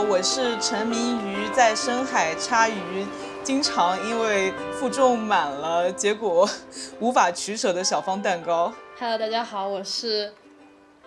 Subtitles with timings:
[0.00, 3.06] 我是沉迷于在深海插鱼，
[3.42, 6.48] 经常因为负重满了，结果
[7.00, 8.72] 无法取舍的小方蛋糕。
[8.98, 10.32] Hello，大家好，我是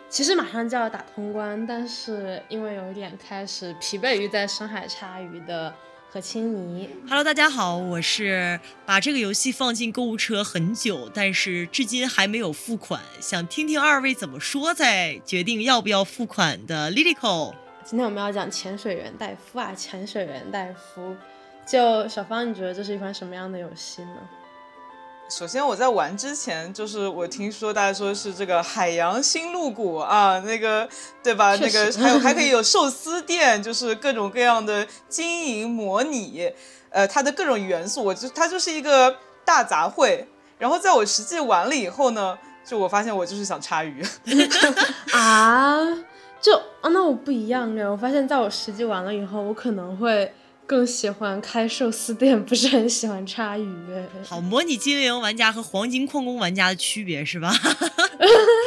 [0.10, 5.74] 其实马上就要打通关，但是因为有一点开始疲惫于在深海插鱼的。
[6.12, 17.54] 何青泥，Hello，大家好，我是把这个游戏放进购物车很久，但是至今还没有付款，想听听二位怎么说再决定要不要付款的 Lilico。
[17.90, 21.16] 今天我们要讲潜水员戴夫啊，潜水员戴夫，
[21.66, 24.16] 就小芳，你觉得这是一款什么样的游戏呢？
[25.28, 30.88] 首先，我在玩之前，就是我听说大家说是这个海洋新露谷啊，那个
[31.24, 31.56] 对吧？
[31.56, 36.48] 那个还有 还可以有寿司店，就是各种各样的经营模拟，
[36.92, 40.24] 呃，它的各种元素，我就它就是一个大杂烩。
[40.60, 44.06] 然后在我实际玩了以后呢，就我发现我就是想插鱼
[45.12, 45.80] 啊，
[46.42, 50.32] 就啊，那我不一样哎，我发现在我实际玩了以后，我可能会。
[50.70, 53.68] 更喜欢开寿司店，不是很喜欢叉鱼。
[54.24, 57.52] 好，模拟经营玩家和黄金矿工玩家的区别是吧？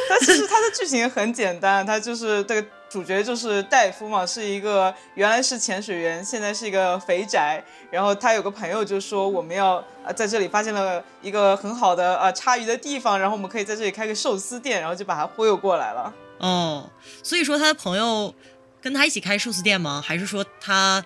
[0.09, 7.63] 它其实它的剧情很简单，它就是这个主角就是戴夫嘛，是一个原来是潜水员，现在是一个肥宅。
[7.89, 16.13] 然后他有个朋友就说我们要啊在这里发现了一个很好的啊叉鱼的地方，然后我们可以在这里开个寿司店，然后就把他忽悠过来了。
[16.39, 16.89] 哦，
[17.21, 18.33] 所以说他的朋友
[18.81, 20.01] 跟他一起开寿司店吗？
[20.05, 21.03] 还是说他？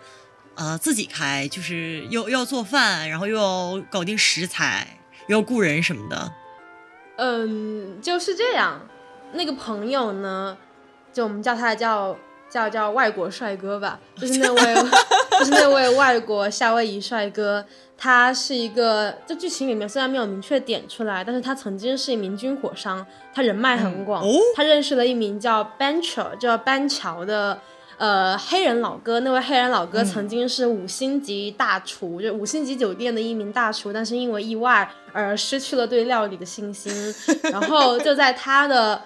[0.60, 6.34] 呃，自己开就是又要做饭，然后又要搞定食材，又要雇人什么的。
[7.18, 8.82] 嗯，就是这样。
[9.34, 10.58] 那个朋友呢，
[11.14, 12.18] 就我们叫他叫
[12.50, 14.76] 叫叫外国帅哥吧，就是那位
[15.40, 17.66] 就是那位外国夏威夷帅哥。
[18.00, 23.04] 他是一个，这剧情里面虽然没有明确点出来，但是他曾经是一名军火商，
[23.34, 24.24] 他人脉很广。
[24.56, 27.60] 他认识了一名叫 Bencher 叫班乔的。
[27.98, 36.94] 呃，黑人老哥，那位黑人老哥曾经是五星级大厨，就五星级酒店的一名大厨，但是因为意外而失去了对料理的信心。
[37.52, 39.02] 然后就在他的，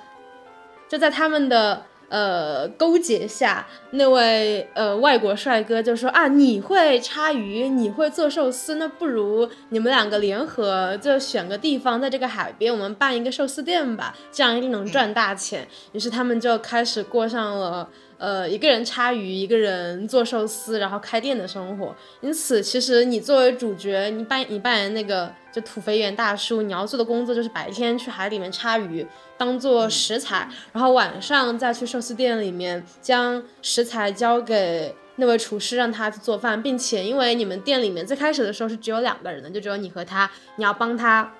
[0.89, 15.65] 就在他们的呃勾结下，那位呃外国帅哥就说啊，你会叉鱼，你会做寿司，那不如你们两个联合，就选个地方，在这个海边，我们办一个寿司店吧，这样一定能赚大钱。
[15.93, 17.89] 于是他们就开始过上了。
[18.17, 21.95] 呃，一个人插鱼，一个人做寿司，然后开店的生活。
[22.21, 29.05] 因此，其实你作为主角，你扮你扮演那个就土肥圆大叔，你要做的工作就是白天去海里面插鱼，
[29.37, 41.31] 当做食材，然后晚上再去寿司店里面将食材交给那位厨师，让他去做饭，并且因为你们店里面最开始的时候是只有两个人的，就只有你和他，你要帮他。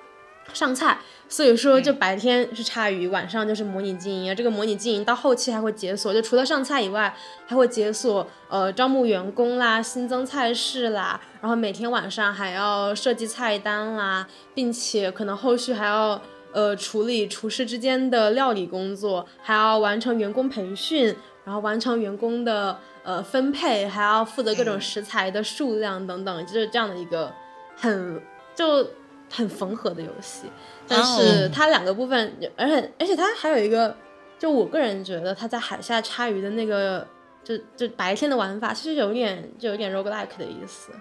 [0.53, 4.35] 上菜，所以说就白天是插鱼，晚上就是模拟经营啊。
[4.35, 7.15] 这个模拟经营到后期还会解锁，就除了上菜以外，
[7.45, 21.15] 还会解锁呃招募员工啦、新增菜式啦，然后每天晚上还要设计菜单啦，并且可能后续还要呃处理厨师之间的料理工作，还要完成员工培训，
[21.45, 27.31] 然后完成员工的呃分配，还要负责各种食材的数量等等，就是这样的一个
[27.77, 28.21] 很
[28.53, 28.85] 就。
[29.31, 30.41] 很缝合的游戏，
[30.87, 33.95] 但是它两个部分，而且而且它还有一个，
[34.37, 37.07] 就我个人觉得它在海下插鱼的那个，
[37.43, 40.91] 就就白天的玩法，其实有点就有点 roguelike 的意思。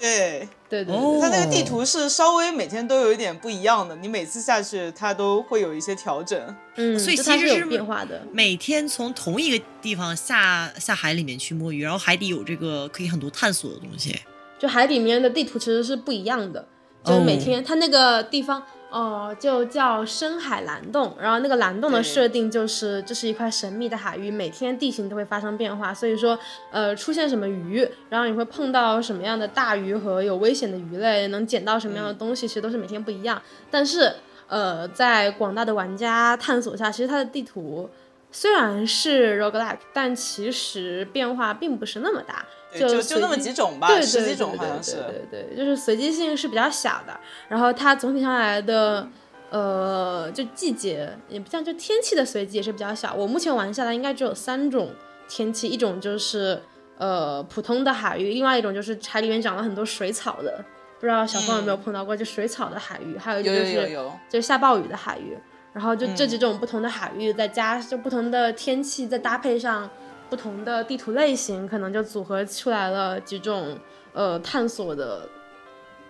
[0.00, 6.56] 对对对，它那个地图是稍微每天都有一点不一样的，你每次下去它都会有一些调整。
[6.76, 8.18] 嗯，所以其实是变化的。
[8.32, 14.18] 每天从同一个地方下下海里面去摸鱼，然后海底有这个可以很多探索的东西。
[14.58, 16.66] 就海里面的地图其实是不一样的。
[17.02, 21.16] 就是每天，它那个地方哦，就叫深海蓝洞。
[21.20, 25.94] 然后那个蓝洞的设定就是，这是一块神秘的海域，每天地形都会发生变化。
[25.94, 26.38] 所以说，
[26.70, 33.40] 呃，出现什么鱼，然后你会碰到什么样的大鱼和有危险的鱼类，能捡到什么样的东西，其实都是每天不一样。
[33.70, 34.12] 但是，
[34.46, 37.88] 呃，在广大的玩家探索下，其实它的地图
[38.30, 42.44] 虽然是 roguelike，但其实变化并不是那么大。
[42.78, 44.96] 就就那么几种吧，十几种好像是。
[45.30, 47.18] 对对，就是随机性是比较小的。
[47.48, 49.08] 然后它总体上来的，
[49.50, 53.12] 呃，就季节也不像，就天气的随机也是比较小。
[53.14, 54.90] 我目前玩下来应该只有三种
[55.28, 56.62] 天气，一种就是
[56.98, 60.64] 呃普通的海域，另外一种就是海里面长了很多水草的，
[61.00, 65.36] 不知道小凤有没有碰到过，就水草的海域，还有就是就下暴雨的海域。
[65.72, 69.88] 然后就这几种不同的海域，再加就不同的天气，再搭配上。
[70.30, 73.76] 不同的地图类型，可能就组合出来了几种
[74.12, 75.28] 呃探索的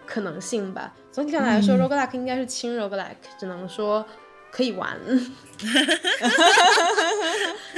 [0.06, 0.93] 可能性吧。
[1.11, 4.05] 总体上来说，roguelike 应该是轻 roguelike，只能说
[4.52, 4.96] 可以玩。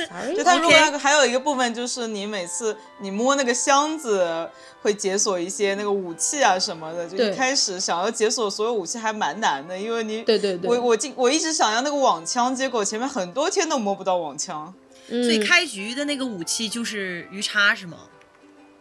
[0.08, 4.48] Sorry，就它 OK roguelike 还有一个部分就是你每次你摸那个箱子
[4.82, 14.74] 会解锁一些那个武器啊什么的，就一开始想要解锁所有武器还蛮难的，因为你对对对，我我进我一直想要那个网枪，结果前面很多天都摸不到网枪。
[15.08, 17.98] 嗯所以开局的那个武器就是鱼叉是吗？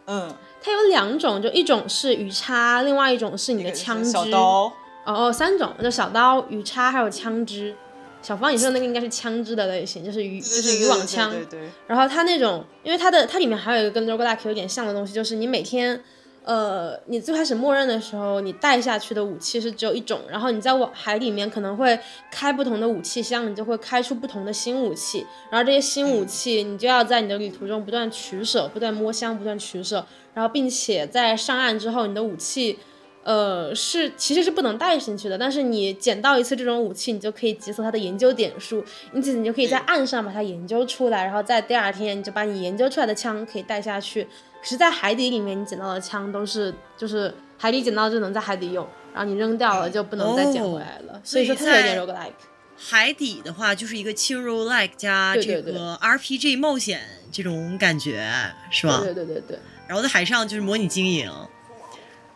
[0.06, 4.10] 嗯，它有两种，就一种是鱼叉，另外一种是你的枪支。
[4.10, 4.72] 小刀，哦
[5.04, 7.74] 哦，三种，就小刀、鱼叉还有枪支。
[8.20, 11.30] 小芳，你说的那个应该是枪支的类型，就是鱼，就是渔网枪。
[11.30, 16.02] 对对对对然后它那种，因为它的它里面还有一个跟 roguelike 有点像的东西，就是你每天，
[16.44, 21.98] 呃，你最开始默认的时候，你带下去的武器是只有一种，然后你在往海里面可能会
[22.30, 30.04] 开不同的武器箱，你就会开出不同的新武器，然后这些新武器你就要在你的旅途中不断取舍，不断摸箱，不断取舍，
[30.34, 32.78] 然后并且在上岸之后，你的武器。
[33.24, 38.84] 呃，是其实是不能带进去的，但是你捡到一次这种武器，你就可以解锁它的研究点数，
[39.14, 44.26] 因此你就可以在岸上把它研究出来，然后在第二天你就把你研究出来的枪可以带下去。
[44.62, 52.32] 可是，在海底里面你捡到的枪都是就是海底捡到就能在海底用，然后你扔掉了就不能再捡回来了，所以说它有点 roguelike。
[52.76, 57.00] 海底的话就是一个轻 roguelike 加这个 RPG 冒险
[57.32, 58.24] 这种感觉，
[58.70, 59.00] 是吧？
[59.02, 61.30] 对对对对，然后在海上就是模拟经营。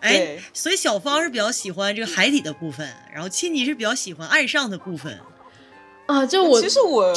[0.00, 5.19] 哎，所以小芳是比较喜欢这个海底的部分，然后亲妮是比较喜欢岸上的部分。
[6.06, 7.12] 啊，就我其实我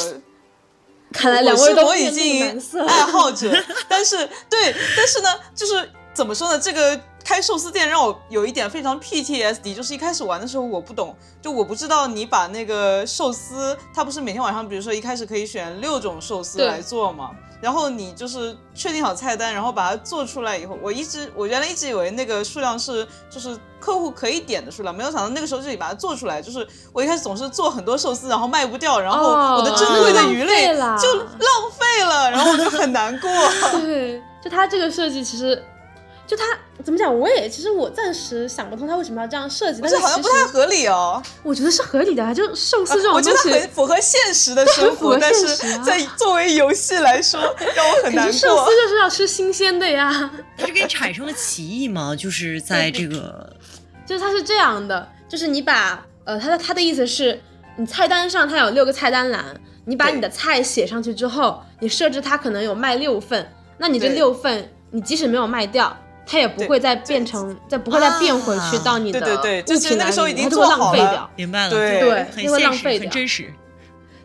[1.12, 2.60] 看来两位都已经。
[2.86, 3.50] 爱好者，
[3.88, 4.16] 但是
[4.48, 6.58] 对，但是呢，就是怎么说呢？
[6.58, 17.30] 这个开寿司店让我有一点非常 PTSD，就是一开始玩的时候我不懂，就我不知道你把那个寿司，它不是每天晚上，比如说一开始可以选六种寿司来做嘛。
[17.60, 26.40] 然后你就是确定好菜单，然后把它做出来以后，我一直我原来一直以为那个数量是就是客户可以点的数量，没有想到那个时候就得把它做出来。
[26.40, 30.96] 就是我一开始总是做很多寿司，然后卖不掉，然后哦我的珍贵的鱼类就浪
[31.78, 33.30] 费了，然后我就很难过。
[33.82, 35.62] 对，就它这个设计其实。
[36.30, 36.44] 就他
[36.84, 41.20] 怎么讲，我也其实我暂时想不通他为什么要这样设计，但是好像不太合理哦。
[41.42, 47.40] 我觉得是合理的啊，就寿司这种我觉，得很符合现实的生活，但是现实啊在作为游戏来说，
[47.74, 48.70] 让我很难可是寿司。
[48.70, 50.30] 就是要吃新鲜的呀。
[50.56, 52.14] 它是给你产生了歧义吗？
[52.14, 53.52] 就是在这个
[54.06, 57.40] 就是它是这样的，就是你把呃，他的他的意思是，
[57.76, 59.44] 你菜单上它有六个菜单栏，
[59.84, 65.96] 你把你的菜写上去之后，你设置它可能有卖六份，那你这六份你即使没有卖掉。
[66.30, 71.30] 它也不会再变成，再不会再变回去到你的对对对物品就是那个时候已经栏里它就会做好了浪费掉。
[71.34, 73.52] 明白了，对对很就会浪现实，费掉很真实。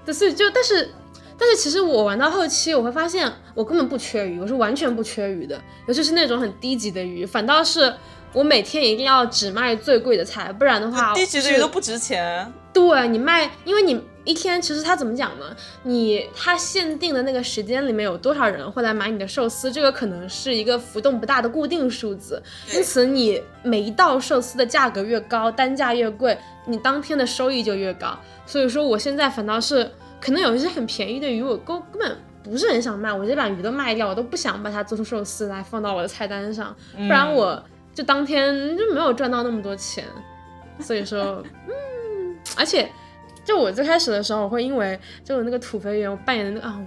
[0.06, 0.92] 对，所以就但是
[1.36, 7.92] 但是其实我玩到后期，我会发现我根本不缺鱼，我是完全不缺鱼的，尤其是那种很低级的鱼，反倒是
[8.34, 12.54] 我每天一定要只卖最贵的菜，不然的话低级的鱼都不值钱。
[12.72, 15.46] 对你卖，因为你一天其实它怎么讲呢？
[15.84, 22.42] 你它限定的那个时间里面有多少人会来买你的寿司，这个可能是一个浮动不大的固定数字，
[22.74, 28.20] 因此你每一道寿司的价格越高，单价越贵，你当天的收益就越高。
[28.46, 29.90] 所以说我现在反倒是
[30.20, 32.18] 可能有一些很便宜的鱼，我根根本。
[32.48, 37.60] 不是很想卖，我直接把鱼都卖掉，我都不想把它做出寿司来放到我的菜单上，不然我
[37.92, 40.06] 就当天就没有赚到那么多钱。
[40.80, 42.88] 所以说，嗯，而且
[43.46, 46.82] 就我最开始的时候，我会因为就我那个土肥圆，我扮演的那个啊，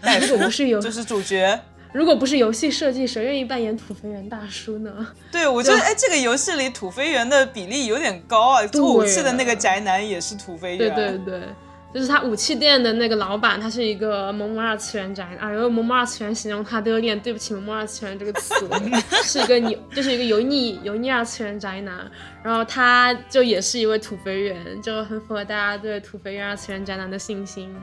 [0.00, 1.60] 哎，如果不是游， 就是主角。
[1.92, 5.08] 如果不是游戏设计，谁愿意扮演土肥圆大叔呢？
[5.32, 8.64] 对，我觉得哎，这个游戏里土肥圆的比例有点高啊。
[8.68, 11.24] 做武器的那个宅男也是土肥圆对圆。
[11.24, 11.48] 对对，
[11.92, 18.54] 就是他武器店的那个老板，他是一个萌萌二次元宅，啊，用萌萌二次元形容他都有点对不起萌萌二次元这个词，
[19.24, 22.08] 是一个油，就是一个油腻油腻二次元宅男，
[22.44, 27.74] 然后他就也是一位土肥圆，就很符合大家对土肥圆二次元宅男的信心。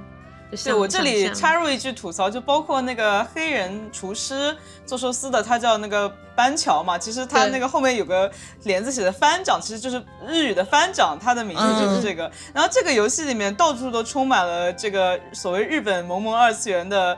[0.51, 8.31] 就对我这里插入一句吐槽，就包括那个黑人厨师做寿司的，他叫那个班乔嘛，其实他那个后面有个
[8.63, 12.31] 帘子写的番长，其实就是日语的番长，他的名字就是这个。
[12.53, 17.17] 然后这个游戏里面到处都充满了这个所谓日本萌萌二次元的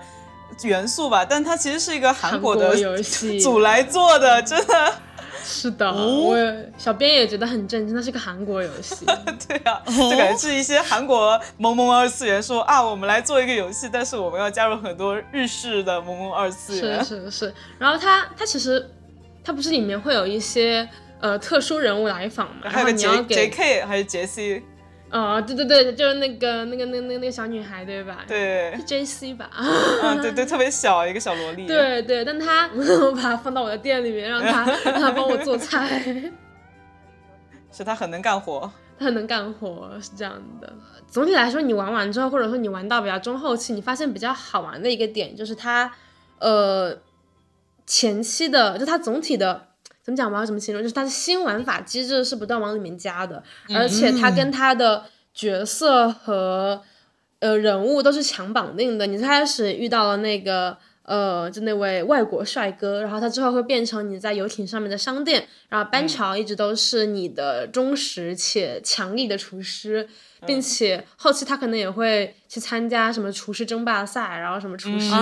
[0.64, 2.76] 元素吧，但它其实是一个韩国的
[3.40, 4.94] 组来做的，真的。
[5.50, 6.38] 是的，哦我
[6.78, 9.04] 小编也觉得很震惊，那是个韩国游戏。
[9.48, 17.04] 对啊，就感觉是一些韩国萌萌二次元说啊，我们来做一个游戏，但是我们要加入很多日式的萌萌二次元。
[17.04, 18.88] 是是是，然后它它其实
[19.44, 20.88] 它不是里面会有一些
[21.20, 24.64] 呃特殊人物来访嘛，然后还有个你要 J 给 J K 还是杰西，
[25.12, 29.50] 哦对对对，就是那个那个那个那个那个小女孩对吧？，对是，J C 吧？
[29.56, 36.02] 嗯，对对，特别小一个小萝莉。，对对，但她我把她放到我的店里面，让她 让她帮我做菜。
[37.72, 38.72] 是她很能干活。
[39.00, 40.72] 她很能干活，是这样的。
[41.08, 45.92] 总体来说，你玩完之后，或者说你玩到比较中后期，你发现比较好玩的一个点就是它，
[46.38, 46.96] 呃，
[47.88, 49.69] 前期的就它总体的
[50.10, 50.46] 怎么讲吧？
[50.46, 50.82] 怎么形容？
[50.82, 56.82] 就是它的新玩法机制是不断往里面加的，而且它跟它的角色和
[57.40, 59.06] 呃人物都是强绑定的。
[59.06, 60.78] 你最开始遇到了那个。
[61.04, 70.08] 呃，就那位外国帅哥，然后他之后会变成你在游艇上面的商店，然后班乔一直都是你的忠实且强力的厨师，
[70.46, 75.14] 并且后期他可能也会去参加什么厨师争霸赛，然后什么厨师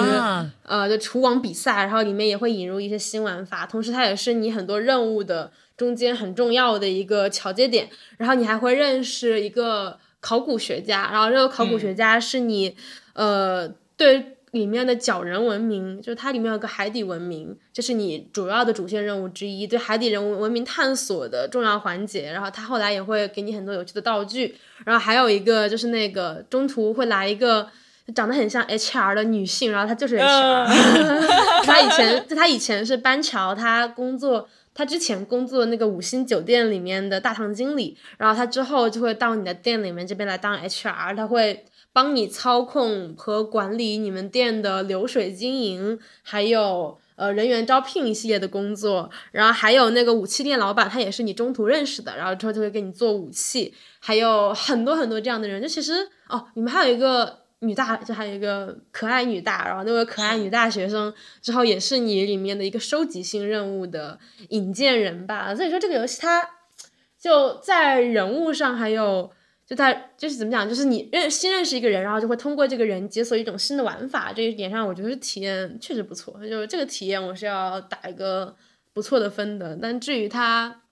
[0.63, 12.75] 呃就厨王比赛，然后里面也会引入一些新玩法，同时它也是你很多任务的中间很重要的一个桥接点，然后你还会认识一个考古学家，然后这个考古学家是你
[13.13, 14.33] 呃对。
[14.51, 22.32] 里面的角人文明，就是它里面有个海底文明，这是你主要的主线任务之一，对海底人文文明探索的重要环节。
[22.32, 24.56] 然后它后来也会给你很多有趣的道具。
[24.86, 27.68] 然后还有一个就是那个中途会来一个
[28.16, 30.66] 长得很像 HR 的女性，然后她就是 HR。
[31.66, 37.98] 她以前就她以前是班乔，她工作，她之前工作那个五星酒店里面的大堂经理。
[38.18, 41.66] 然后她之后就会到你的店里面这边来当 HR，她会。
[41.98, 55.60] 帮你操控和管理你们店的流水经营，还有呃人员招聘一系列的工作，然后还有那个武器店老板，他也是你中途认识的，然后之后就会给你做武器，还有很多很多这样的人。
[55.60, 61.12] 就其实哦，你们还有一个女大，就还有一个可爱女大，然后那位可爱女大学生
[61.42, 65.56] 之后也是你里面的一个收集性任务的引荐人吧。
[65.56, 66.48] 所以说这个游戏它
[67.20, 69.32] 就在人物上还有。
[69.67, 76.33] 就他就是怎么讲，就是你认新认识一个人，然后就会通过这个人解锁一种新的玩法，这一点上我觉得是体验确实不错。
[76.47, 78.55] 就是这个体验我是要打一个
[78.93, 79.77] 不错的分的。
[79.81, 80.83] 但至于他，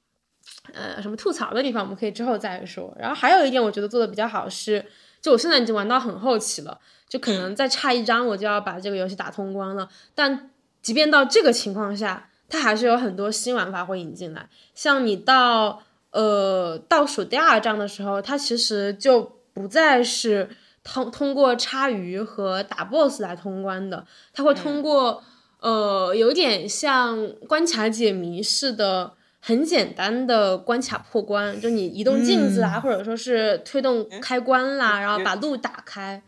[0.73, 2.93] 呃，什么吐槽的地方，我们可以之后再说。
[2.99, 4.85] 然后还有一点我觉得做的比较好是，
[5.21, 6.77] 就我现在已经玩到很后期了，
[7.07, 9.87] 就可能再差一张我就要把这个游戏打通关了。
[10.13, 10.51] 但
[10.81, 15.83] 即便到这个情况下，它还是有很多新玩法会引进来，像你到。
[16.15, 20.49] 呃，倒数第二章的时候，它其实就不再是
[20.81, 25.21] 通通过插鱼和打 BOSS 来通关的，它会通过
[25.59, 36.23] 呃，有点像关卡解谜似的，很简单的关卡破关，就你移动镜子啊，或者说是推动开关啦，然后把路打开。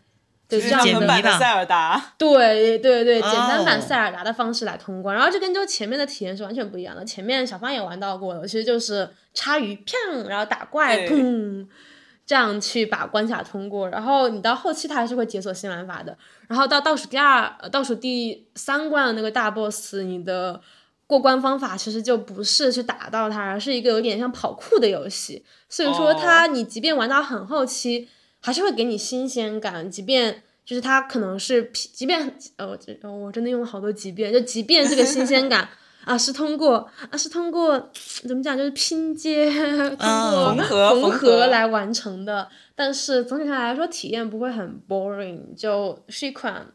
[0.48, 7.04] 对，这样的塞尔达， 对对对，简单版塞尔达的方式来通关，然后这跟就前面的体验是完全不一样的。
[7.04, 11.66] 前面小芳也玩到过了，其实就是插鱼，砰，然后打怪，砰，
[12.24, 13.90] 这样去把关卡通过。
[13.90, 16.16] 然后你到后期它还是会解锁新玩法的。
[16.46, 20.58] 然后到倒数第二、倒数第三关的那个大 boss，你的
[21.06, 25.44] 过关方法其实就不是去打到它，而是一个有点像跑酷的游戏。
[25.68, 28.08] 所以说，它你即便玩到很后期。
[28.48, 32.66] 还是会给你新鲜感，即便就是它可能是，即便呃，
[33.02, 35.68] 我我真的用了好多即便，就即便这个新鲜感
[36.06, 37.90] 啊是通过啊是通过
[38.26, 39.50] 怎么讲，就是拼接
[39.96, 46.72] 通过缝合缝合来完成的，但是总体上来说体验不会很 boring，就是一款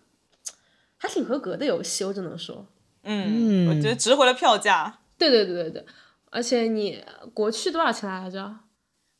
[0.97, 2.67] 还挺合格的游戏，我只能说，
[3.03, 4.99] 嗯，我觉得值回了票价。
[5.17, 5.85] 对对对对对，
[6.29, 7.03] 而且你
[7.33, 8.53] 国区多少钱来着？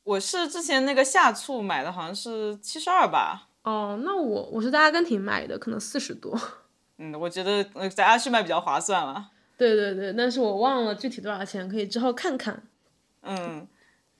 [0.04, 3.50] 我是之前那个夏促买的，好像是七十二吧。
[3.64, 6.38] 哦，那我我是在阿根廷买的，可能四十多。
[7.00, 9.30] 嗯，我觉得在阿旭买比较划算了。
[9.58, 12.64] 对对对，但是我忘了具体多少钱，可以之后看看。
[13.22, 13.66] 嗯，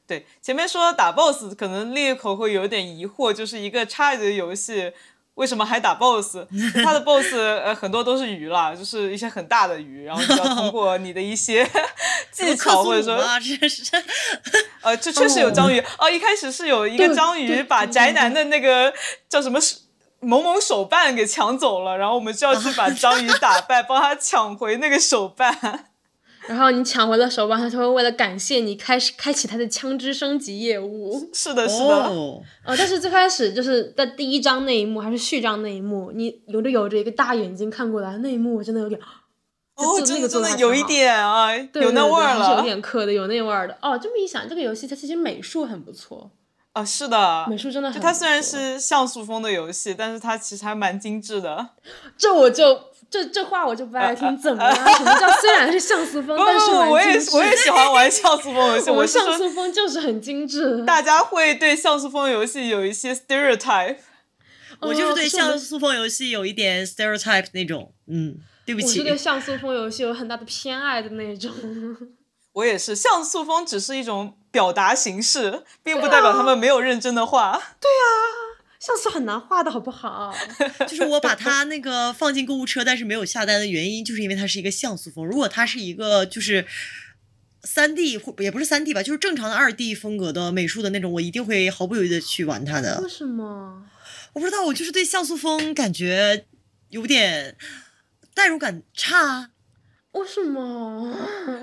[0.08, 4.94] 对，前面说打 BOSS，可能裂口会有点疑惑，就是一个差的游戏。
[5.36, 6.38] 为什么还打 boss？
[6.84, 11.68] 他的 boss 呃很多都是鱼啦，就是一些很大的鱼，然后你要通过你的一些
[12.32, 13.16] 技巧或者说，
[14.82, 16.10] 呃，这确实有章鱼哦。
[16.10, 18.94] 一开始是有一个章鱼把宅男的那个
[19.28, 19.60] 叫什么
[20.20, 25.93] 某某手办给抢走了，然后我们就要去把章鱼打败，帮他抢回那个手办。
[26.48, 31.28] 然后你抢回了手办，他就会为了感谢你开始开启他的枪支升级业务。
[31.34, 31.86] 是的，是的。
[31.86, 39.00] 哦，但是最开始就是在第一章那一幕还是序章那一幕，你有着有着一个大眼睛看过来那一幕，我真的有点
[39.76, 43.78] 哦，真的真的有一点啊，有那味儿了，有点磕的，有那味儿的。
[43.82, 46.30] 哦，这么一想，这个游戏它其实美术很不错。
[46.74, 48.02] 啊，是的，美术真的很。
[48.02, 51.70] 就它虽然是像素风的游戏，但是它其实还蛮精致的。
[52.18, 52.93] 这我就。
[53.14, 54.74] 这这话我就不爱听，怎么了？
[54.74, 58.90] 什么叫虽然是像素风，但是我也我也喜欢玩像素风游戏。
[58.92, 60.82] 我像素风就是很精致。
[60.84, 63.98] 大家会对像素风游戏有一些 stereotype，
[64.80, 67.94] 我就是对像素风游戏有一点 stereotype 那种。
[68.08, 71.52] 嗯，对不起，我是对像素风游戏有很大的偏爱的那种。
[72.54, 77.62] 我也是，像素风只是一种表达形式，并不代表他们没有认真的画。
[78.86, 80.36] 像素很难画的好不好？
[80.90, 85.26] 就是我把它那个放进购物车，但是没有下单的原因，就是因为它是一个像素风。
[85.26, 86.66] 如果它是一个就是
[87.64, 93.08] 三 D 或也不是三 D 吧，就是正常的二 D 风格的美术的那种，我一定会毫不犹豫的去玩它的为。
[93.08, 93.86] 什么？
[94.34, 96.46] 我不知道，我就是对像素风感觉
[96.90, 97.56] 有点
[98.34, 99.52] 代入感差。
[100.14, 101.12] 为什么？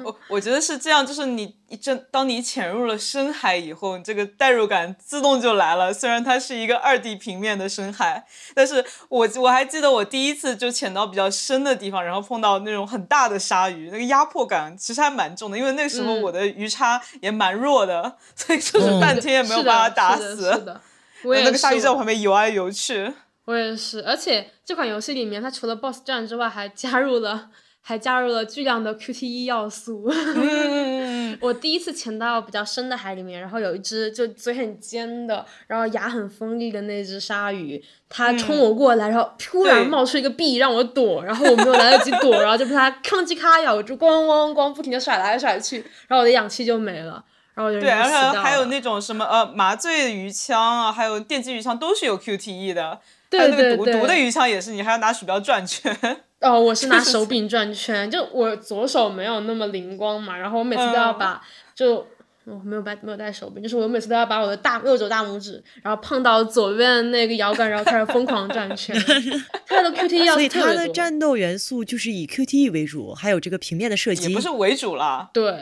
[0.04, 5.92] 我我觉得是这样，就是你一真当你潜入了深海以后，你这个代入感自动就来了。
[5.94, 15.56] 虽然它是一个二 D 平面的深海，但是我我还记得我第一次就潜到比较深的地方，然后碰到那种很大的鲨鱼，那个压迫感其实还蛮重的。
[15.56, 20.52] 因为那时候嗯我的鱼叉也蛮弱的，所以就是半天也没有把它打是的死。
[20.52, 20.80] 是的，
[21.22, 23.12] 我也那个鲨鱼在我旁边游来游去。
[23.44, 27.48] 我也是，而且这款游戏里面，它除了 BOSS 战之外，还加入了
[27.90, 30.08] 还加入了巨量的 QTE 要素。
[30.36, 53.00] 嗯， 我第一次潜到比较深的海里面，然后有一只就嘴很尖的，然后牙很锋利的那只鲨鱼，它冲我过来，然后突然冒出一个臂让我躲，然后我没有来得及躲，然后就被它吭叽咔咬住，咣咣咣不停的甩来甩去，然后我的氧气就没了，然后我就对，人就而死掉了且还有那种什么呃麻醉鱼枪啊，还有电击鱼枪都是有 QTE 的。
[53.32, 55.96] 还对有那个对对毒毒的鱼枪也是，你还要拿鼠标转圈。
[56.40, 61.42] 哦，我是拿手柄转圈，就我左手没有那么灵光嘛，然后我每次都要嗯把、
[61.74, 62.06] 就。
[62.46, 68.96] 我没有带没有带手柄，就是我每次都要把我的大右手大拇指，然后碰到左边那个摇杆，然后开始疯狂转圈。
[69.68, 74.30] 它的 QTE 要所以它的战斗元素就是以 QTE 为主，还有这个平面的射击。
[74.30, 75.30] 也不是为主啦。
[75.32, 75.52] 对，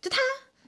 [0.00, 0.18] 就它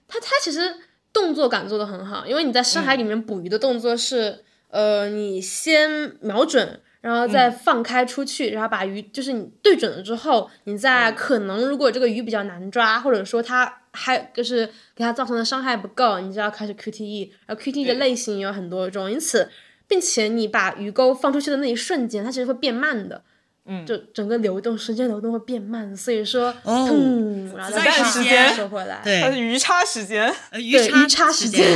[0.08, 0.74] 它它其实
[1.12, 6.80] 动作感做的很好，因为你在深海里面捕鱼的动作是，呃，你先瞄准。
[7.04, 17.28] 然后再放开出去，然后把鱼就是你对准了之后，你再可能如果这个鱼比较难抓，或者说它还就是给它造成的伤害不够，你就要开始 QTE。
[17.44, 19.50] 然后 QTE 的类型有很多种，因此，
[19.86, 23.22] 并且你把鱼钩放出去的那一瞬间，它其实会变慢的。
[23.66, 23.84] 嗯。
[23.86, 29.20] 就整个流动时间流动会变慢，所以说，哦嗯，然后子弹再啪时间收回来，对。
[29.20, 31.62] 它是鱼叉时间，呃鱼对，叉鱼叉时间，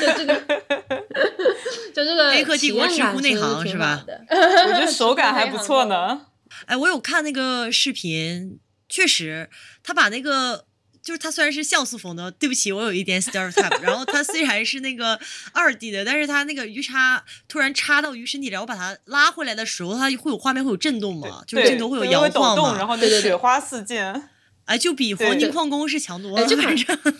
[0.00, 0.34] 就这个，
[1.94, 4.04] 就这个黑客帝国体验感直呼内行是吧？
[4.30, 6.22] 我觉得手 感还不错呢。
[6.66, 9.48] 哎，我有看那个视频，确实，
[9.82, 10.64] 他把那个
[11.02, 13.80] 就是它虽然是像素风的，对不起，我有一点 stereotype。
[13.80, 15.18] 然后它虽然是那个
[15.52, 22.86] 二 D 的，但是它那个鱼叉突然插到鱼身体，里，我把它拉回来的时候，它会有画面会有震动嘛，就是对，镜头会有摇晃动，然嘛。
[22.86, 24.28] 后那对对对雪花四溅。
[24.66, 26.42] 哎，就比黄金矿工是强多了。
[26.42, 27.14] 哎这款反正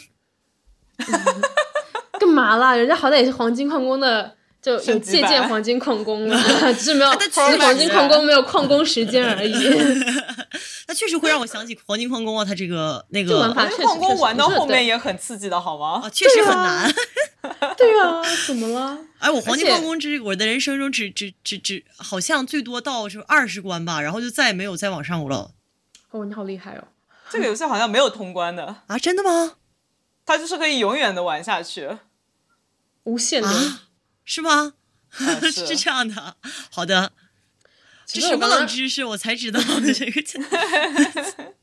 [2.20, 2.76] 干嘛啦？
[2.76, 6.38] 人家好歹也是黄金矿工的，就借鉴版黄金矿工了，
[6.74, 9.52] 只是没有，只是黄金实矿工没有矿工时间而已。
[10.90, 16.10] 它确实会让我想起黄金矿工啊，他这个那个因为法确实矿工玩到后面也很刺激的，好吗啊，？
[16.10, 16.92] 确实很难。
[17.78, 18.98] 对啊，怎么了？
[19.20, 25.52] 哎，我黄金矿工之我的人生中只只只只好像最多到是二十关吧，然后就再也没有再往上了
[26.10, 26.88] 哦，你好厉害哦！
[27.30, 28.98] 这个游戏好像没有通关的，啊！
[28.98, 29.58] 真的吗？
[30.26, 31.88] 它就是可以永远的玩下去。
[33.04, 33.48] 无限的。
[33.48, 33.82] 啊，
[34.24, 34.74] 是吗？
[35.12, 36.34] 啊是 是这样的，
[36.72, 37.12] 好的，
[38.12, 39.04] 这什么冷知识？
[39.04, 39.60] 我才知道
[39.94, 40.22] 这个。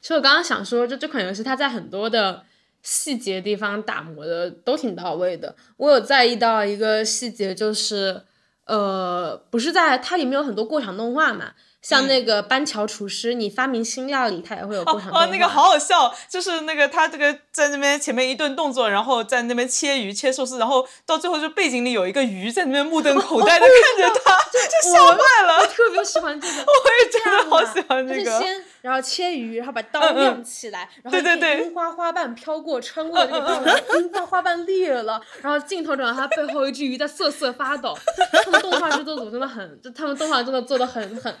[0.00, 2.44] 其实我刚刚想说，就这款游戏它在很多的
[2.82, 5.56] 细节地方打磨的都挺到位的。
[5.78, 8.22] 我有在意到一个细节，就是
[8.66, 11.54] 呃，不是在它里面有很多过场动画嘛，
[11.88, 15.24] 像那个班乔厨师，你发明新料理，他也会有过场动画。
[15.24, 25.64] 哦，那个好好笑，就是那个他这个在那边前面一顿动作，然后在那边切鱼、切寿司，然后到最后就背景里有一个鱼在那边目瞪口呆的看着他，就笑坏了。
[25.68, 26.54] 特别喜欢这个。
[26.58, 28.36] 我也真的好喜欢这个。
[28.40, 37.96] 先，然后切鱼，然后把刀亮起来，然后对对对樱花花瓣飘过，穿过这个樱花花瓣裂了，然后镜头转到他背后一只鱼在瑟瑟发抖。
[38.44, 41.32] 他们动画制作组真的很，就他们动画真的做的很很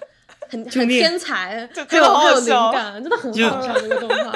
[0.48, 4.32] 很很天才，就真的好很有很有灵感，真的很就好笑这个动画。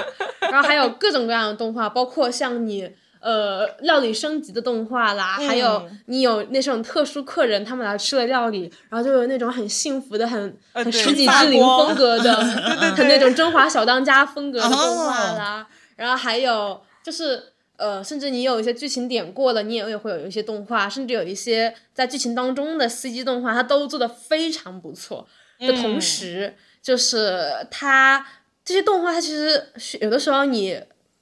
[0.50, 2.90] 然后还有各种各样的动画，包括像你。
[3.22, 12.32] 呃，料理升级的动画啦，还有嗯你有那种特殊客人，他们来吃了料理，然后就有那种很幸福的、很很十几之灵风格的，
[12.96, 25.28] 很那种中华小当家风格的动画哦啦，然后还有就是呃，甚至你有一些剧情点过了，你也会有一些动画，甚至有一些在剧情当中的 CG 动画，它都做的非常不错。
[25.66, 28.26] 的同嗯时，就是它
[28.64, 30.80] 这些动画，它其实是有的时候你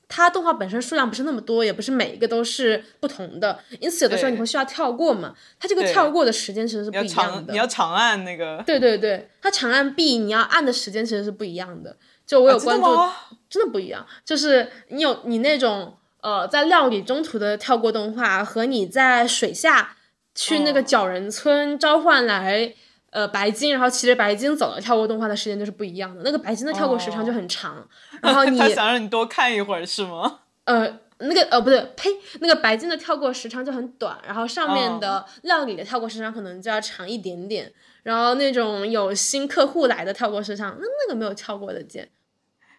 [0.09, 5.35] 它动画本身数量不是那么多，也不是每一个都是不同的，因此有的时候你会需要跳过嘛。
[5.61, 7.53] 它这个跳过的时间其实是不一样的。
[7.53, 11.97] 你要长按那个，对对对，它长按 B 你要按的时间其实是不一样的。
[12.27, 13.15] 就我有啊真的关注，
[13.51, 14.07] 真的不一样。
[14.25, 19.97] 就是你有你那种呃在料理中途的跳过动画，和你在水下
[20.35, 22.75] 去那个哦角人村召唤来。
[23.11, 26.21] 呃，白金，然后骑着白金走了，跳过动画的时间就是不一样的。
[26.23, 27.89] 那个白金的跳过时长就很长，
[28.21, 30.41] 然后 你他想让你多看一会儿是吗？
[30.65, 42.11] 呃，那个呃不对，呸，那个白金的跳过时长就很短，然后上面哦的料理的跳过时长可能就要长一点点，然后那种有新客户来的跳过时长，那那个没有跳过的键。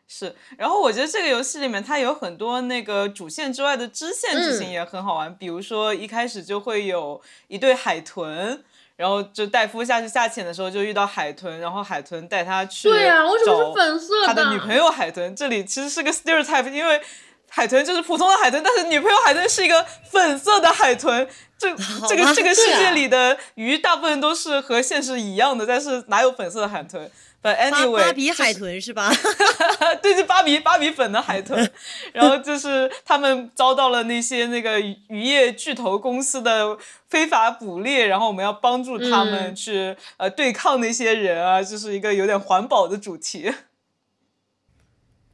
[0.07, 8.63] 是，然后我觉得这个游戏里面它有很多那个主线之外的支线剧情嗯也很好玩，比如说一开始就会有一对海豚。
[8.99, 17.01] 然后就戴夫下去下潜的时候就遇到海豚，然后海豚带他去对啊，为什么找是粉色他的女朋友海豚，这里其实是个 stereotype，因为
[17.49, 21.27] 海豚就是普通的海豚，但是女朋友海豚是一个粉色的海豚。
[21.57, 21.69] 这
[22.07, 27.11] 这个这个世界里的鱼大部分都是和现实一样的，但是哪有粉色的海豚
[27.43, 29.11] ？But anyway，芭比海豚是吧？
[30.01, 31.69] 对，是芭比芭比粉的海豚，
[32.13, 36.77] 然后就是他们遭到了那些那个渔渔业巨头公司的
[37.09, 43.53] 非法捕猎，然后我们要帮助他们嗯去、呃对抗那些人啊，就是一个有点环保的主题。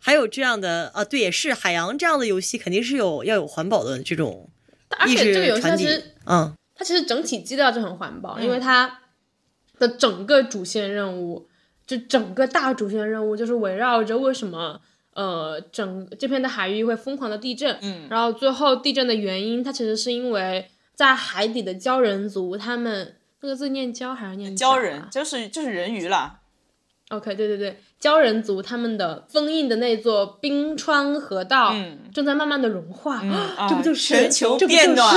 [0.05, 4.47] 还有这样的啊，对，也是海洋这样的游戏，肯定是有要有环保的这种
[4.91, 6.11] 意而且这个游戏它其实。
[6.27, 8.51] 嗯，它其实整体基调就很环保，因嗯。
[8.51, 8.99] 为它
[9.79, 11.47] 的整个主线任务，
[11.87, 14.79] 就整个大主线任务就是围绕着为什么
[15.13, 18.07] 呃整这片的海域会疯狂的地震，嗯。
[18.07, 26.41] 然后最后地震的原因，它其实是因为在海底的鲛人族，他们那个字念鲛还是念啊鲛人就是就是人鱼啦
[27.09, 33.17] ，OK，对对对，鲛人族他们的封印的那座冰川河道嗯正在慢慢的融化，
[33.57, 35.13] 啊这不就是全球变暖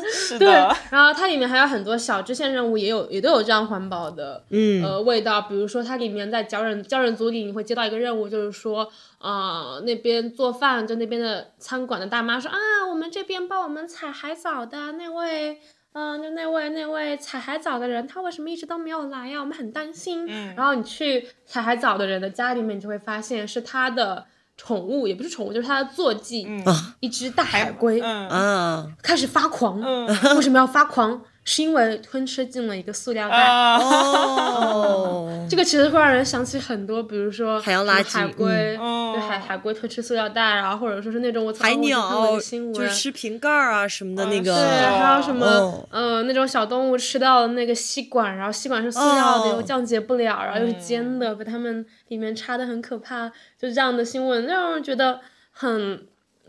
[0.00, 0.48] 就 是对
[0.90, 5.42] 然后它里面还有很多小支线任务，也有也都有这样环保的嗯呃味道。
[5.42, 12.56] 比如说它里面在鲛人鲛人族里，你会接到一个任务，就是说，呃，那边做饭就那边的餐馆的大妈说啊，
[12.88, 15.58] 我们这边帮我们采海藻的那位。
[15.94, 19.38] 嗯，就那位那位采海藻的人，他为什么一直都没有来呀？
[19.38, 20.26] 我们很担心。
[20.28, 24.26] 嗯然后你去采海藻的人的家里面，你就会发现是他的
[24.56, 26.64] 宠物，也不是宠物，就是他的坐骑，嗯
[26.98, 28.00] 一只大海龟。
[28.00, 29.80] 嗯啊开始发狂。
[29.80, 31.22] 嗯为什么要发狂？
[31.44, 33.36] 是因为吞吃进了一个塑料袋。
[33.36, 39.04] 啊，哦， 这个其实会让人想起很多，比如说海洋垃圾海龟，嗯。
[39.14, 45.88] 对海海龟吞吃塑料袋，然后或者说是那种我从海鸟就是吃瓶盖儿啊什么的那个，对，还有什么、哦。
[45.92, 49.54] 呃那种小动物吃到的那个吸管，然后吸管是塑料的，哦。
[49.54, 55.20] 又降解不了，然后又是嗯尖的，被它们里面插的很可怕，就这样的新闻让人觉得
[55.52, 56.04] 很，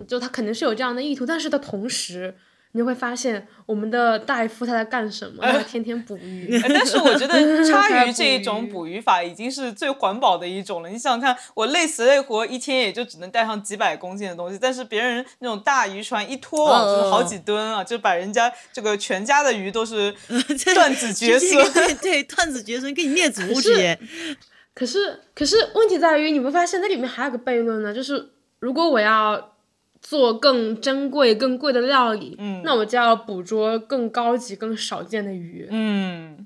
[0.07, 2.33] 就他肯定是有这样的意图，但是的同时。
[2.75, 5.41] 你就会发现，我们的大夫他在干什么？
[5.41, 6.61] 他在天天捕 鱼。
[6.61, 7.33] 哎但是我觉得
[7.63, 10.89] 叉鱼这一种捕捕鱼法已经是最环保的一种了。
[10.89, 20.13] 你想想看，我累死累活一天也就只能带上几百公斤的东西，但是别人那种大渔船一拖网就是好几吨啊，就把人家这个全家的鱼都是
[20.75, 21.71] 断子绝孙。
[21.71, 23.97] 对对，断子绝孙，给你灭族直接。
[24.73, 29.54] 可是，可是问题在于，你会发现那里面还有个悖论呢，就是如果我要
[30.07, 36.45] 做更珍贵、更贵的料理，嗯那我就要捕捉更高级、更少见的鱼，嗯，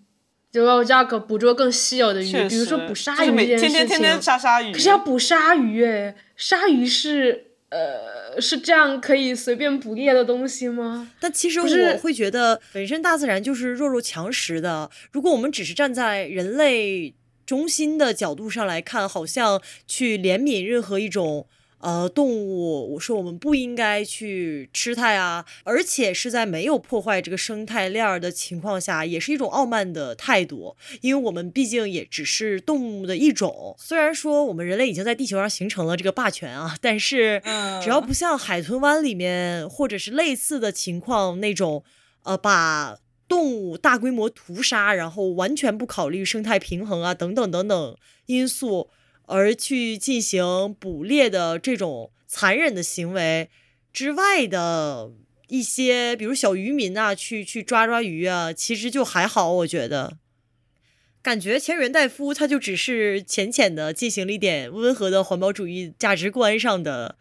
[0.49, 3.77] 就我就要可捕捉更稀有的鱼，比如说捕鲨就是每鱼这件事情。
[3.79, 4.71] 天天天天杀鲨鱼。
[4.71, 11.11] 可是要捕鲨鱼，哎，鲨鱼是呃是这样可以随便捕猎的东西吗？
[11.19, 14.89] 但其实我会觉得，本身大自然就是弱肉强食的。
[15.11, 17.13] 如果我们只是站在人类
[17.45, 21.45] 中心的角度上来看，好像去怜悯任何一种。
[21.79, 33.75] 呃，动物，我说我们不应该去吃它呀，而且是在没有破坏这个生态链儿的情况下，也是一种傲慢的态度，因为我们毕竟也只是动物的一种。
[33.79, 41.83] 虽然说我们人类已经在地球上形成了这个霸权啊，但是嗯只要不像海豚湾里面或者是类似的情况那种，
[42.23, 42.97] 呃，把
[43.29, 48.89] 动物大规模屠杀，然后完全不考虑生态平衡啊等等等等因素，
[49.29, 53.49] 而去进行捕猎的这种残忍的行为
[53.93, 55.11] 之外的
[55.47, 60.17] 一些，比如小渔民啊，去去抓抓鱼啊，其实就还好，我觉得。
[61.21, 67.17] 感觉前元代夫他就只是浅浅的进行了一点温和的环保主义价值观上的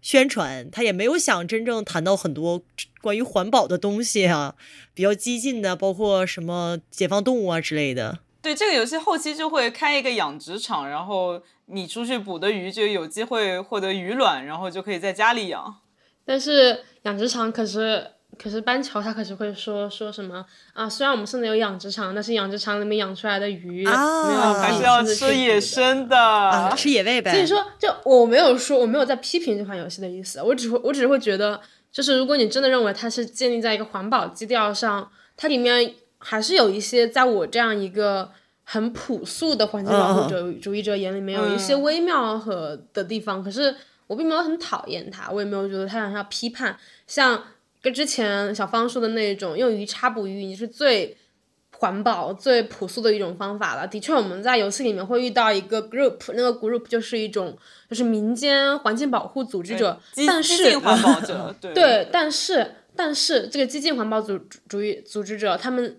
[0.00, 2.64] 宣传，他也没有想真正谈到很多
[3.02, 4.54] 关于环保的东西啊，
[4.94, 8.20] 比较激进的，包括什么解放动物啊之类的。
[8.42, 15.76] 对这个游戏后期就会开一个养殖场，然后你出去捕的鱼就有机会获得鱼卵，然后就可以在家里养。
[16.24, 18.06] 但是养殖场可是
[18.38, 20.88] 可是班乔他可是会说说什么啊？
[20.88, 26.16] 虽然我们现在有养殖场，但是养殖场里面养出来的鱼、啊没有还是要吃野生的。
[26.16, 27.32] 啊，吃野味呗。
[27.32, 31.60] 所以说，就我没有说我没有在批评这款游戏的意思，我只会我只是会觉得，
[31.92, 38.30] 就是如果你真的认为它是建立在一个环保基调上，它里面还是有一些在我这样一个
[38.62, 43.74] 很朴素的环境保护者主义者眼里面有一些嗯微妙和的地方，可是
[44.06, 46.78] 我并没有很讨厌他，我也没有觉得他想要批判，
[47.08, 47.42] 像
[47.82, 51.16] 跟之前小芳说的那种用鱼叉捕鱼，你是最。
[51.72, 53.88] 环保最朴素的一种方法了。
[53.88, 57.56] 的确，我们在游戏里面会遇到一个 group，那个 group 就是一种
[57.88, 65.96] 就是民间环境保护组织者，激但是环保者， 对对，但是但是这个激进环保组主义组织者，他们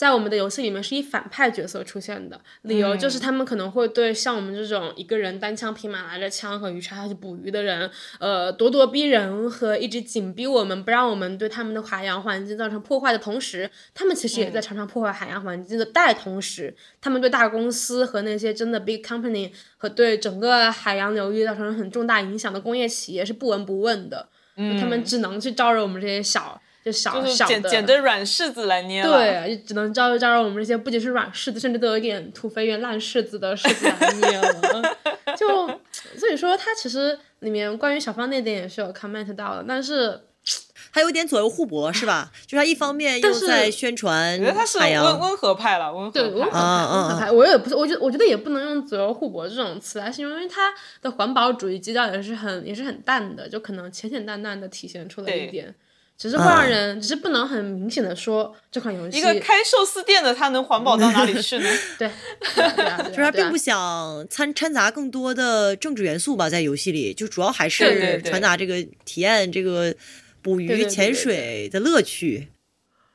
[0.00, 24.30] 在我们的游戏里面是以反派角色出现的，理由就是他们可能会对像我们这种一个人单枪匹马拿着枪和鱼叉去捕鱼的人，呃，咄咄逼人和一直紧逼我们，不让我们对他们的海洋环境造成破坏的同时，他们其实也在常常破坏海洋环境的带同时，他们对大公司和那些真的 big company 和对整个海洋流域造成很重大影响的工业企业是不闻不问的。
[24.56, 29.18] 他们只能去招惹我们这些小就小小的，捡捡着软柿子来捏了。
[29.18, 34.96] 对，就只能招招惹我们这些不仅是软柿子，甚至都有一点土肥圆烂柿子的柿子来捏了。
[35.36, 35.46] 就
[36.18, 40.20] 所以说，它其实里面关于小芳那点也是有 comment 到的，但是
[40.90, 42.32] 还有点左右互搏，是吧？
[42.46, 46.58] 就是他一方面又但是在宣传我觉得他是温，温和派了，温和对温和派。
[46.58, 55.74] 温和派，我也不是，我觉得我觉得也不能用左右互搏这种词来形容，因为他的环保主义基调也是很也是很淡的，就可能浅浅淡淡的体现出了一对点。
[56.20, 61.70] 只是会让人，只是不能很明显的说这款游戏一个开寿司店的，他能环保到哪里去呢？
[61.98, 62.10] 对，
[62.54, 69.94] 对啊对啊，就是他并不想掺掺杂更多的政治元素吧，在游戏里，就主要还是传达这个体验这个
[70.42, 72.48] 捕鱼、潜水的乐趣。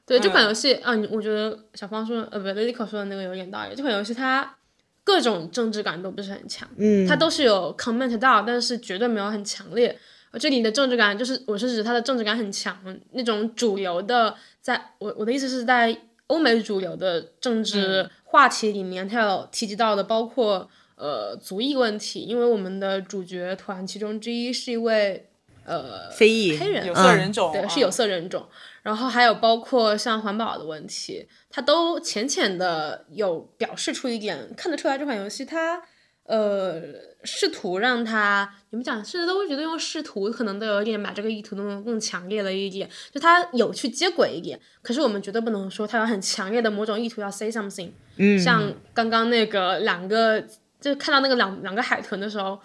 [0.08, 3.76] 对这款嗯游戏啊，我觉得小芳说呃不 Lilico 说的那个有点道理。
[3.76, 4.56] 这款游戏它
[5.04, 9.96] 各种政治感都不是很强，嗯，它都是有 comment 到，但是绝对没有很强烈。
[10.36, 12.78] 呃这里的政治感就是我是指它的政治感很强，
[13.14, 25.30] 那种主流的，在我我的意思是在欧美主流的政嗯治话题里面，它有提及到的包括呃族裔问题，因为我们的主角团其中之一是一位
[25.64, 28.46] 呃非裔黑人有色人种，对，啊是有色人种。
[28.84, 35.82] 然后还有包括像环保的问题，它都浅浅的有表示出一点，看得出来这款游戏它
[36.26, 36.82] 呃
[37.24, 44.60] 试图让他，你们讲甚至都会觉得用试图可能都有一点把这个意图弄得更强烈了一点，就他有去接轨一点。
[44.82, 47.90] 可是我们绝对不能说他有很强烈的某种意图要 say something。
[48.18, 50.44] 嗯，像刚刚那个两个，
[50.80, 52.60] 就看到那个两两个海豚的时候，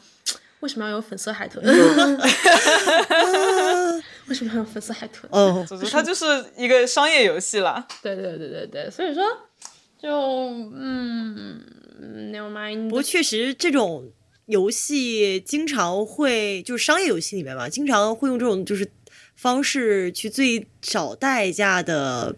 [0.60, 1.64] 为什么要有粉色海豚？
[4.26, 5.28] 为什么要有粉色海豚？
[5.32, 6.24] 哦，总之它就是
[6.56, 7.86] 一个商业游戏了。
[8.02, 9.24] 对对对对对，所以说
[10.00, 10.08] 就
[10.74, 11.60] 嗯
[12.00, 12.84] ，never mind。
[12.88, 14.12] 不过确实这种
[14.46, 18.90] 游戏经常会就是商业游戏里面吧，经常会用这种就是
[19.34, 22.36] 方式去最少代价的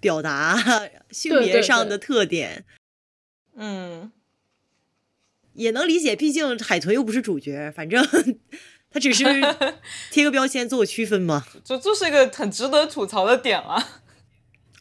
[0.00, 0.56] 表达
[1.10, 2.64] 性别上的特点。
[3.56, 4.12] 嗯，
[5.54, 8.02] 也能理解，毕竟海豚又不是主角，反正
[8.90, 9.24] 他只是
[10.10, 11.46] 贴个标签做个区分嘛。
[11.64, 14.02] 这这是一个很值得吐槽的点了。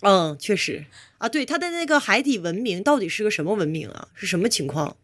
[0.01, 0.85] 嗯，确实
[1.19, 4.09] 啊，对他的那个海底文明到底是个什么文明啊？
[4.15, 4.97] 是什么情况？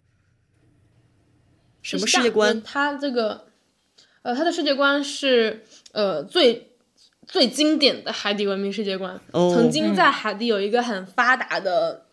[1.81, 2.61] 什么世界观？
[2.63, 3.45] 它这个
[4.23, 6.71] 呃，它的世界观是呃最
[7.27, 9.21] 最经典的海底文明世界观。
[9.31, 12.05] 哦曾经在海底有一个很发达的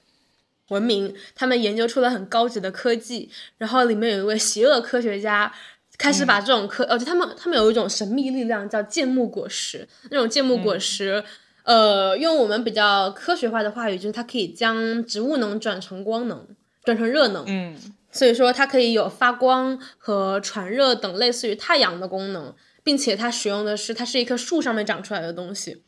[0.69, 5.53] 文明，他们研究出了很高级的科技，然后里面有一位邪恶科学家。
[5.99, 11.23] 开始把这种科，而且他们他们有一种神秘力量叫芥木果实，那种芥木果实，
[11.64, 16.46] 呃，用我们比较科学化的话语，就是它可以将植物能转成光能，
[16.85, 17.44] 转成热能。
[17.46, 17.77] 嗯，
[18.11, 25.83] 所以说它可以有发光和传热等类似于太阳的功能，并且它使用的是它是一棵树上面长出来的东西，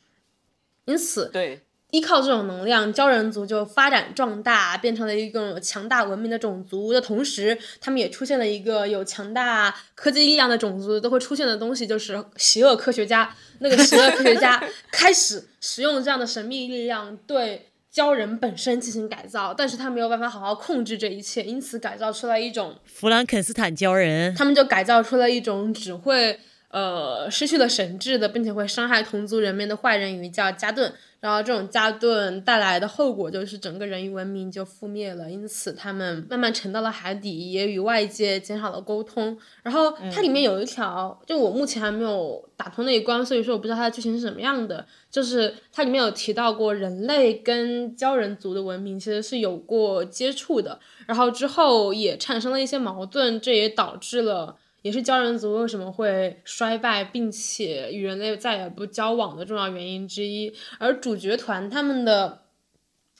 [0.84, 1.62] 因此对，
[1.94, 13.32] 依靠这种能量，鲛人族就发展壮大，变成了一个有强大文明的种族的同时，他们也出现了一个有强大科技力量的种族都会出现的东西，就是邪恶科学家。
[13.60, 24.34] 那个邪恶科学家 开始使用这样的神秘力量对鲛人本身进行改造，但是他没有办法好好控制这一切，因此改造出来一种弗兰肯斯坦鲛人。
[24.34, 26.40] 他们就改造出了一种只会
[26.74, 30.92] 呃失去了神智的，并且会伤害同族人民的坏人鱼叫加顿。
[31.20, 39.34] 然后这种加顿带来的后果就是整个人鱼文明就覆灭了，因此他们慢慢沉到了海底，也与外界减少了沟通。
[39.62, 44.84] 然后它里面有一条，就我目前还没有打通那一关，所以说我不知道它的剧情是什么样的。
[45.10, 54.56] 就是它里面有提到过人类跟鲛人族的文明其实是有过接触的，然后之后也产生了一些矛盾，这也导致了。
[54.84, 60.52] 也是鲛人族为什么会衰败，并且与人类再也不交往的重要原因之一。
[60.78, 62.42] 而主角团他们的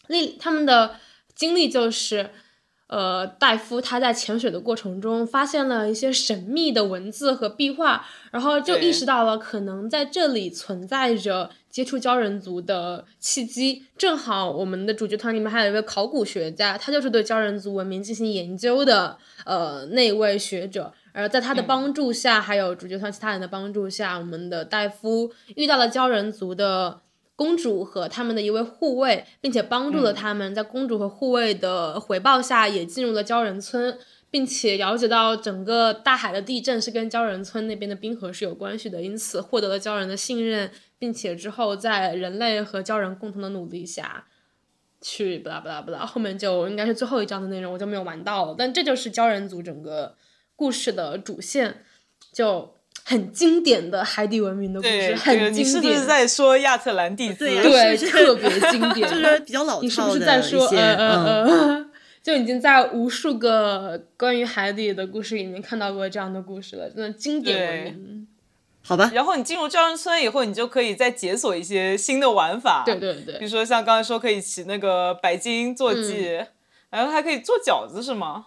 [0.09, 0.97] 历，他们的
[1.35, 2.29] 经历就是，
[2.89, 13.87] 呃，戴夫他在潜水的过程中发现了一些神秘的文字和壁画，然后就意识到了可能在这里存在着接触鲛人族的契机。
[13.97, 20.93] 正好我们的主角团里面还有一位考古学家，他就是对鲛人族文明进行研究的，呃，那位学者。
[21.17, 27.03] 而在他的帮助下，还有主角团其他人的帮助下，我们的戴夫遇到了鲛人族的
[27.37, 30.53] 公主和他们的一位护卫，并且帮助了他们。
[30.53, 33.97] 在公主和护卫的回报下，也进入了鲛人村，
[34.29, 44.27] 并且了解到整个大海的地震是跟鲛人村那边的冰河是有关系的，因此获得了鲛人的信任，并且之后在人类和鲛人共同的努力下，
[45.01, 48.57] 去不啦不啦不啦，后面就应该是最后一章的内容，我就没有玩到了。
[48.59, 50.17] 但这就是鲛人族整个。
[50.57, 51.85] 故事的主线
[52.33, 55.55] 就很经典的海底文明的故事，很经典。
[55.55, 57.45] 你是不是在说亚特兰蒂斯？
[57.45, 59.85] 对，特别经典， 就是比较老套的。
[59.85, 61.87] 你是不是在说呃呃呃？
[62.25, 68.27] 就已经在无数个关于海底的故事里面看到过这样的故事了，真的经典文明。
[68.83, 69.11] 好吧。
[69.13, 72.83] 然后你进入鲛人村以后，你就可以再解锁一些新的玩法。
[72.87, 73.39] 对对对。
[73.39, 76.43] 比如说像刚才说可以骑那个白鲸坐骑，
[76.89, 78.47] 然后还可以做饺子，是吗？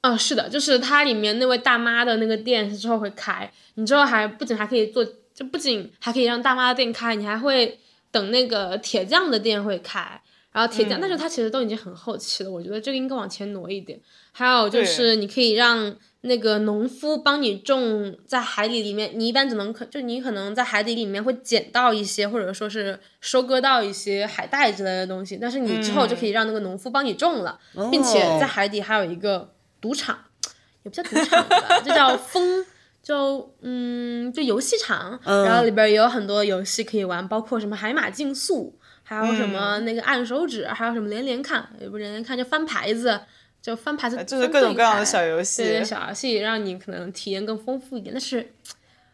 [0.00, 7.80] 啊，是的，就是它里面那位大妈的那个店是之后会开，你之后还不仅还可以做，就不仅还可以让大妈的店开，你还会
[8.12, 10.20] 等那个铁匠的店会开，
[10.52, 14.00] 然后铁匠，但是它其实都已经很后期了，我觉得这个应该往前挪一点。
[14.30, 27.58] 还有就是你可以让那个农夫帮你种在海底里面，你一般只能可就你可能在海底里面会捡到一些，或者说是收割到一些海带之类的东西，但是你之后就可以让那个农夫帮你种了，
[27.90, 29.50] 并且在海底还有一个。
[29.80, 30.18] 赌场，
[30.84, 32.64] 也不叫赌场吧， 就叫风，
[33.02, 43.20] 就嗯，就游戏场，然后里边也有很多游戏可以玩，包括什么海马竞速，还有什么那个按手指，还有什么连连看，也不连连看，就翻牌子，
[43.62, 48.12] 就翻牌子，就是各种各样的小游戏，对小游戏让你可能体验更丰富一点。
[48.14, 48.52] 但是，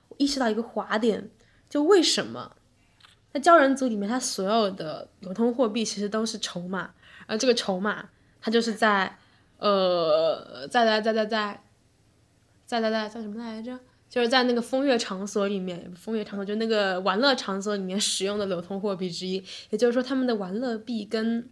[0.09, 1.31] 我意识到一个滑点，
[1.69, 2.53] 就为什么
[3.33, 6.91] 在鲛人族里面，它所有的流通货币其实都是筹码，
[7.27, 8.09] 而这个筹码
[8.41, 9.19] 它就是在。
[9.65, 11.63] 呃，在在在在在，
[12.67, 13.79] 在在在叫什么来着？
[14.11, 19.43] 就是在那个风月场所里面，风月场所就那个玩乐场所里面使用的流通货币之一。
[19.71, 21.49] 也就是说，他们的玩乐币跟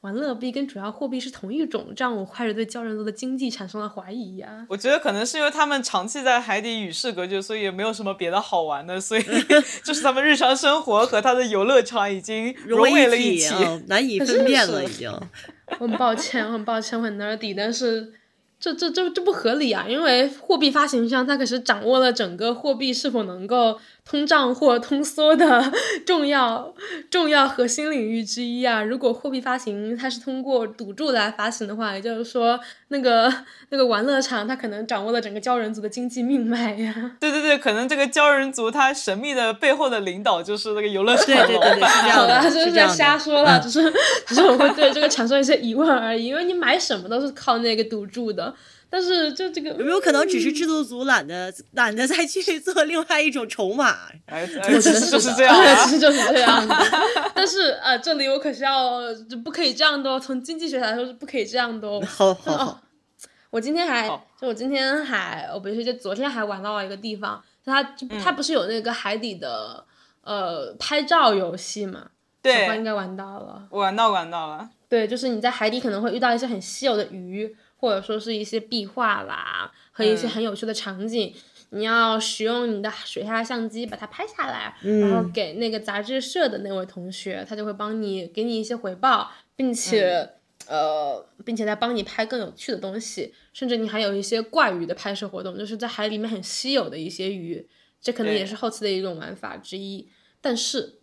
[0.00, 4.64] 玩乐币跟主要货币是同一种，这样我开始对鲛人族的经济产生了怀疑呀。
[4.68, 9.22] 我觉得可能是因为他们长期在海底与世隔绝，所以也没有什么别的好玩的，所以
[9.84, 13.54] 就是他们日常生活和他的游乐场已经融为了一起，
[13.88, 15.12] 难以分辨了，已经。
[15.78, 18.14] 我很抱歉，我很抱歉，我很 nerdy，但是
[18.58, 19.84] 这这这这不合理啊！
[19.86, 23.78] 因为货币发行商他可是掌握了整个货币是否能够。
[24.10, 25.72] 通胀或通缩的
[26.04, 26.74] 重要
[27.08, 28.82] 重要核心领域之一啊！
[28.82, 33.32] 如果货币发行它是通过赌注来发行的话，也就是说，那个
[33.68, 37.12] 那个玩乐场它可能掌握了整个鲛人族的经济命脉呀。
[37.20, 41.26] 对对对，可能这个鲛人族它神秘的背后的领导就是那个游乐场。
[41.26, 43.92] 对对对对，是这样的， 就是在瞎说了，只是
[44.26, 48.52] 只是我会对这个产生一些疑问而已，因为你买什么都是靠那个赌注的。
[48.92, 53.96] 但是就这个有没有可能只是制作组懒得懒得再去做另外一种筹码？
[54.26, 55.54] 哎，我觉得是这样，
[55.86, 56.76] 其实就是这样的。
[57.32, 61.88] 但是呃，这里我可是要就不可以这样的，从经济学来说是不可以这样的。
[62.04, 62.80] 好好好，
[63.50, 64.08] 我今天还
[64.40, 69.84] 就我今天还我不是就昨天还玩到了一个地方，它就它不是有那个海底的
[70.24, 72.08] 呃拍照游戏嘛？
[72.42, 73.68] 对，应该玩到了。
[73.70, 74.68] 玩到玩到了。
[74.88, 77.54] 对，就是你在海底可能会遇到一些很稀有的鱼。
[77.80, 81.34] 或者说是一些壁画啦，和一些很有趣的场景，
[81.70, 90.28] 你要使用你的水下相机把它拍下来，然后给那个杂志社的那位同学，他就会帮你给你一些回报，并且
[90.66, 97.66] 呃，并且再帮你拍更有趣的东西，甚至你还有一些怪鱼的拍摄活动，就是在海里面很稀有的一些鱼，
[97.98, 100.06] 这可能也是后期的一种玩法之一。
[100.42, 100.98] 但是，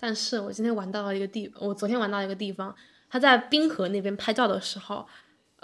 [0.00, 2.74] 但是我今天玩到了一个地，我昨天玩到一个地方，
[3.10, 5.06] 他在冰河那边拍照的时候。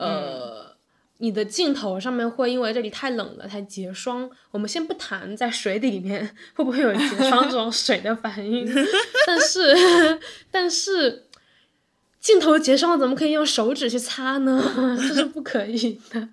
[0.00, 0.76] 呃，
[1.18, 4.28] 你的镜头上面会因为这里太冷了才结霜。
[4.50, 8.66] 我们先不谈在水里面 会不会有结霜这种 水的反应，
[9.26, 10.18] 但是
[10.50, 11.26] 但是
[12.20, 14.96] 镜头结霜怎么可以用手指去擦呢？
[15.08, 16.28] 这是不可以的。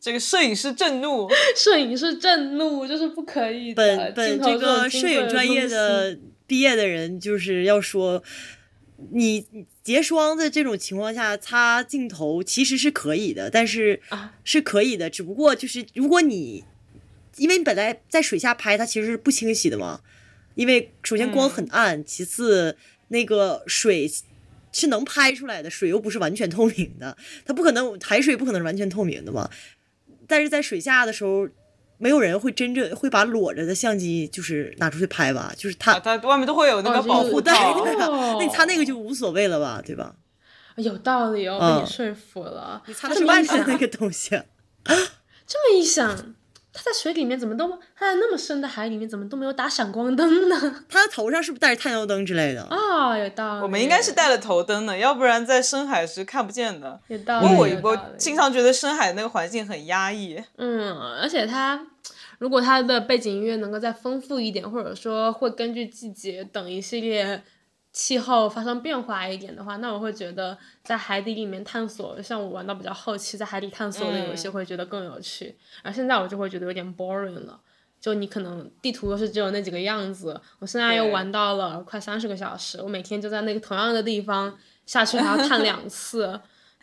[0.00, 3.74] 这个摄影师震怒，摄影师震怒，这是不可以的。
[3.74, 8.22] 本本镜头这个摄影专业的毕业的人，就是要说，
[9.12, 9.44] 你
[9.86, 16.64] 结霜的这种情况下擦镜头其实是可以的，但是啊是可以的，只不过就是如果你，
[17.36, 20.00] 因为你本来在水下拍，它其实是不清晰的嘛，
[20.56, 22.76] 因为首先光很暗，其次
[23.08, 24.10] 那个水。
[24.72, 27.16] 是能拍出来的，水又不是完全透明的，
[27.46, 29.50] 它不可能海水不可能是完全透明的嘛。
[30.26, 31.48] 但是在水下的时候，
[31.98, 35.52] 没有人会真正会把裸着的相机就是拿出去拍吧？
[35.56, 37.84] 就是它啊，它外面都会有那个保护带套。
[37.84, 38.06] 对吧？
[38.06, 39.82] 哦那你擦那个就无所谓了吧？
[39.84, 40.14] 对吧？
[40.76, 42.82] 有道理哦，嗯被你说服了。
[42.86, 44.30] 你擦那个东西。
[45.46, 46.34] 这么一想，
[46.76, 47.66] 他在水里面怎么都，
[47.96, 50.56] 他在那么深的海里面怎么都没有打闪光灯呢？
[50.90, 52.62] 他的头上是不是带着探照灯之类的？
[52.64, 53.62] 啊、有道理。
[53.62, 57.00] 我们应该是带了头灯的，要不然在深海是看不见的。
[57.08, 57.46] 有道理。
[57.82, 60.36] 我我经常觉得深海那个环境很压抑。
[60.58, 61.86] 嗯，而且他
[62.38, 67.42] 如果他的背景音乐能够再丰富一点，或者说会根据季节等一系列
[67.96, 75.56] 气候发生变化一点的话，那我会觉得在海底里面探索，像我玩到比较后期，在海底探索的游戏嗯会觉得更有趣。
[75.82, 77.58] 而现在我就会觉得有点 boring 了。
[77.98, 86.38] 就你可能地图都是只有那几个样子，我现在又玩到了快三十个小时，我每天就在那个同样的地方下去还要探两 次，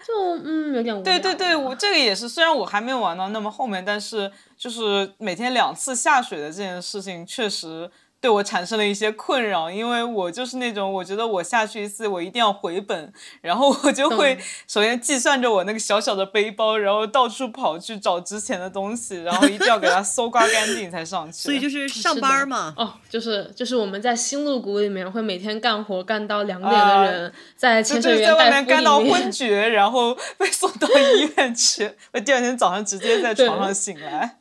[0.06, 1.04] 就嗯有点无聊。
[1.04, 7.90] 对对对，我这个也是，虽然我还没有玩到那么后面，但是就是每天两次下水的这件事情，确实
[8.24, 13.12] 对我产生了一些困扰，因为我就是那种我觉得我下去一次，我一定要回本，
[13.42, 21.38] 然后我就会首先计算着我那个小小的背包，然后到处跑去找值钱的东西，然后一定要给它 搜刮干净才上去。
[21.38, 22.74] 所以就是上班嘛。
[22.78, 34.38] 哦，就是就是我们在星露谷里面会每天干活干到两点啊的人，在潜水就是在外员带夫面干到昏 厥，然后被送到医院去， 我第二天早上直接在床上醒来。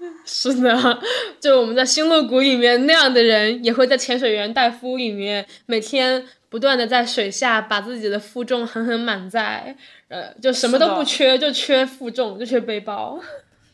[0.24, 0.98] 是的，
[1.40, 9.76] 就我们在星露谷里面那样的人，也会在潜水员戴夫里面每天不断的在水下把自己的负重狠狠满载，
[10.08, 13.20] 呃，就什么都不缺，就缺负重， 就缺背包。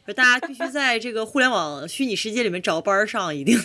[0.07, 3.59] 就大家必须在这个互联网虚拟世界里面找班儿上，一定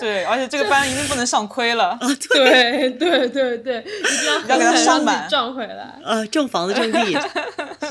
[0.00, 1.98] 对，而且这个班一定不能上亏了。
[2.30, 5.98] 对对对对，一定要要给它狠狠让自上满己赚回来。
[6.02, 7.12] 呃挣房子挣地。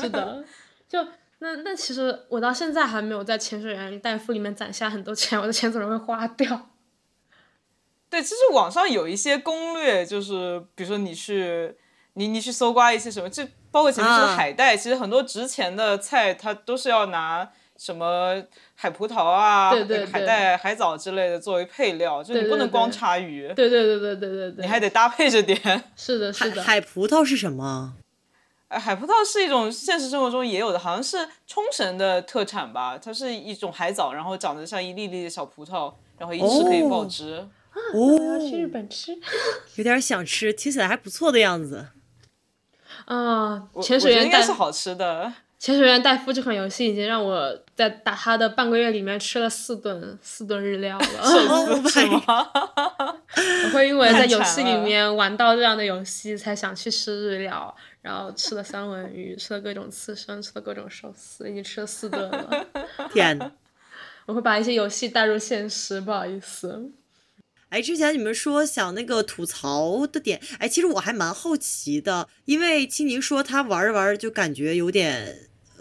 [0.00, 0.42] 是的，
[0.88, 0.98] 就
[1.42, 6.68] 那那其实我到现在还没有在潜水员代付里面攒下很多钱，我的钱总是会花掉。
[8.10, 11.74] 对，其实网上有一些攻略，就是比如说你去
[12.14, 18.42] 你你去搜刮一些什么，就包括前面说海带，其实很多值钱的菜它都是要拿什么
[18.74, 25.58] 海葡萄啊、对对对海带、海藻之类的作为配料，就你不能光对插鱼，对对对对对对对，你还得搭配着点。
[25.96, 27.94] 是的，是的，海葡萄是什么？
[28.70, 32.96] 呃，海葡萄是一种现实生活中也有的，好像是冲绳的特产吧。
[32.96, 37.48] 它是一种海藻，然后长得像一粒粒的小葡萄，然后一吃可以爆哦汁。
[37.92, 39.18] 我要去日哦，本吃。
[39.74, 41.88] 有点想吃，听起来还不错的样子。
[43.06, 45.32] 啊，潜水员带应该是好吃的。
[45.58, 51.06] 潜水员戴夫这款游戏已经让我在打他的半个月里面吃了四顿四顿日料了。
[51.22, 52.46] 哦是吗？
[53.64, 62.66] 我会因为在游戏里面玩到这样的游戏，才想去吃日料，然后吃了三文鱼，吃了各种刺身，吃了各种寿司，已经吃了四顿了。
[63.14, 63.50] 天呐，
[64.26, 66.90] 我会把一些游戏带入现实，不好意思。
[67.70, 75.32] 哎，之前你们说想那个吐槽的点，哎，其实我还蛮好奇的，因为青柠说他玩着玩着就感觉有点呃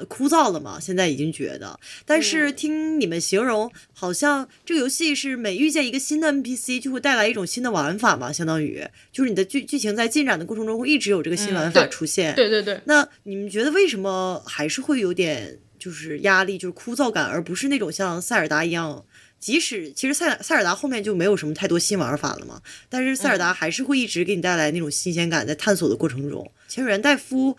[0.07, 8.85] 枯燥了嘛，现在已经觉得，但是听你们形容，好像这个游戏是每遇见一个新的 NPC 就会带来一种新的玩法嘛，相当于。
[9.11, 12.33] 就是你的剧剧情在进展的过程中会一直有这个新玩法出现。
[12.35, 19.05] 对对对，那你们觉得为什么还是会有点就是压力，就是枯燥感，而不是那种像塞尔达一样？
[19.39, 27.55] 即使其实塞塞尔达后面就没有什么太多新玩法了嘛，但是塞尔达还是会一直给你带来那种新鲜感，在探索的过程中，潜水员戴夫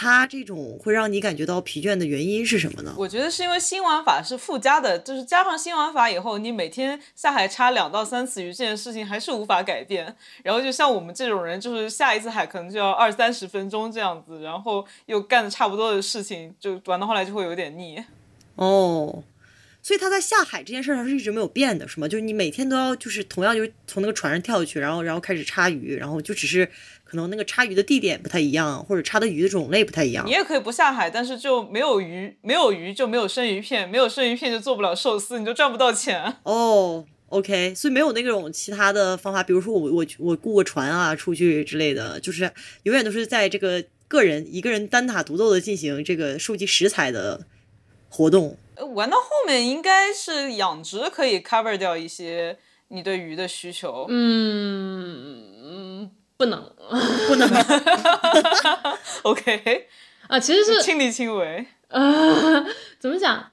[0.00, 2.94] 他这种会让你感觉到疲倦的原因是什么呢？
[2.96, 10.14] 我觉得是因为新玩法是附加的，就是加上新玩法以后，你每天下海插两到三次鱼这件事情还是无法改变。
[10.44, 18.00] 然后就像我们这种人，就是下一次海可能就要二三十分钟这样子，然后又干的差不多的事情，就玩到后来就会有点腻。
[18.54, 19.24] 哦，
[19.88, 22.06] 所以他在下海这件事上是一直没有变的，是吗？
[22.06, 26.68] 就是你每天都要就是同样就是从那个船上跳下去，然后然后开始插鱼，然后就只是
[27.04, 30.32] 可能那个插鱼的地点不太一样，或者插的鱼的种类不太一样你。
[30.32, 36.36] 也可以不下海，但是就没有鱼，没有鱼就没有生鱼片，没有生鱼片就做不了寿司，你就赚不到钱。
[36.42, 47.46] 哦，OK，所以没有那种其他的方法，比如说我我我雇个船啊出去之类的，就是永远都是在这个个人一个人单打独斗的进行这个收集食材的
[48.08, 48.56] 活动。
[48.76, 52.56] 呃玩到后面应该是养殖可以 cover 掉一些
[52.88, 54.06] 你对鱼的需求。
[54.08, 56.72] 嗯，嗯不能
[57.26, 57.48] 不能
[59.24, 59.88] OK，
[60.28, 61.66] 啊，其实是亲力亲为。
[61.88, 62.64] 呃，
[63.00, 63.50] 怎么讲？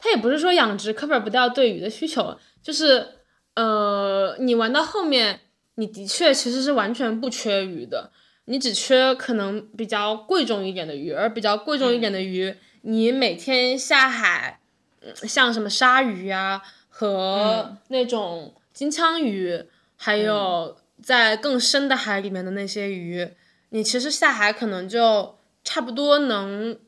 [0.00, 3.06] 它也不是说养殖 cover 不掉对鱼的需求，就是
[3.54, 5.40] 呃，你玩到后面，
[5.76, 8.10] 你的确其实是完全不缺鱼的，
[8.46, 12.56] 你只缺可能比较贵重一点的鱼，而比较贵重一点的鱼，
[12.88, 14.60] 你每天下海，
[15.02, 19.62] 嗯像什么鲨鱼啊和那种金枪鱼，
[19.94, 23.28] 还有在更深的海里面的那些鱼，
[23.68, 26.78] 你其实下海可能就差不多能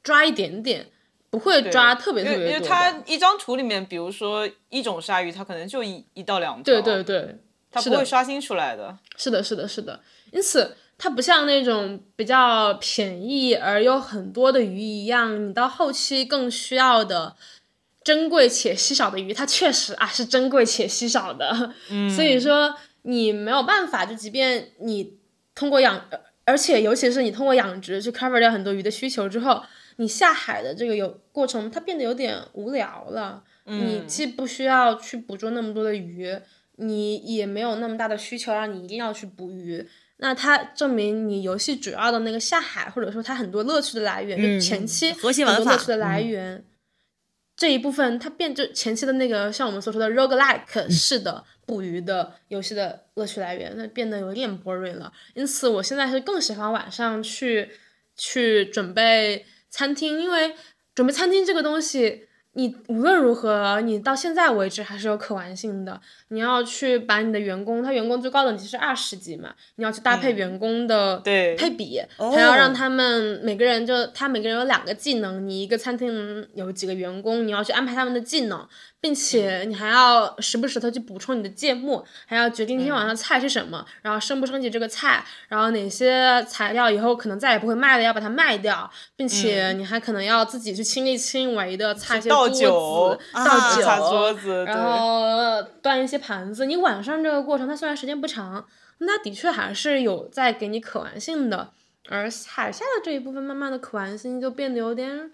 [0.00, 0.86] 抓一点点，
[1.28, 2.60] 不会抓特别特因为因为。
[2.60, 7.38] 它一张图里面，比如说一种鲨鱼，它可能就一一到两条，对对，对，
[7.72, 8.96] 它不会刷新出来的。
[9.16, 10.00] 是的，是的，是的。
[10.30, 17.36] 因此，它不像那种比较便宜而又很多的鱼一样，你到后期更需要的
[18.02, 21.74] 珍贵且稀少的鱼，它确实啊是珍贵且稀少的。
[21.90, 25.18] 嗯，所以说你没有办法，就即便你
[25.54, 29.62] 通过养，呃而且尤其是你通过养殖去 cover 掉很多鱼的需求之后，
[29.96, 33.42] 你下海的这个有过程，它变得有点无聊了。
[33.64, 36.38] 你既不需要去捕捉那么多的鱼，
[36.76, 39.84] 你也没有那么大的需求让你一定要去捕鱼。
[40.18, 46.64] 那它证明你游戏主要的那个下海，或者说它很多乐趣的来源，就前期核心很玩法多乐趣的来源，
[47.56, 55.12] 这一部分它变就前期的那个像我们所说的 roguelike 式的捕鱼的游戏的乐趣来源，那变得有点 boring 了。
[55.34, 57.70] 因此，我现在是更喜欢晚上去
[58.16, 60.54] 去准备餐厅，因为
[60.94, 66.00] 准备餐厅这个东西，你无论如何，你到现在为止还是有可玩性的。
[66.28, 78.66] 你要去把你的员工，他员工最高等级是二十级嘛，你要去搭配员工的配比，哦还要让他们每个人就他每个人有两个技能，你一个餐厅有几个员工，你要去安排他们的技能，
[79.00, 96.66] 并且你还要时不时的去补充你的芥末，还要决定今天晚上菜是什么，然后升不升级这个菜，然后哪些材料以后可能再也不会卖了，要把它卖掉，并且你还可能要自己去亲力亲为的擦一些倒桌酒子、啊倒酒、擦桌子，然后端一些盘子。
[96.66, 98.66] 你晚上这个过程，它虽然时间不长，
[98.98, 101.70] 那的确还是有在给你可玩性的。
[102.08, 105.30] 而海下的这一部分，慢慢的可玩性就变得有点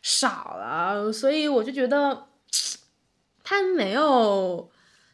[0.00, 2.24] 少了，所以我就觉得
[3.48, 4.68] 它没有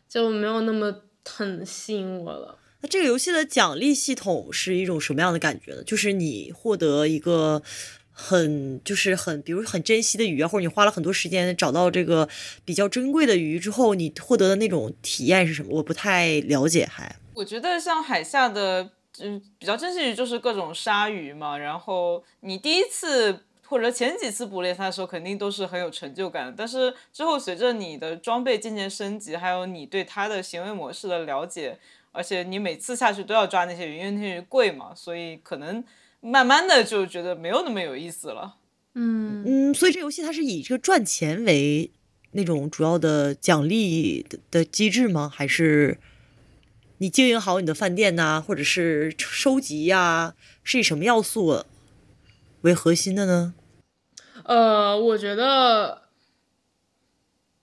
[0.09, 2.59] 就没有那么很吸引我了。
[2.81, 5.83] 那这个游戏的奖励系统是一种什么样的感觉呢？
[5.85, 7.63] 就是你获得一个
[8.11, 12.27] 很就是很，比如很珍惜的鱼啊，或者你花了很多时间找到这个
[12.65, 15.69] 比较珍贵的鱼之后，你获得的那种体验是什么？
[15.77, 21.57] 我不太了解，还我觉得像海下的，嗯，比较珍惜鱼就是各种鲨鱼嘛。
[21.57, 26.53] 然后你第一次或者前几次捕猎它的时候，肯定都是很有成就感的。
[26.55, 31.79] 但是之后随着你的装备渐渐升级，还有你对它的行为模式的了解，
[32.13, 35.83] 而且你每次下去都要抓那些鱼，因为那些鱼贵嘛，所以可能
[36.21, 38.57] 慢慢的就觉得没有那么有意思了。
[38.93, 41.91] 嗯，嗯，所以这游戏它是以这个赚钱为
[42.33, 45.33] 那种主要的奖励的的机制吗？
[45.35, 45.99] 还是
[46.99, 51.65] 你经营好你的饭店呐、或者是收集呀、是以什么要素
[52.61, 53.55] 为核心的呢？
[54.45, 56.03] 呃，我觉得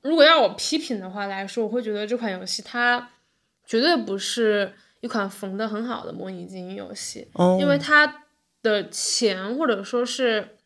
[0.02, 3.12] 如果要我批评的话来说，我会觉得这款游戏它
[3.66, 7.28] 绝对不是一款缝的很好的模拟经营游戏。
[7.34, 8.26] 哦，因为它
[8.62, 10.58] 的钱或者说是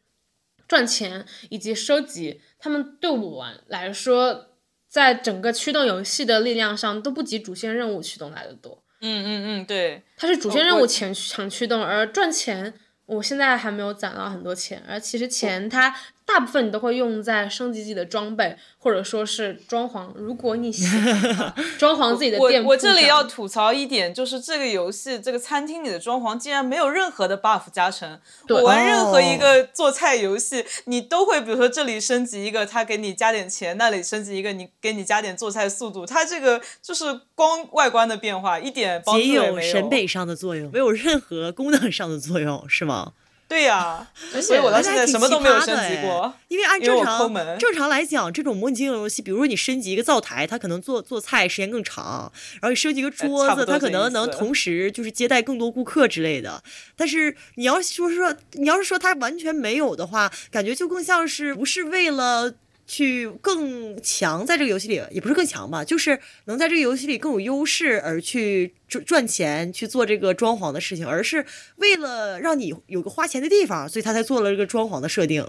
[0.68, 4.50] 赚钱以及收集，他们对我玩来说，
[4.88, 8.84] 在整个驱动游戏的力量上都不及主线任务驱动来的多。
[9.02, 12.74] 嗯嗯嗯，对，它是主线任务前强驱动，而赚钱，
[13.06, 15.94] 我现在还没有攒到很多钱，而其实钱它
[16.26, 20.08] 大部分你都会用在升级自己的装备，或者说是装潢。
[20.16, 28.20] 如果你喜欢装潢自己的店铺我这里要吐槽一点，就是这个游戏这个餐厅里的装潢竟然没有任何的 buff 加成。
[28.50, 36.06] 我玩任何一哦个做菜游戏，你都会比如说这里升级一个，他给你加点钱；那里升级一个，你给你加点做菜速度。
[36.06, 43.14] 它这个就是光外观的变化，一点帮助仅有也没审美上的作用，没有任何功能上的作用，是吗？
[43.54, 44.08] 对呀，
[44.42, 46.34] 所以我到现在什么都没有升级过。
[46.48, 56.64] 因为按正常正常来讲，这种模拟经营游戏，比如说你升级一个灶台，它可能做做菜时间更长；然后你升级一个桌子，它可能能同时就是接待更多顾客之类的。
[56.96, 62.56] 但是你要说说，你要是说它完全没有的话，感觉就更像是不是为了。
[62.94, 71.44] 去更强，在这个游戏里也不是更强吧，就是能在这个游戏里更有优势而去赚赚钱去做这个装潢的事情，而是
[71.78, 75.44] 为了让你有个花钱的地方，所以他才做了这个装潢的设定。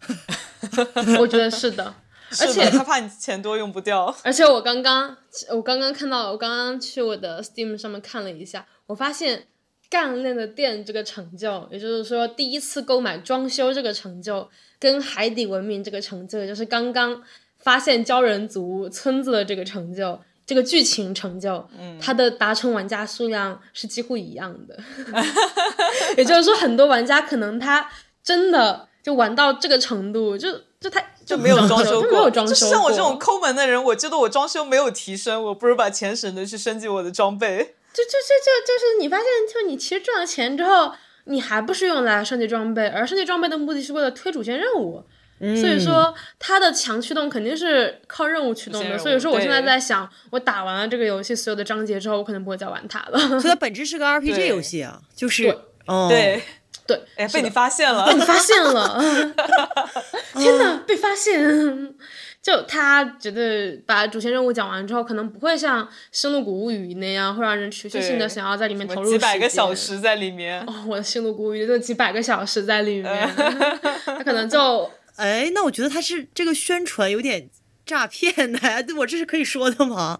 [1.20, 1.94] 我觉得是的，
[2.40, 4.16] 而且他怕你钱多用不掉。
[4.24, 5.14] 而且我刚刚
[5.50, 9.48] 我刚刚看到，我刚刚去我的 Steam 上面看了一下，我发现
[9.90, 14.48] 干练的店这个成就，也就是说第一次购买装修这个成就，
[14.78, 17.22] 跟海底文明这个成就，就是刚刚
[17.58, 20.18] 发现鲛人族村子的这个成就。
[20.46, 21.68] 这个剧情成就，
[22.00, 24.78] 它的达成玩家数量是几乎一样的，
[26.16, 27.86] 也就是说，很多玩家可能他
[28.24, 30.50] 真的就玩到这个程度，就
[30.80, 37.74] 就他就没有装修没有装修就像我这种抠门的人，我觉得我装修没有提升，我不如把钱省着去升级我的装备。
[37.92, 40.94] 就就就就就是你发现，就你其实赚了钱之后，
[41.28, 45.04] 你还不是用来升级装备，而升级装备的目的是为了推主线任务。
[45.38, 48.98] 所以说，它的强驱动肯定是靠任务驱动的。
[48.98, 53.18] 所以说，我现在在想，我打完了这个游戏所有的章节之后，我可能不会再玩它了。
[53.38, 56.42] 所以它本质是个 RPG 游戏啊，就是对哦，对，
[56.88, 58.14] 对，哎，被你发现了被。
[58.14, 59.00] 你发现了，
[60.34, 61.94] 天哪，被发现！
[62.48, 73.28] 就他觉得把主线任务讲完之后，可能不会像《星露谷物语》那样，会让人持续性的想要在里面投入几百个小时在里面，哦，我的星露谷物语就几百个小时在里面，
[74.06, 77.50] 他可能就 哎，那我觉得他是这个宣传有点
[77.84, 80.18] 诈骗的，对我这是可以说的吗？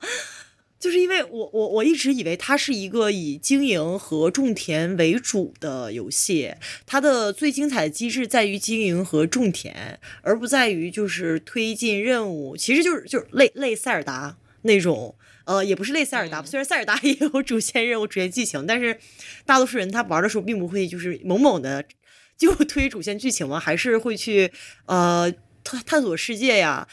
[0.79, 6.55] 就是因为我我我一直以为它是一个以经营和种田为主的游戏，
[6.87, 15.15] 它的最精彩的机制在于经营和种田，而不在于就是推进任务，其实就是就是类类塞尔达那种。
[15.45, 18.99] 呃，也不是类塞尔达，虽然塞尔达 也有主线任务、主线剧情，但是
[19.47, 21.83] 大多数人他玩的时候并不会就是猛猛的
[22.37, 24.53] 就 推主线剧情嘛，还是会去
[24.85, 25.33] 呃
[25.65, 26.87] 探探索世界呀，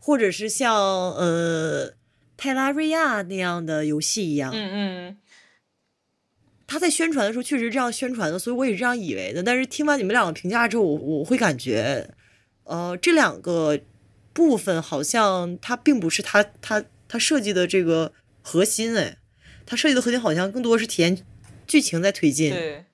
[0.00, 0.74] 或者是像
[1.12, 1.94] 呃
[2.36, 4.52] 泰拉瑞亚那样的游戏一样。
[4.52, 5.16] 嗯嗯，
[6.66, 9.42] 他在宣传的时候确实这样宣传的，所以我也是这样以为的。
[9.42, 12.10] 但是听完你们两个评价之后，我我会感觉，
[12.64, 13.80] 呃，这两个
[14.32, 18.12] 部分好像它并不是它它它设计的这个
[18.42, 19.18] 核心哎，
[19.64, 21.24] 它设计的核心好像更多是体验
[21.66, 22.50] 剧情在推进。
[22.50, 22.84] 对。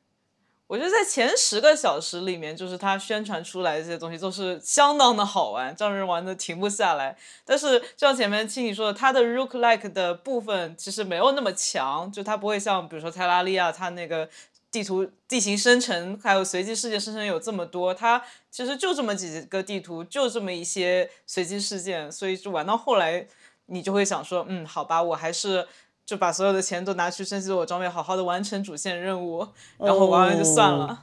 [0.71, 7.19] 我觉得在前十个小时里面，就是他宣传出来的这些东西都是相当的好玩，让人玩的停不下来。
[7.45, 14.29] 但是就像前面听你说的，它的 rook like 的部分其实没有那么强，就它不会像比如说泰拉利亚它那个
[14.71, 23.27] 地图地形生成还有随机事件生成有这么多，它其实就这么几个地图，就这么一些随机事件，所以就玩到后来，
[23.67, 25.67] 你就会想说，嗯，好吧，我还是。
[26.11, 29.47] 就把所有的钱都拿去升级我装备，好好的完成主线任务，
[29.79, 30.85] 然后玩完就算了。
[30.85, 30.99] 哦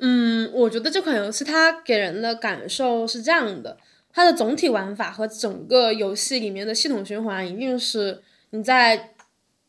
[0.00, 3.76] 嗯，我觉得这款游戏它给人的感受是这样的，
[4.10, 9.12] 它的总体玩法和整个游戏里面的系统循环，一定是你在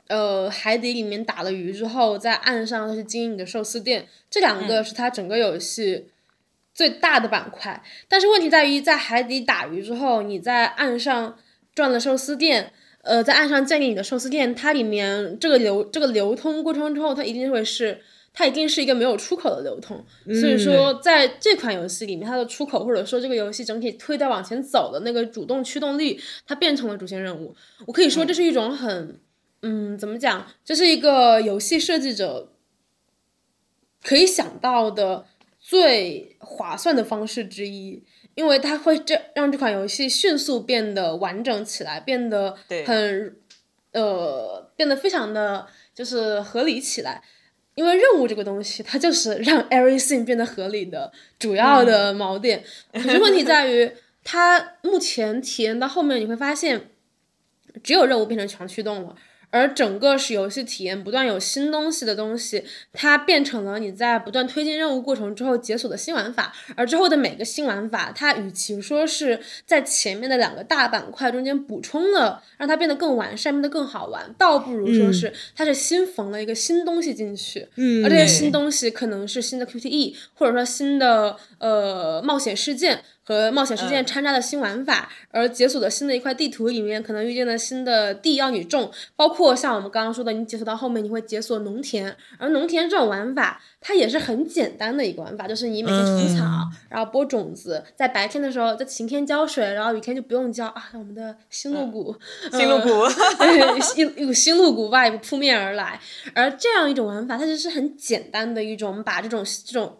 [0.07, 6.07] 呃海底里面打了鱼之后，在岸上再去经营你的寿司店，这两个是它整个游戏
[6.73, 7.83] 最大的板块。
[8.07, 11.37] 但是问题在于，在海底打鱼之后，你在岸上
[11.75, 12.71] 赚了寿司店。
[13.03, 18.01] 呃，在岸上建立你的寿司店，它里面这个流这个流通过程之后，它一定会是
[18.31, 20.03] 它一定是一个没有出口的流通。
[20.39, 27.53] 所以说，在这款游戏里面，它的出口或者说这个游戏整体推的往前走的那个主动驱动力，它变成了主线任务。
[27.85, 29.19] 我可以说这是一种很，
[29.63, 30.47] 嗯，怎么讲？
[30.63, 32.53] 这是一个游戏设计者
[34.01, 35.25] 可以想到的
[35.59, 38.01] 最划算的方式之一。
[38.35, 42.55] 因为它会这让这款游戏迅速变得完整起来，变得
[42.85, 43.35] 很
[43.91, 47.21] 呃，变得非常的就是合理起来。
[47.75, 52.63] 因为任务这个东西，它就是让 everything 变得合理的主要的锚点。
[52.91, 53.91] 可是问题在于，
[54.23, 56.91] 它目前体验到后面，你会发现，
[57.81, 59.15] 只有任务变成强驱动了。
[59.53, 66.51] 而整个是游戏体验不断有新东西的东西，它变成了你在不断推进任务过程之后解锁的新玩法。
[66.75, 77.67] 而之后的每个新玩法，它与其说是在前面的两个大板块中间补充了，让它变得更完善、变得更好玩，倒不如说是它是新缝了一个新东西进去。
[77.75, 96.43] 嗯而这些新东西可能是新的 QTE，或者说新的呃冒险事件，和冒险事件掺杂的新玩法，而解锁的新的一块地图里面，可能遇见的新的地要你种，包括像我们刚刚说的，你解锁到后面你会解锁农田，而农田这种玩法，它也是很简单的一个玩法，就是你每天除草，
[96.89, 102.15] 然后播种子，在白天的时候在晴天浇水，然后雨天就不用浇啊，我们的新露谷，
[102.51, 102.89] 新露谷，
[103.39, 105.99] 对，一一股新露谷 vibe 扑面而来，
[106.35, 109.97] 而这样一种玩法，它就是很简单的一种，把这种这种。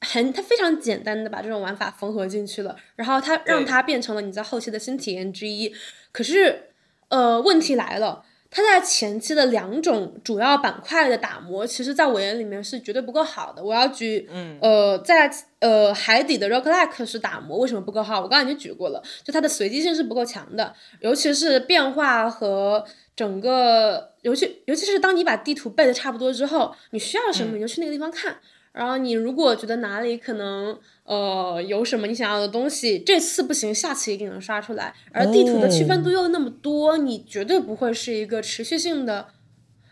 [0.00, 5.74] 很，它非常简单的把这种玩法缝合进去了，然后它让它变成了你在后期的新体验之一。
[6.10, 6.70] 可是，
[7.08, 13.62] 呃，问题来了，它在前期的两种主要板块的打磨，其实在我眼里面是绝对不够好的。
[13.62, 18.22] 我要举，嗯呃，在呃海底的 Rock Like 是打磨，为什么不够好？
[18.22, 22.84] 我刚才已经举过了，就它的随机性是不够强的，尤其是变化和
[23.14, 28.38] 整个，尤其尤其是当你把地图背的差不多之后，你需要什么你就去那个地方看。
[28.72, 34.94] 然后你如果觉得哪里可能呃有什么你想要的东西，这次不行，下次一定能刷出来。
[35.12, 39.26] 而地图的区分度又那么多，你绝对不会是一个持续性的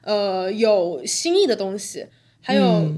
[0.03, 2.07] 呃有新意的东西。
[2.41, 2.95] 还有，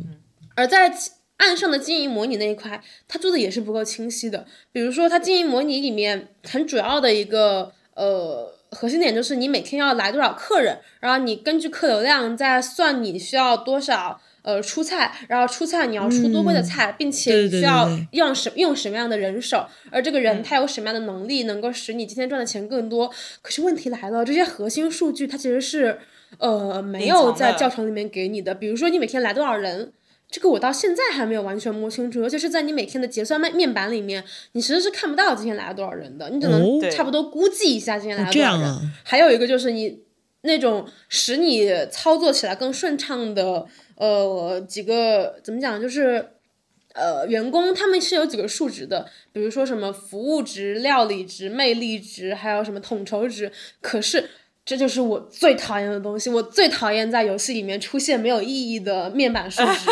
[0.54, 0.94] 而在
[1.38, 4.46] 岸上的经营模拟那一块，它做的也是不够清晰的。
[4.70, 14.20] 比如说，它经营模拟里面很主要的一个呃核心点就是你每天要来多少客人，然后你根据客流量再算你需要多少。
[14.42, 23.10] 呃，出菜，然后出菜你要出多贵的菜，并且需要用什用什么样的人手，而这个人他有什么样的能力，能够使你今天赚的钱更多。
[23.42, 25.98] 可是问题来了，这些核心数据它其实是
[26.38, 28.54] 呃没有在教程里面给你的。
[28.54, 29.92] 比如说你每天来多少人，
[30.30, 32.22] 这个我到现在还没有完全摸清楚。
[32.22, 38.92] 尤其是在你每天的结算面面板里面，你其实是看不到今天来了多少人的，你只能差不多估计一下今天来了多少人。
[39.02, 40.00] 还有一个就是你
[40.42, 43.66] 那种使你操作起来更顺畅的。
[43.96, 45.78] 呃，几个怎么讲？
[45.78, 46.30] 就是，
[46.94, 53.52] 呃，员工他们是有几个数值的，比如说什么服务值、料理值、魅力值，还有什么统筹值。
[53.82, 54.30] 可是，
[54.64, 56.30] 这就是我最讨厌的东西。
[56.30, 59.90] 我最讨厌在游戏里面出现没有意义的面板数值。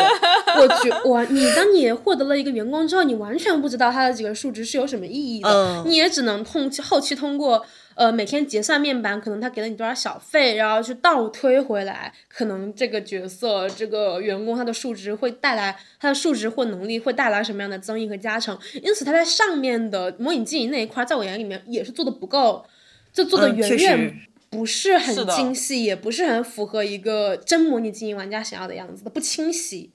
[0.59, 7.63] 我觉我你当你获得了一个员工之后，你完全不知道他的几个数值是有什么意义的，你也只能通后期通过。
[7.99, 22.65] 呃，每天结算面板，可能他给了你多少小费，然后去倒推回来，可能这个角色这个员工他的数值会带来他的数值或能力会带来什么样的增益和加成，因此他在上面的模拟经营那一块，在我眼里面也是做的不够，
[23.11, 29.91] 就做的远远不是很精细，也不是很符合一个真模拟经营玩家想要的样子的，不清晰。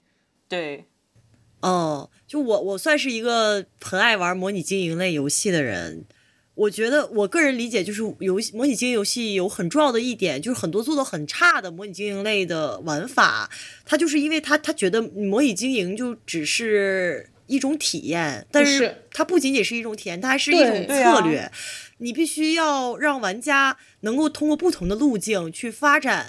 [0.46, 0.84] 对，
[1.62, 6.04] 哦，就我我算是一个很爱玩模拟经营类游戏的人。
[6.54, 13.50] 我觉得我个人理解就是游戏模拟经营游戏有很重要的一点，就是很多做的很差的模拟经营类的玩法，
[13.84, 21.50] 它就是因为它它觉得模拟经营就只是一种体验，但是它不仅仅是一种体验，它还是一种策略，
[21.98, 26.26] 你必须要让玩家能够通过不同的路径去发展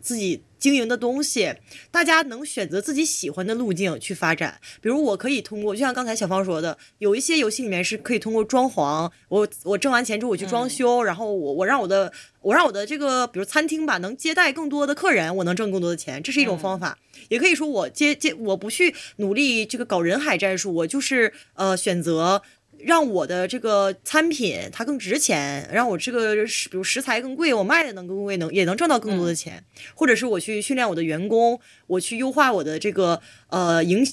[0.00, 0.42] 自己。
[0.62, 1.52] 经营的东西，
[1.90, 4.60] 大家能选择自己喜欢的路径去发展。
[4.80, 16.96] 比如，我可以通过，就像刚才小芳说的，有一些游戏里面是可以通过装潢，我我挣完钱之后我去装修，然后我我让我的我让我的这个，比如餐厅吧，能接待更多的客人，我能挣更多的钱，这是一种方法。
[17.28, 22.40] 也可以说，我接接我不去努力这个搞人海战术，我就是呃选择。
[22.84, 29.62] 让我的这个餐品它更值钱，让我这个食比如食材更贵，我卖的能更贵，能也能赚到更多的钱，
[29.94, 34.06] 或者是我去训练我的员工，我去优化我的这个呃营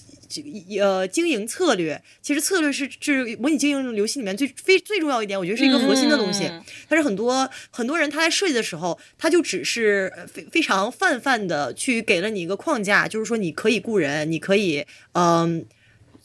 [0.80, 2.02] 呃经营策略。
[2.22, 6.52] 其实策略是是模拟经营游戏里面最非最重要一点，我觉得是一个核心的东西。
[6.88, 15.66] 但是很多很多人他在设计的时候，他就只是非非常泛泛的去给了你一个框架，就是说你可以雇人，你可以嗯。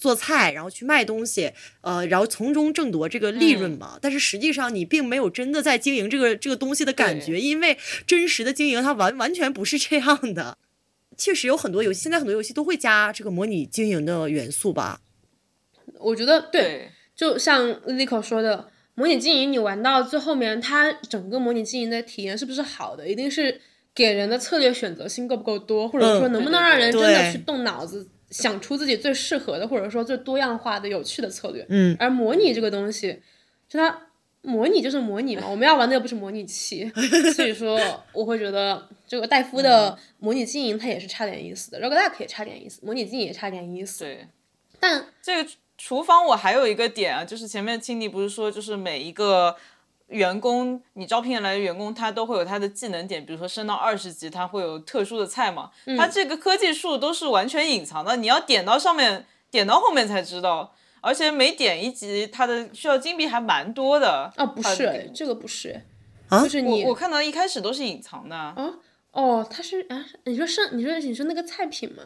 [0.05, 1.51] 做菜，然后去卖东西，
[1.81, 3.99] 呃，然后从中挣夺这个利润嘛。
[4.03, 10.59] 但是实际上你并没有真的在经营这个这个东西的感觉，因为真实的经营它完完全不是这样的。
[11.17, 15.01] 确实有很多游戏，现在很多游戏都会加这个模拟经营的元素吧。
[15.99, 23.59] 我觉得对，就像 Lico 说的，模拟经营你玩到最后面，它整个模拟经营的体验是不是好的，一定是
[23.95, 28.07] 给人的策略选择性够不够多，或者说能不能让人真的去动脑子。
[28.31, 31.65] 想出自己最适合的，或者说最多样化的、有趣的策略。
[31.69, 33.21] 嗯，而模拟这个东西，
[33.69, 34.09] 就它
[34.43, 36.91] 模拟就是模拟嘛， 我们要玩的又不是模拟器，
[37.35, 37.79] 所以说
[38.13, 44.05] 我会觉得这个戴夫的模拟经营它也是差点意思的，roguelike 也差点意思，模拟经营也差点意思。
[44.05, 44.27] 对，
[44.81, 49.57] 但这个厨房我还有一个点啊，就是前面青迪不是说，就是每一个。
[50.09, 55.71] 员工，你招聘来的员工，他都会有他的技能点，比如说升到二十级，他会有特殊的菜嘛？
[55.97, 60.75] 他这个科技树都是完全隐藏的，你要点到上面，点到后面才知道。
[61.01, 64.33] 而且每点一级，它的需要金币还蛮多的。
[64.37, 65.83] 啊，不是，哎这个不是，
[66.31, 68.75] 啊就是你我我看到一开始都是隐藏的，哦
[69.13, 72.03] 哦，它是啊，你说是你说你说那个菜品吗？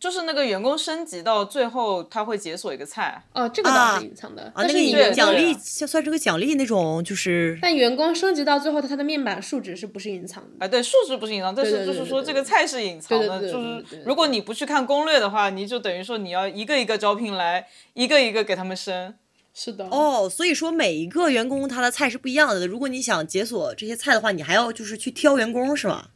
[0.00, 3.22] 就是那个员工升级到最后，他会解锁一个菜。
[3.32, 10.64] 哦，这个倒啊是隐藏的，啊，那个对但是你员工，奖励像算是个奖励那种，就是但员工升级到最后，他的面板数值是不是隐藏的？
[10.64, 19.14] 啊，对，数值不是隐藏，但是就是说这个菜是隐藏的，就是如果你不去看攻略的话，你就等于说你要一个一个招聘来，一个一个给他们升。
[19.54, 22.64] 是的，哦，所以说每一个员工他的菜是不一样的。
[22.68, 26.10] 如果你想解锁这些菜的话，你还要就是去挑员工是吗？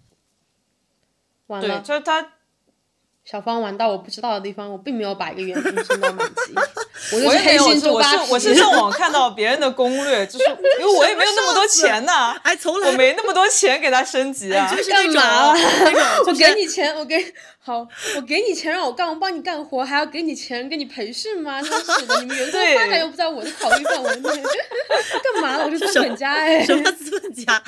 [1.49, 2.35] 对，完了，就是他
[3.25, 6.53] 小芳玩到我不知道的地方，我并没有把一个员工升到满级，
[7.25, 8.27] 我是黑心猪八皮。
[8.27, 10.45] 是我是上网看到别人的攻略，就是
[10.81, 14.68] 因为我也没有那么多钱呐、哎，从来我没那么多钱给他升级啊。
[14.75, 21.62] 就是干嘛啊 那种，我给你钱，我给好，我给你钱让我干，我帮你干活，还要给你钱给你培训吗？
[21.62, 24.43] 真是的，你们员工对发展又不在我的考虑范围内，
[25.33, 25.64] 干嘛了？
[25.64, 27.62] 我是资本家哎，什么资本家？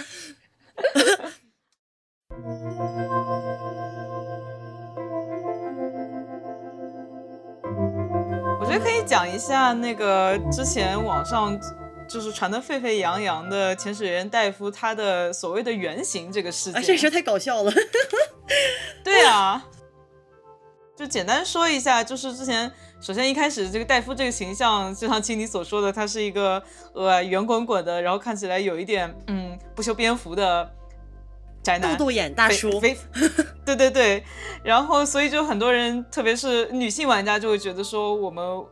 [8.74, 11.56] 觉得可以讲一下那个之前网上
[12.08, 16.82] 就是传的沸沸扬扬的潜水员戴夫他的所谓的原型这个事啊，件。
[16.82, 17.72] 这事儿太搞笑了。
[19.04, 19.64] 对啊，
[20.96, 22.68] 就简单说一下，就是之前
[23.00, 26.60] 首先一开始这个戴夫这个形象，就像青你所说的，他是一个
[26.94, 30.68] 呃圆滚滚的，然后看起来有一点嗯不修边幅的
[31.64, 31.90] 宅男。
[31.92, 32.80] 豆豆眼大叔，
[33.64, 34.22] 对对对，
[34.62, 38.64] 然后所以就很多人，特别是女性玩家，就会觉得说，我们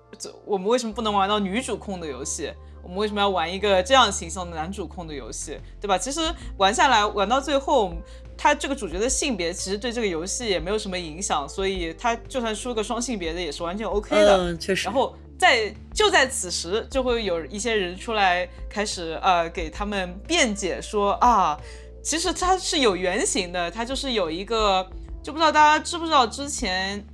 [0.44, 2.52] 我们为什么不能玩到女主控的游戏？
[2.84, 5.96] 我们为什么要玩一个这样形象的男主控的游戏，对吧？
[5.96, 6.20] 其实
[6.56, 7.94] 玩下来，玩到最后，
[8.36, 14.36] 他这个主角的性别其实对这个游戏也没有什么影响，所以他就算出个双性别的也是完全 OK 的。
[14.36, 14.86] 嗯，确实。
[14.86, 21.56] 然后在就在此时，就会有一些人出来开始呃给他们辩解说啊，
[22.02, 24.86] 其实它是有原型的，它就是有一个，
[25.22, 27.04] 就不知道大家知不知道，之前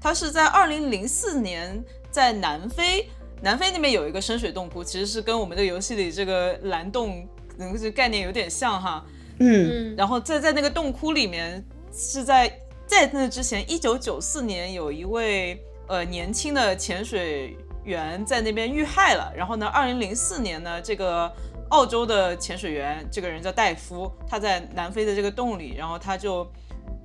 [0.00, 3.08] 它是在二零零四年在南非，
[3.42, 9.04] 南非那边有一个深水洞窟，其实是跟我们这个游戏里这个蓝洞那个概念有点像哈。
[9.40, 12.50] 嗯，嗯，然后在在那个洞窟里面，是在
[12.86, 17.56] 在那之前，一九九四年有一位呃年轻的潜水
[17.88, 19.32] 员在那边遇害了。
[19.34, 21.32] 然后呢，二零零四年呢，这个
[21.70, 26.46] 澳洲的潜水员，这个人叫戴夫，他在南非的这个洞里，然后他就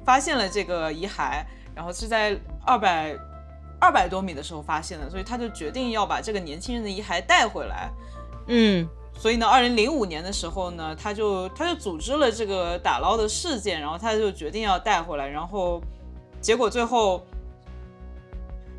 [0.05, 3.15] 发现了这个遗骸，然后是在二百
[3.79, 7.89] 二百多米的时候发现的，所以他就决定要把这个年轻人的遗骸带回来。
[8.47, 15.81] 嗯，所以呢，二零零五年的时候呢，他就他就组织了这个打捞的事件，然后他就决定要带回来，然后
[16.41, 17.25] 结果最后，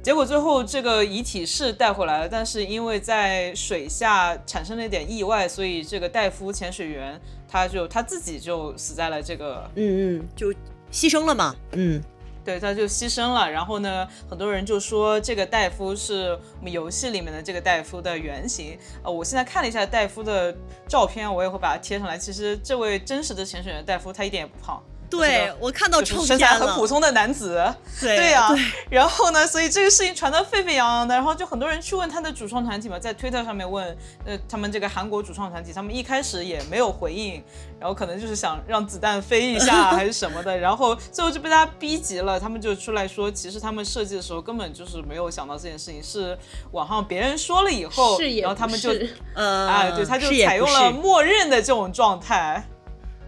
[0.05, 10.53] 结果最后这个遗体是带回来了，但是因为在水下产生了一点意外，所以这个戴夫潜水员他就他自己就死在了这个嗯嗯，就
[10.93, 11.57] 牺牲了嘛。
[11.73, 12.03] 嗯，
[12.45, 13.51] 对，他就牺牲了。
[13.51, 18.77] 然后呢，很多人就说这个戴夫是我们游戏里面的这个戴夫的原型。
[19.03, 20.55] 呃，我现在看了一下戴夫的
[20.87, 22.19] 照片，我也会把它贴上来。
[22.19, 24.83] 其实这位真实的潜水员戴夫，他一点也不胖，
[25.17, 26.75] 对我看到就是身材很。
[26.75, 27.55] 普通的男子。
[28.01, 28.61] 对对呀、对
[28.91, 33.97] 然后呢，所以这个事情传得沸沸扬扬的，然后就很多人去问他的主创团体嘛，在推特上面问，
[34.27, 37.43] 呃，他们这个韩国主创团体，他们一开始也没有回应，
[37.79, 46.37] 然后可能就是想让子弹飞一下 还是什么的，然后最后就被他逼急了，他们就出来说，其实他们设计的时候根本就是没有想到这件事情，是
[46.73, 48.91] 网上别人说了以后，然后他们就
[49.35, 52.67] 呃，啊，对，他就采用了默认的这种状态。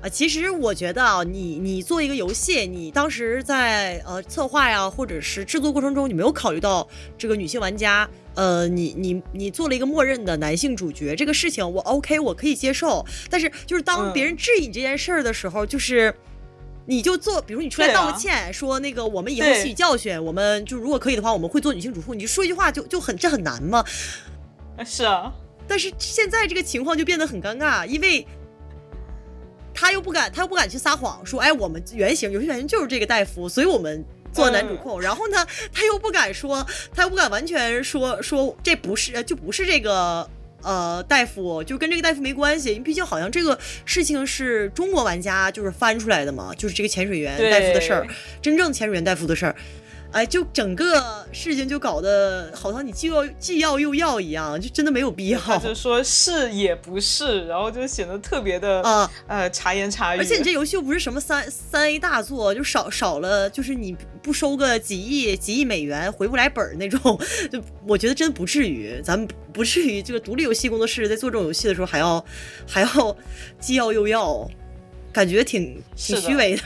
[0.03, 6.87] 啊，其实我觉得啊，你你做一个游戏，你当时在呃策划呀，或者是制作过程中，你没有考虑到
[7.17, 13.05] 这个女性玩家，呃，你你你做了一个默认的男性主角，这个事情我 OK，我可以接受。
[13.31, 16.15] 但是就是当嗯别人质疑你这件事儿的时候，就是。
[16.89, 22.15] 你就做，比如你出来道个歉，说那个我们以后吸取教训，我们就如果可以的话，我们会做女性主妇。
[22.15, 23.85] 你就说一句话就就很这很难吗？
[24.85, 25.33] 是啊，
[25.67, 28.25] 但是现在这个情况就变得很尴尬，因为
[29.77, 35.01] 他又不敢，他又不敢去撒谎，说，哎，我们原型游戏原型就是这个戴夫，所以我们做男主控。
[35.01, 40.29] 然后呢，他又不敢说，他又不敢完全说说这不是，就不是这个。
[40.63, 48.05] 呃，戴夫就跟这个戴夫没关系，因为毕竟好像这个事情是中国玩家就是翻出来的嘛，就是这个潜水员对戴夫的事儿，
[48.43, 49.55] 真正潜水员戴夫的事儿。
[50.17, 55.39] 哎，就整个事情就搞得好像你既要既要又要一样，就真的没有必要。
[55.39, 60.19] 他就说是也不是，然后就显得特别的啊呃茶言茶语。
[60.19, 67.21] 而且你这游戏又不是什么三三 A 大作，就少少了，就是你不收个几亿几亿美元回不来本儿那种，
[67.53, 72.25] 就我觉得真不至于，咱们不至于这个独立游戏工作室在做这种游戏的时候还要
[72.67, 73.17] 还要
[73.61, 74.49] 既要又要，
[75.13, 76.63] 感觉挺挺虚伪的。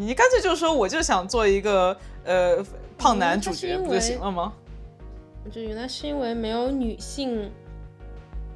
[0.00, 1.94] 你干脆就说，我就想做一个
[2.24, 2.64] 呃
[2.96, 4.54] 胖男主角，不就行了吗？
[5.44, 7.50] 我觉得原来是因为没有女性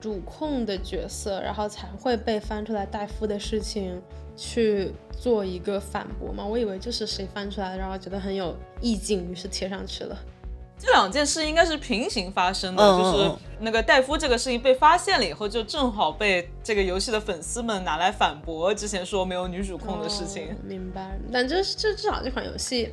[0.01, 4.01] 主控的角色，然后才会被翻出来戴夫的事情
[4.35, 6.47] 去做一个反驳嘛？
[6.47, 10.19] 我以为就是谁翻出来，然后觉得很有意境，于是贴上去了。
[10.77, 20.55] 这两件事应该是平行发生的，就是那个戴夫这个事情被发现了以后，就正好被这个游戏的粉丝们拿来反驳之前说没有女主控的事情。
[20.63, 21.19] 明白。
[21.33, 22.93] 但这这至少这款游戏，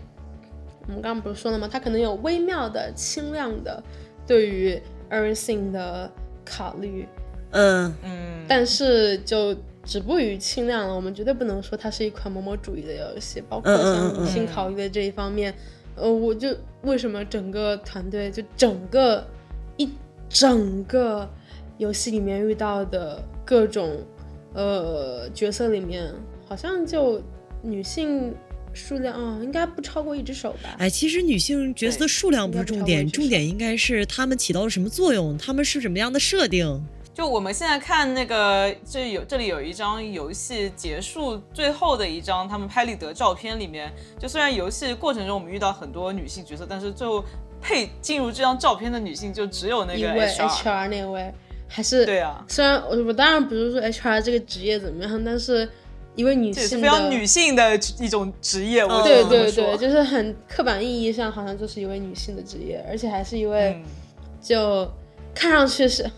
[0.88, 1.68] 我们刚刚不是说了吗？
[1.70, 3.84] 它可能有微妙的轻量的
[4.26, 6.10] 对于 everything 的
[6.46, 7.08] 考虑。
[7.52, 8.46] 嗯嗯。
[8.48, 9.54] 但是就
[9.84, 10.96] 止步于轻量了。
[10.96, 15.54] 我们绝对不能说它是一款某某主义的游戏，包括像女性考虑的这一方面。
[15.96, 19.26] 呃，我就为什么整个团队就整个
[19.78, 19.89] 一
[20.30, 21.30] 整个
[21.78, 24.00] 游戏里面遇到的各种
[24.54, 26.14] 呃角色里面，
[26.48, 27.22] 好像就
[27.62, 28.34] 女性
[28.74, 30.76] 数量啊，应该不超过一只手吧？
[30.80, 36.82] 哎，其实女性角色的数量不是重点，重点应该是她们起到了什么作用，她们是什么样的设定。
[37.14, 47.22] 就我们现在看那个，这有这里有一张游戏结束最后的一张他们拍立得照片里面，就虽然游戏过程中我们遇到很多女性角色，但是最后
[47.62, 51.34] 配进入这张照片的女性就只有那个 HR 那位，
[51.68, 52.45] 还是对啊。
[52.47, 55.70] 虽然我我当然不是说 HR 这个职业怎么样，但是
[56.16, 63.84] 一位女性是非常女性的一种职业，我对对对，就是很刻板意义上好像就是一位女性的职业，而且还是一位
[64.41, 64.89] 就
[65.36, 66.09] 看上去是。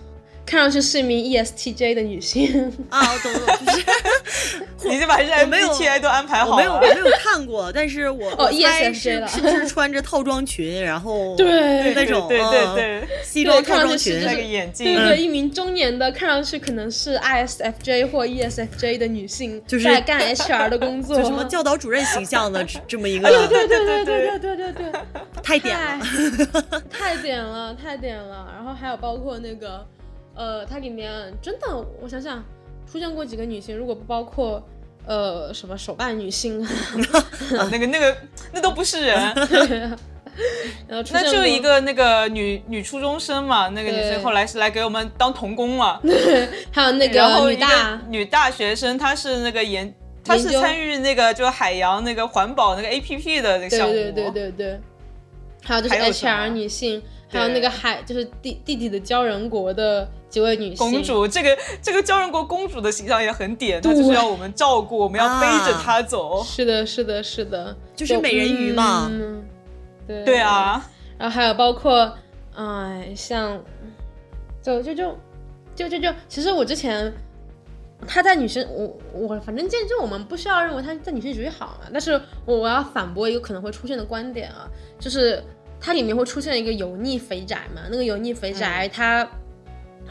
[0.46, 2.72] 看上去是一名 ESTJ 的女性。
[2.90, 6.56] 啊，我懂了，就是 已经把这 MBTI 都安排好了。
[6.56, 25.02] 我没有，我没有看过，但是我哦 ESTJ 是不是穿着套装裙，然后对那种对对对西装套装裙，那个眼镜，对对，一名中年的，看上去可能是 ISFJ 或 ESFJ 的女性，就是在干 HR 的工作，就什么教导主任形象的这么一个，对对对对对对对对对，
[25.42, 26.06] 太点了，
[26.92, 29.88] 太点了，太点了，然后还有包括那个。
[30.36, 32.44] 呃，它里面真的，我想想，
[32.92, 34.62] 出现过几个女性，如果不包括
[35.06, 36.66] 呃什么手办女性，
[37.72, 38.18] 那个那个
[38.52, 39.16] 那都不是人，
[40.88, 48.02] 然后那就一个那个女女初中生嘛，那个女生后来是来给我们当童工了，对， 还有那个女大。
[48.10, 54.80] 女大学生，她是那个研，她是参与那个就海洋那个环保那个 A P P 的那个项目，对对对对对，
[55.64, 57.02] 还有就是 H R 女性。
[57.30, 66.44] 还有那个海，就是弟弟弟的鲛人国的几位女性公主，这个这个鲛人国公主的形象也很点，她就是要我们照顾，我们要背着她走。
[66.44, 69.12] 是的，是的，是的，就是美人鱼嘛。
[70.08, 70.84] 对对啊，
[71.20, 72.12] 然后还有包括，
[72.56, 73.62] 哎，像，
[74.64, 75.16] 就就就
[75.76, 77.14] 就就就，其实我之前
[78.08, 84.68] 她在女生，我我反正见就我们不需要认为她在女性主义好嘛，但是我我要反驳一个可能会出现的观点啊，
[85.00, 85.44] 就是。
[85.86, 87.82] 它里面会出现一个油腻肥宅嘛？
[87.92, 89.30] 那个油腻肥宅，它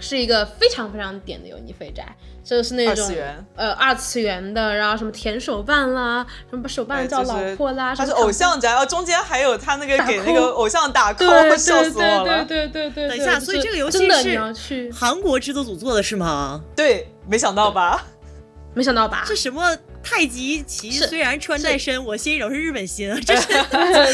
[0.01, 2.05] 是一个非常非常点的油腻肥宅，
[2.43, 3.09] 就是那种
[3.55, 12.45] 呃二次元的，然后什么舔手办啦，什么把手办叫老婆啦，他是偶像宅，哦，中间还有他那个给那个偶像打 call， 笑死我了。
[12.45, 13.09] 对对对对对。
[13.09, 14.09] 等一下，所以这个游戏
[14.55, 16.61] 是韩国制作组做的是吗？
[16.75, 18.05] 对，没想到吧？
[18.75, 19.25] 没想到吧？
[19.27, 19.77] 这什么？
[20.03, 23.09] 太极旗虽然穿在身，我心仍是日本心。
[23.25, 23.47] 这是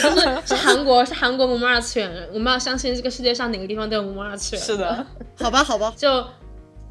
[0.02, 4.64] 就是是韩国是韩国母二次元，我们要相信这个世界上哪个地方都有母二次元。
[4.64, 5.06] 是的，
[5.38, 6.24] 好吧，好吧，就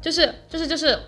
[0.02, 0.98] 就是就是就是，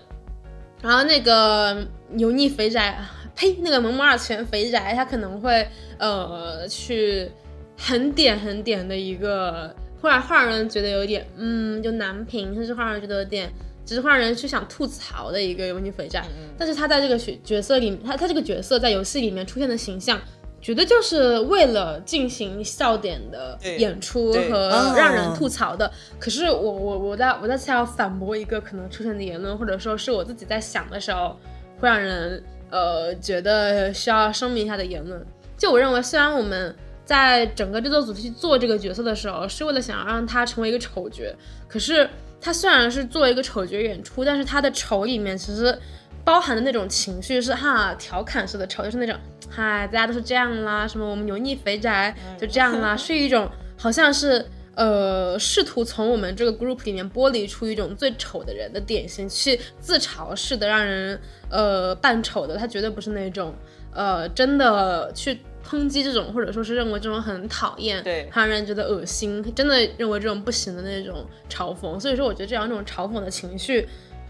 [0.81, 1.85] 然后那个
[2.17, 2.97] 油腻肥宅，
[3.35, 5.67] 呸，那个萌萌二次元肥宅，他可能会
[5.97, 7.29] 呃去
[7.77, 13.51] 很点很点的一个，会让会让人觉得有点嗯就难评，甚至会让人觉得有点。
[13.85, 16.23] 只是会让人去想吐槽的一个油腻肥宅，
[16.57, 20.19] 但是他在这个角角色里，他他这个角色在游戏里面出现的形象，
[20.61, 25.91] 绝对就是为了进行笑点的演出和让人吐槽的。
[26.19, 31.35] 可是我我我在我在次要反驳一个可能出现的言论，或者说是我自己在想的时候，
[31.79, 35.19] 会让人呃觉得需要声明一下的言论。
[35.57, 41.23] 就我认为，虽然我们在整个制作组去做这个角色的时候，是为了想要让他成为一个丑角，
[41.67, 42.07] 可是。
[42.41, 45.77] 他虽然是做一个丑角演出，但是他的丑里面其实
[46.25, 49.15] 包含的那种情绪是哈调侃式的丑，就是那种
[49.47, 61.19] 嗨大家都是这样啦，什么我们油腻肥宅就这样啦， 是一种好像是呃试图从我们这个 group 里面剥离出一种最丑的人的典型，去自嘲式的让人
[61.49, 63.53] 呃扮丑的，他绝对不是那种
[63.93, 65.39] 呃真的去。
[65.71, 71.97] 抨击这种，或者说是认为这种很讨厌，对，让人觉得恶心，真的认为这种不行的那种嘲讽。
[71.97, 73.87] 所以说，我觉得这样一种嘲讽的情绪，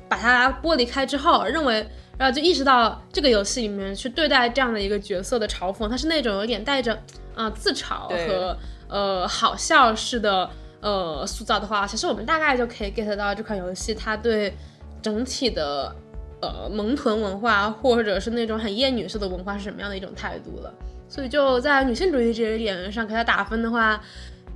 [0.07, 1.83] 把它剥离开之后，认为，
[2.15, 6.95] 然后就意识到这个游戏里面去对待这样的一个角色的嘲讽，它是那种有点带着
[7.33, 8.55] 啊自嘲和
[8.87, 10.47] 呃好笑式的
[10.79, 14.53] 呃塑造的话，其实我们大概就可以 get 到这款游戏它对
[15.01, 15.95] 整体的
[16.39, 20.71] 呃萌臀文化或者是那种很厌女式的文化是什么样的一种态度了。
[21.11, 24.01] 所以就在女性主义这一点上给他打分的话，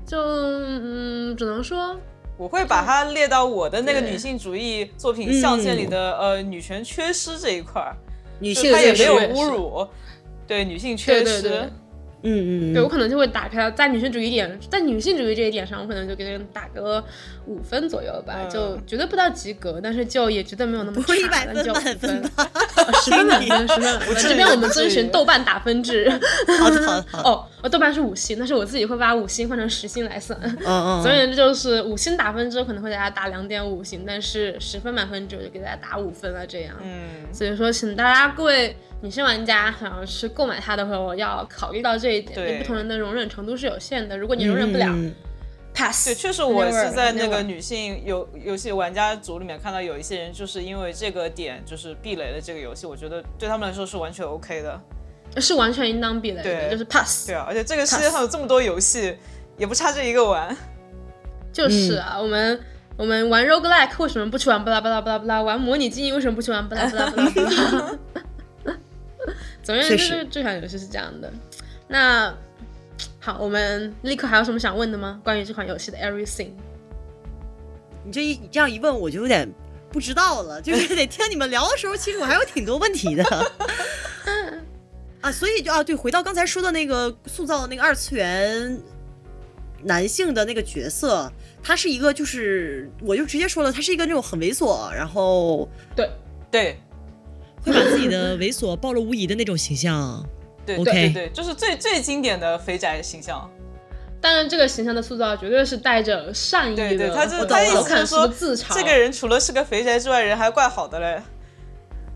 [0.08, 2.00] 就嗯，只能说
[2.38, 7.94] 我会把它列到我的那个女性主义作品象限里的呃女权缺失这一块儿，
[8.40, 9.86] 女性它也没有侮辱，
[10.48, 11.70] 对女性缺失。
[12.26, 17.04] 嗯嗯，对我可能就会打开，在女性主义点，在女性主义这一点上，我可能就给人打个
[17.46, 22.50] 五分左右吧，就绝对不到及格，但是就也绝对没有那么差，一百分满分吧，
[23.04, 24.16] 十分满分，十分满分。
[24.16, 26.10] 这边我们遵循豆瓣打分制。
[26.60, 27.32] 好的好的好。
[27.32, 30.40] 哦，我豆瓣是五星，但是我自己会把五星换成十星来算。
[30.44, 31.04] 嗯嗯。
[31.04, 36.76] 总而言之，就是五星打分之后可能会给大家打两点五星，但是十分满分之后就给大家打五分了，这样。
[36.82, 37.32] 嗯。
[37.32, 38.76] 所以说，请大家各位。
[39.02, 42.60] 女性玩家想要去购买它的话，我要考虑到这一点。
[42.60, 44.94] 不同人的容忍程度是有限的，如果你容忍不了
[45.74, 46.06] ，pass。
[46.06, 54.82] 对，确实我是在那个女性游游戏玩家组里面看到有一些人就是因为这个点就是避雷的这个游戏，我觉得对他们来说是完全 OK 的，
[55.42, 57.28] 是完全应当避雷的，就是 pass。
[57.28, 59.18] 对啊，而且这个世界上有这么多游戏，
[59.58, 60.56] 也不差这一个玩。
[61.52, 62.60] 就是啊，我们
[62.98, 65.42] 我们玩 roguelike 为什么不去玩巴拉巴拉巴拉巴拉？
[65.42, 68.00] 玩模拟经营为什么不去玩巴拉巴拉巴拉巴拉？
[69.64, 71.32] 总而言之，这款游戏是这样的。
[71.88, 72.36] 那
[73.20, 75.20] 好，我们立刻还有什么想问的吗？
[75.24, 76.50] 关于这款游戏的 Everything？
[78.04, 79.52] 你这一这样一问，我就有点
[79.92, 80.62] 不知道了。
[80.62, 83.24] 就是 得听你们聊的时候，其实我还有挺多问题的。
[85.22, 88.80] 啊，所以就啊，对，回到刚才说的那个塑造的那个二次元
[89.84, 91.32] 男性的那个角色，
[91.64, 96.10] 他是一个，就是我就直接说了，他是一个那种很猥琐，然后对
[96.52, 96.78] 对。
[97.64, 100.24] 会把自己的猥琐暴露无遗的那种形象，
[100.66, 103.50] 对对对对，就是最最经典的肥宅形象。
[104.20, 106.90] 当然，这个形象的塑造绝对是带着善意的。
[106.90, 111.22] 对对，他就他意思是说，自嘲这个人除了是个肥宅之外，人还怪好的嘞。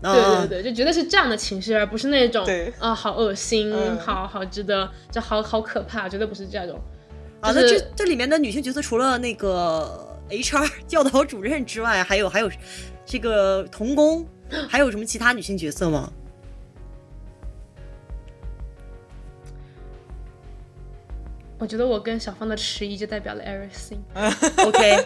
[0.02, 0.12] 对
[0.48, 2.44] 对对，就绝对是这样的情绪，而不是那种
[2.78, 6.80] 啊，好恶心，好好值得，就好好可怕，绝对不是这种。
[7.40, 12.50] 啊，那这这里面的女性角色，除了那个 HR 教导主任之外，还有还有
[13.06, 14.26] 这个童工。
[14.68, 16.12] 还有什么其他女性角色吗？
[21.60, 24.00] 我觉得我跟小芳的迟疑就代表了 everything。
[24.66, 25.04] OK，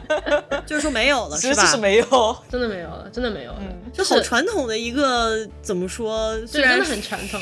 [0.66, 1.66] 就是说没有了，是吧？
[1.66, 3.62] 是没有，真的没有了，真的没有了。
[3.92, 6.34] 就好传统的一个怎么说？
[6.46, 7.40] 虽然真的很传统，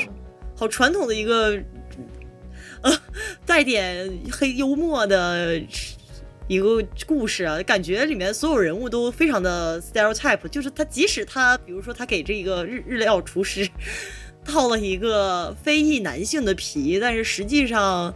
[0.55, 1.57] 好传统的一个
[2.81, 2.91] 呃，
[3.45, 5.59] 带点黑幽默的。
[6.49, 13.69] 一个故事啊，感觉里面所有人物都非常的 stereotype，就是他即使他，比如说他给这个日日料厨师
[14.43, 18.11] 套了一个非裔男性的皮，但是实际上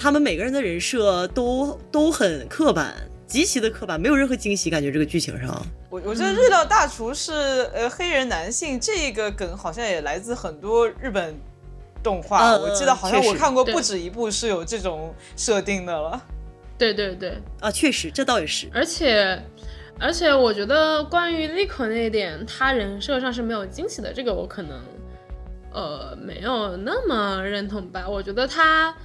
[0.00, 2.94] 他们每个人的人设都都很刻板，
[3.26, 4.70] 极其的刻板，没有任何惊喜。
[4.70, 7.32] 感觉这个剧情上，我我觉得日料大厨是
[7.74, 11.38] 呃黑人男性这个梗好像也来自很多日本
[12.02, 16.18] 动画，我记得好像我看过不止一部是有这种设定的了。
[16.78, 18.70] 对对对啊，确实，这倒也是。
[18.72, 19.38] 而且，
[19.98, 24.14] 而且，我觉得关于 Lico 那一点，他人设上是没有惊喜的。
[24.14, 24.80] 这个我可能，
[25.74, 28.08] 呃，没有那么认同吧。
[28.08, 28.96] 我觉得他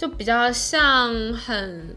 [0.00, 1.94] 就比较像很，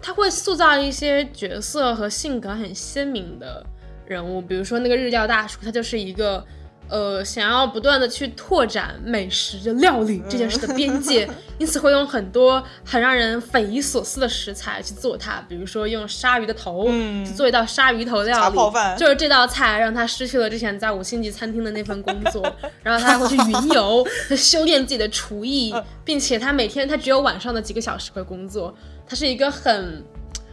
[0.00, 3.66] 他会塑造一些角色和性格很鲜明的
[4.06, 6.46] 人物，比如说那个日料大叔，他就是一个。
[6.92, 11.26] 呃，想要不断的去拓展美食的料理这件事的边界，
[11.56, 16.86] 因此会用很多很让人匪夷所思的食材去做它，比如说用鲨鱼的头
[17.24, 22.42] 去做一道鲨鱼头料理，就是这道菜让他失去了之前在五星级餐厅的那份工作，
[22.82, 25.74] 然后他还会去云游，修炼自己的厨艺，
[26.04, 28.74] 并且他每天他只有晚上的几个小时会工作，
[29.06, 30.04] 他是一个很，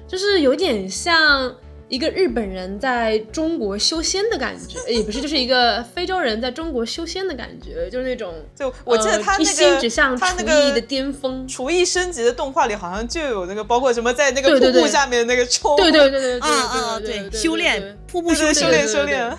[0.08, 1.54] 就是有点像。
[1.90, 8.34] 一个日本人在中国修仙的感觉， 也不是，就是一个非洲人在中国修仙的感觉，就是那种。
[8.56, 19.36] 就我记得他那个他那个的巅峰，厨艺升级的动画里好像就有那个，包括什么在那个瀑布下面那个冲，对对对对对啊啊对，修炼瀑布修炼修炼。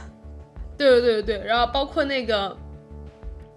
[0.76, 2.56] 对对对对，然后包括那个，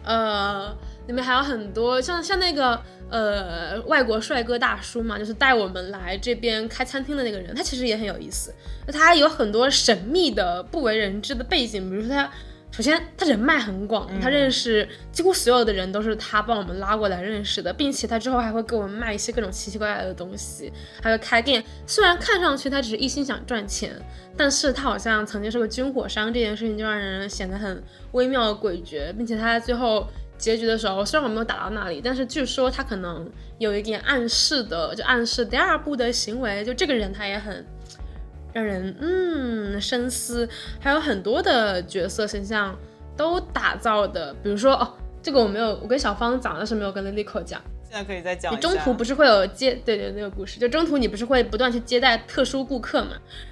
[0.04, 0.76] 呃，
[1.08, 2.80] 里面还有很多像像那个
[3.14, 8.54] 呃外国帅哥大叔嘛，就是带我们来这边开餐厅的那个人，他其实也很有意思，
[8.92, 12.30] 他有很多神秘的不为人知的背景，比如说他。
[12.76, 21.64] 首先，他人脉很广，他认识几乎所有的人都是他帮我们拉过来认识的，并且他之后还会给我们卖一些各种奇奇怪怪的东西，还会开店。
[21.86, 23.94] 虽然看上去他只是一心想赚钱，
[24.36, 27.80] 但是他好像曾经是个军火商，这件事情就让人显得很
[28.14, 30.08] 微妙诡谲，并且他最后
[30.44, 33.26] 结局的时候，虽然我没有打到那里，但是据说他可能
[33.60, 37.66] 有一点暗示的，就暗示第二部的行为，就这个人他也很。
[38.52, 40.48] 让人嗯深思，
[40.82, 42.78] 还有很多的角色形象
[43.16, 44.94] 都打造的，比如说哦，
[45.24, 47.62] 这个我没有，我跟小芳讲，但是没有跟 Lilico 讲。
[47.90, 48.54] 现在可以再讲。
[48.54, 53.12] 你中途不是会有接对对那个故事，就中途你不是会不断去接待特殊顾客嘛？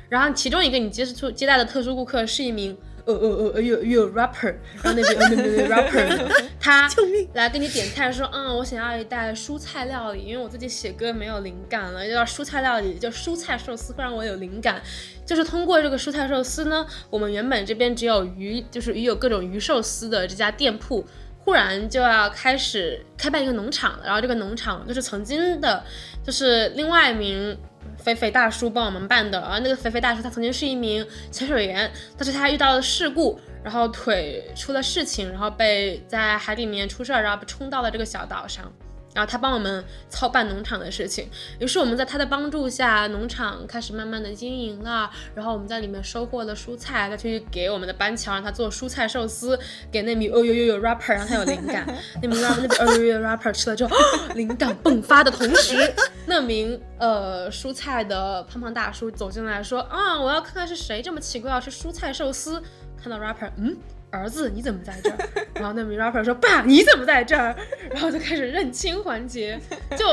[0.09, 2.77] 然后其中一个你接触接待的特殊顾客是一名。
[3.05, 6.89] 呃呃呃，有有 rapper，然后那边那边 rapper， 他
[7.33, 14.81] 来给你点菜说，嗯，我想要一袋蔬菜料理，因为我最近写歌没有灵感了，要蔬菜料理，就蔬菜寿司会让我有灵感。
[15.25, 21.05] 就是通过这个蔬菜寿司呢，我们原本这边只有鱼，就是鱼有各种鱼寿司的这家店铺，
[21.39, 24.05] 忽然就要开始开办一个农场了。
[24.05, 25.83] 然后这个农场就是曾经的，
[26.23, 27.57] 就是另外一名。
[28.01, 38.71] 肥肥大叔帮我们办的，而那个肥肥大叔他曾经是一名潜水员，但是他遇到了事故，然后腿出了事情，然后被在海里面出事儿，然后被冲到了这个小岛上。
[39.13, 41.29] 然后他帮我们操办农场的事情，
[41.59, 45.09] 于是我们在他的帮助下，农场开始慢慢的经营了。
[45.35, 49.59] 然后我们在里面收获了蔬菜，他去给我们的班乔让他做蔬菜寿司，
[49.91, 51.85] 给那名哦呦呦呦 rapper 让他有灵感。
[52.21, 53.95] 那名 rapper 那哦呦呦 rapper 吃了之后，
[54.35, 55.93] 灵感迸发的同时，
[56.25, 62.61] 那名呃蔬菜的胖胖大叔走进来说啊，我要看看是谁这么奇怪要吃蔬菜寿司。
[63.01, 63.75] 看到 rapper，嗯。
[64.11, 65.17] 儿子，你怎么在这儿？
[65.55, 67.55] 然后那名 rapper 说：“爸，你怎么在这儿？”
[67.89, 69.59] 然后就开始认亲环节，
[69.97, 70.05] 就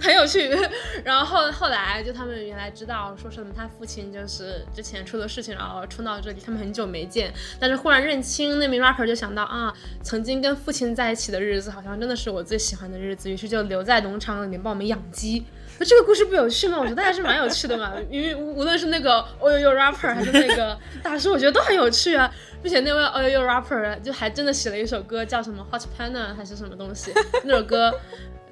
[0.00, 0.50] 很有趣。
[1.04, 9.72] 然后后来就他们原来知道说什么，他父亲就是之前出了事情，然后冲到这里，他们很久没见，但是忽然认亲，那名 rapper 就想到啊，
[10.02, 15.44] 曾经跟父亲在一起的日子，好像真的是我最喜欢的日子，于是就留在农场里面帮我们养鸡。
[15.78, 16.78] 那这个故事不有趣吗？
[16.78, 22.30] 我觉得还是蛮有趣的嘛，因为无论是那个哦呦呦 rapper 还是那个大叔，我觉得都很有趣啊。
[22.60, 27.12] 并且那位哦呦呦 rapper 就还真的写了一首歌，叫什么 Hot Panda 还是什么东西？
[27.44, 27.94] 那首歌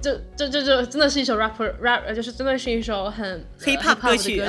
[0.01, 4.41] 就就就就真的是一首 rapper rap，就是真的是一首很 hip hop 歌曲，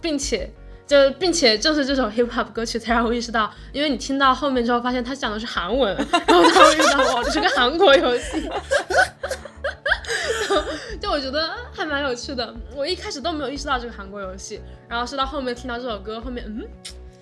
[0.00, 0.50] 并且
[0.86, 5.94] 就并且就是这首 hip hop 歌曲才让我意识到，因为你听到后面之后发现他讲的是韩文，
[6.26, 8.48] 然后才意识到哇，这是个韩国游戏。
[11.00, 16.66] 就我觉得还蛮有趣的，我一开始都没有意识到这个韩国游戏，然后是到后面听到这首歌，后面嗯，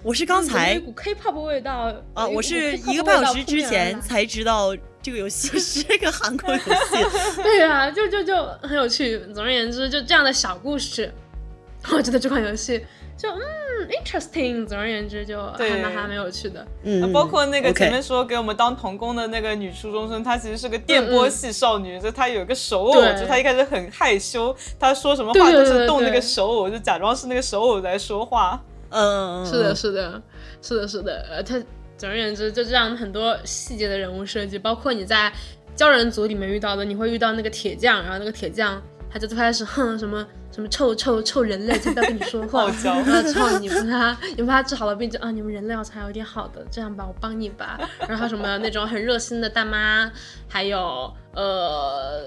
[0.02, 6.72] 我是刚才一股 K-pop 味道啊，我是一个半小时之前才知道这个游戏 是个韩国游戏，
[7.42, 9.18] 对呀，就就就很有趣。
[9.34, 11.12] 总而言之，就这样的小故事，
[11.92, 12.84] 我觉得这款游戏。
[13.16, 13.41] 就嗯
[13.89, 14.66] ，interesting。
[14.66, 16.66] 总而言之，就还蛮还蛮有趣的。
[16.82, 28.61] 嗯，包括那个前面说给我们当童工的那个女初中生，她其实是个电波系少女，就她有一个手偶，就她一开始很害羞，她说什么话都是动那个手偶，就假装是那个手偶在说话。
[28.91, 30.23] 嗯，是的，是的，
[30.61, 31.27] 是的，是的。
[31.31, 31.62] 呃，她
[31.97, 35.32] 总而言之，就这样很多细节的人物设计，包括你在
[35.77, 38.82] 教人组里面遇到的，你会遇到那个铁匠，然后那个铁匠。
[39.11, 42.70] 他就最开始哼什么什么臭臭臭人类，就不要跟你说话。
[42.85, 47.81] 然后之后你们他，你帮他治好了病，就啊，你们人类好像还有点好的，这样吧，我帮你吧。
[48.09, 50.09] 然后什么那种很热心的大妈，
[50.48, 52.22] 还有呃，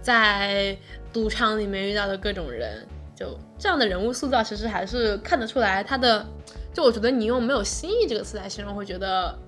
[0.00, 0.74] 在
[1.12, 6.24] 赌场里面遇到的各种人，就这样的人物塑造，其实还是看得出来他的。
[6.72, 9.38] 就我觉得你用没有新意这个词来形容，会觉得。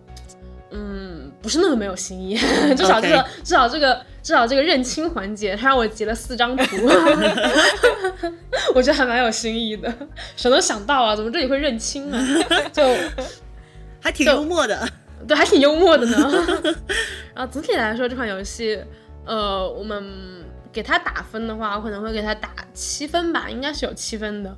[0.71, 2.37] 嗯，不是那么没有新意，
[2.77, 6.77] 至少这个，至少这个，至少这个认亲环节，他让我截了四张图，
[8.75, 9.91] 我觉得还蛮有新意的。
[10.37, 11.17] 谁能想到啊？
[11.17, 12.19] 怎么这里会认亲呢？
[12.71, 12.83] 就
[13.99, 14.87] 还挺幽默的，
[15.27, 16.31] 对，还挺幽默的呢。
[17.35, 18.79] 然后总体来说，这款游戏，
[19.25, 24.55] 呃，我们给他打分的话，我可能会给他打七分吧，应该是有七分的。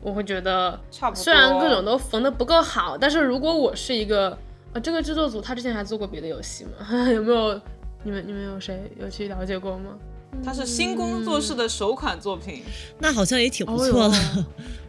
[0.00, 1.22] 我会觉得，差不多。
[1.22, 4.38] 虽然各种都缝的不够好，但是如果我是一个。
[4.72, 6.70] 啊，这个制作组他之前还做过别的游戏吗？
[7.10, 7.60] 有没有？
[8.02, 9.98] 你们你们有谁有去了解过吗？
[10.42, 12.62] 他是新工作室的首款作品，
[12.98, 14.46] 那好像也挺不错的。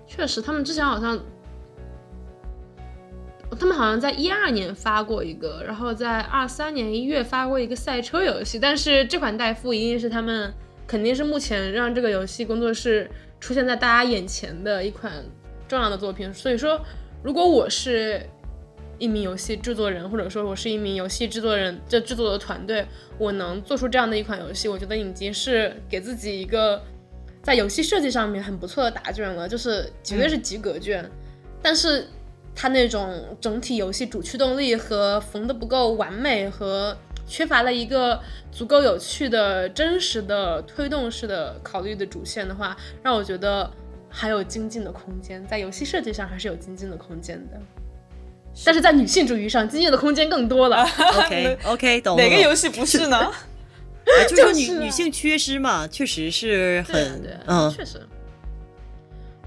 [0.08, 1.20] 确实，他们之前好像，
[3.60, 8.60] 他们好像在一二年发过一个，然后在二三年一月发过一个赛车游戏。
[8.60, 10.54] 但是这款代付一定是他们
[10.88, 13.10] 肯定是目前让这个游戏工作室
[13.40, 15.12] 出现在大家眼前的一款
[15.68, 16.34] 重要的作品。
[16.34, 16.80] 所以说，
[17.24, 18.26] 如果我是。
[19.02, 22.86] 一名游戏制作人，或者说我是一名游戏制作人，这制作的团队，
[23.18, 26.80] 我能做出这样的一款游戏，我觉得已经是给自己一个
[27.42, 31.04] 在游戏设计上面很不错的答卷了，就是绝对是及格卷。
[31.64, 32.06] 但是
[32.56, 36.96] 它那种整体游戏主驱动力和缝的不够完美，和
[37.26, 38.22] 缺乏了一个
[38.52, 43.68] 足够有趣的真实的推动式的考虑的主线的话，让我觉得
[44.10, 47.60] 还有精进的空间，在游戏设计上还是有精进的空间的。
[48.66, 50.84] 但是在女性主义上，经验的空间更多了。
[51.18, 52.24] OK OK，懂了。
[52.24, 53.18] 哪个游戏不是呢？
[53.18, 53.32] 啊
[54.28, 58.02] 就是女啊女性缺失嘛，确实是很嗯确实。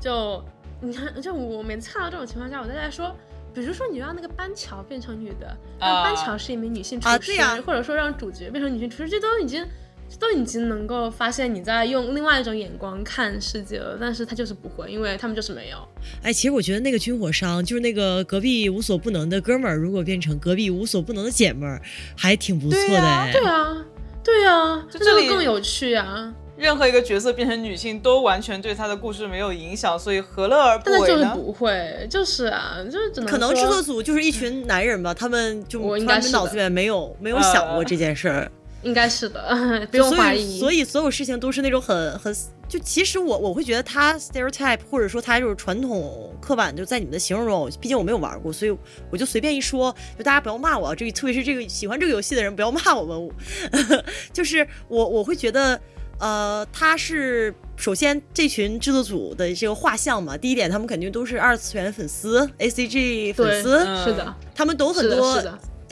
[0.01, 0.43] 就
[0.81, 3.15] 你看，就我每次看到这种情况下，我都在说，
[3.53, 7.33] 比如说你让那个班乔变成女的，让班乔是一名女性厨师，
[7.67, 9.67] 或者说让主角变成女性厨师，这都已经。
[10.09, 15.79] 这都已经能够发现你在用另外一种眼光看世界了，但是他就是不会，因为他们就是没有。
[16.23, 21.81] 哎，其实我觉得那个军火商就是那个隔壁无所不能的哥们儿，如果变成隔壁无所不能的姐们儿，
[22.17, 23.33] 还挺不错的对呀哎。
[23.33, 23.85] 对啊，
[24.23, 26.33] 对啊，这个更有趣啊！
[26.57, 31.33] 任何一个角色变成女性都完全对他的故事没有影响，所以何乐而不但就是为呢？
[31.35, 38.53] 不会，就是啊，就是只能可能制作组就是一群男人吧，他们就我应他们该是脑子里面没有没有想过这件事儿，
[38.85, 40.57] 应该是的，不用怀疑。
[40.57, 42.35] 以所以所有事情都是那种很很
[42.69, 48.77] 就其实我我会觉得他 stereotype 或者说他就是传统刻板就在你们的形容中，毕竟我没有玩过，所以
[49.11, 53.31] 我就随便一说，就大家不要骂我，这个特别是这个喜欢这个游戏的人不要骂我们，
[54.33, 55.81] 就是我我会觉得。
[56.21, 65.43] 呃，他是首先这群制作组的这个画像嘛，第一点，他们肯定都是二次元粉丝，A C G 粉，丝，嗯是的，他们懂很，多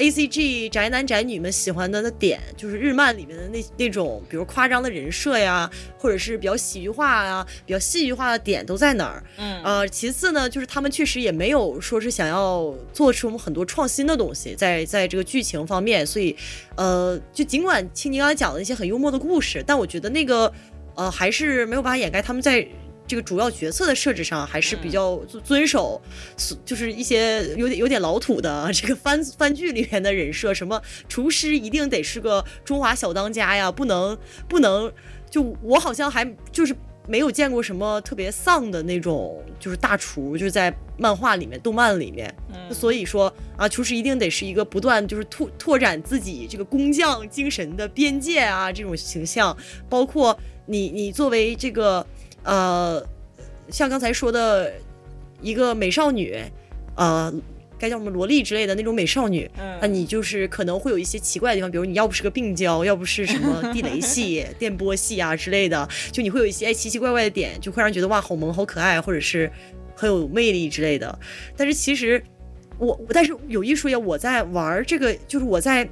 [0.02, 9.22] A C G 宅男宅女们喜欢的那点，就是日漫里面的那那种，比如夸张的人设呀，或者是比较喜剧化啊、比较戏剧化的点都在哪儿。
[9.38, 16.36] 嗯呃，其次呢，就是他们确实也没有说是想要做出很多创新的东西，在在这个剧情方面，所以，
[16.74, 20.52] 呃，就尽管青宁刚才讲了一些很幽默的故事，但我觉得那个，
[20.96, 22.66] 呃，还是没有办法掩盖他们在。
[23.12, 26.00] 这个主要角色的设置上还是比较遵遵守，
[26.64, 30.80] 就是一些有点有点老土的这个番番剧里面的人设，什么
[31.10, 34.16] 厨师一定得是个中华小当家呀，不能
[34.48, 34.90] 不能
[35.28, 36.74] 就我好像还就是
[37.06, 42.34] 没有见过什么特别丧的那种，就是大厨，就是在漫画里面、动漫里面。
[42.48, 49.54] 嗯所以说啊，厨师一定得是一个不断就是拓拓展自己这个工匠精神的边界啊，这种形象，
[49.90, 50.34] 包括
[50.64, 52.06] 你你作为这个
[52.44, 53.04] 呃，
[53.68, 54.72] 像刚才说的
[55.40, 56.38] 一个美少女，
[56.96, 57.32] 呃。
[57.78, 69.50] 该叫什么萝莉之类的那种美少女，嗯那你就是可能会有一些奇怪的地方，比如你要不是个病娇，要不是什么地雷系、 电波系啊之类的，就你会有一些哎奇奇怪怪的点，就会让人觉得哇好萌好可爱，或者是
[69.96, 71.18] 很有魅力之类的。
[71.56, 72.22] 但是其实
[72.78, 75.88] 我，但是有一说一，我在玩这个，就是我在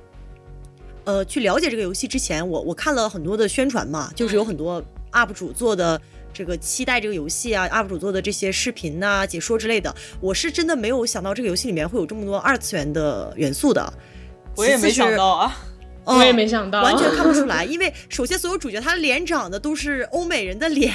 [1.03, 6.01] 呃去了解这个游戏之前，我我看了很多的宣传嘛，就是有很多 UP 主做的。
[6.33, 13.93] 这个期待这个游戏啊，UP 主做的这些视频呐、解说之类的，我是真的没有想到这个游戏里面会有这么多二次元的元素的。
[14.57, 15.47] 我也没想到啊。
[15.47, 20.91] 哦我也没想到，完全看不出来，因为首先所有主角他脸长得都是欧美人的脸，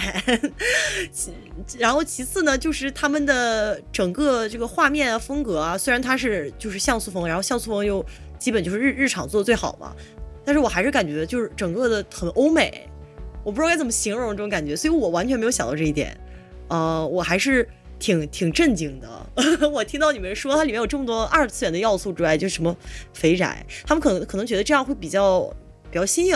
[1.11, 1.31] 其
[1.77, 8.03] 然后其次呢，就是他们的整个这个画面啊风格啊，虽然它是就是像素风，然后像素风又
[8.39, 9.95] 基本就是日日常做的最好嘛，
[10.43, 12.89] 但是我还是感觉就是整个的很欧美，
[13.45, 16.17] 我不知道该怎么形容这种感觉，所以我完全没有想到这一点，
[16.67, 17.69] 呃，我还是
[17.99, 19.07] 挺挺震惊的。
[19.69, 22.75] 我听到你们说它里面有这么多二次元的要素之外，就什么
[23.13, 25.41] 肥宅，他们可能可能觉得这样会比较
[25.91, 26.35] 比较新颖，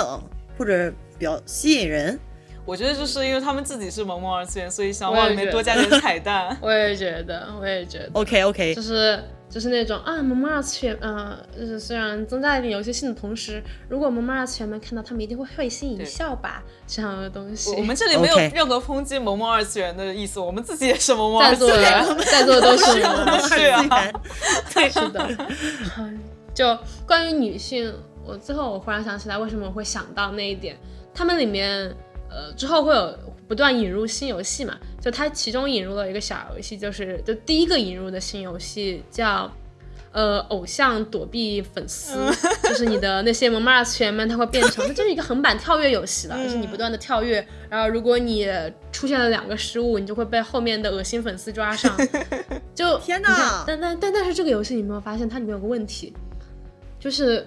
[0.56, 2.20] 或者比较吸引人。
[2.66, 6.56] 我觉得就是因为他们自己是萌萌二次元，所以想往里面多加点彩蛋。
[6.62, 9.20] 我也觉得，我也觉得，OK OK，就是
[9.50, 17.74] 就是那种啊，萌萌二次元，呃，就是虽然增加了一点游戏性的同时，如果萌萌二次元们看到，他们一定会会心一笑吧，这样的东西。
[17.76, 22.18] 我们这里没有任何抨击萌萌二次元的意思，我们自己也是萌萌二次在座元。
[22.18, 24.12] 的在座的都是 萌萌二次是元啊，
[24.74, 25.28] 对，是的。
[26.54, 26.78] 就
[27.08, 27.94] 关于女性，
[28.26, 30.78] 我最后我忽然想起来，为什么我会想到那一点？
[31.14, 31.90] 他们里面
[32.30, 33.18] 呃之后会有
[33.48, 34.78] 不断引入新游戏嘛？
[35.02, 39.52] 就它其中引入了一个小游戏，就是就第一个引入的新游戏叫。
[40.12, 42.16] 呃，偶像躲避粉丝，
[42.68, 48.52] 就是你的那些萌萌二次元们，它会变成， 它就是一个横版跳跃游戏了，就是你不断的跳跃，然后如果你
[48.92, 51.96] 出现了两个失误，你就会被后面的恶心粉丝抓上。
[52.74, 56.12] 就天你看哪但但但但是这个游戏你有没有发现它里面有个问题，
[57.00, 57.46] 就是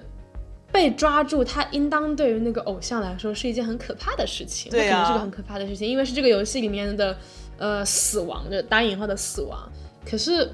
[0.71, 7.19] 被抓住，它应当对于那个偶像来说是一件很可怕的事情，对啊它肯定是个很可怕的事情，因为是这个游戏里面的
[7.59, 9.71] 呃死亡的打引号的死亡。
[10.05, 10.51] 可是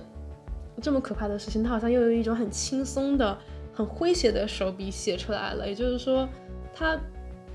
[0.81, 3.37] 这么可怕的事情，他好像又有一种很轻松的、
[3.75, 5.67] 很诙谐的手笔写出来了。
[5.67, 6.29] 也就是说，
[6.75, 6.99] 他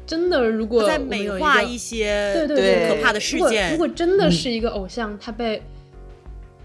[0.06, 3.78] 真的如果在美化一些对对对可怕的事如果件如。
[3.78, 5.62] 果真的是一个偶像，他被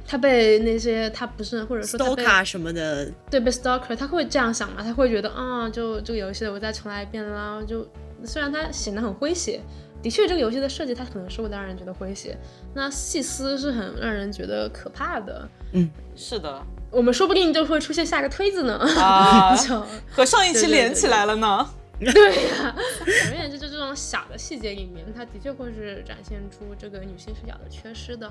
[0.05, 4.83] 他被那些他不是或者说他被 stalker 什么的，对被 stalker，他会这样想吗？
[4.83, 7.63] 他会觉得啊，就这个游戏我再重来一遍啦。
[7.65, 7.87] 就
[8.25, 9.61] 虽然他显得很诙谐，
[10.03, 12.37] 的确这个游戏的设计它可能是会让人觉得诙谐，
[12.75, 15.49] 那细思是很让人觉得可怕的。
[15.73, 18.79] 嗯是的我们说不定就会出现下个推子呢。
[18.79, 21.69] 啊， 就和上一期连起来了呢。
[22.01, 28.27] 对呀、总而言之，就这种小的细节里面，它的确会是展现出这个女性视角的缺失的。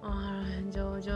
[0.00, 1.12] 啊，就就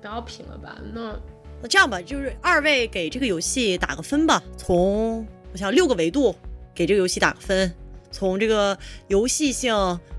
[0.00, 0.76] 不要评了吧。
[0.92, 1.18] 那
[1.60, 6.36] 那这样吧，就是二位给这个游戏打个分吧，从我想六个维度
[6.74, 7.74] 给这个游戏打个分，
[8.18, 8.76] 从这个
[9.06, 9.72] 游戏性、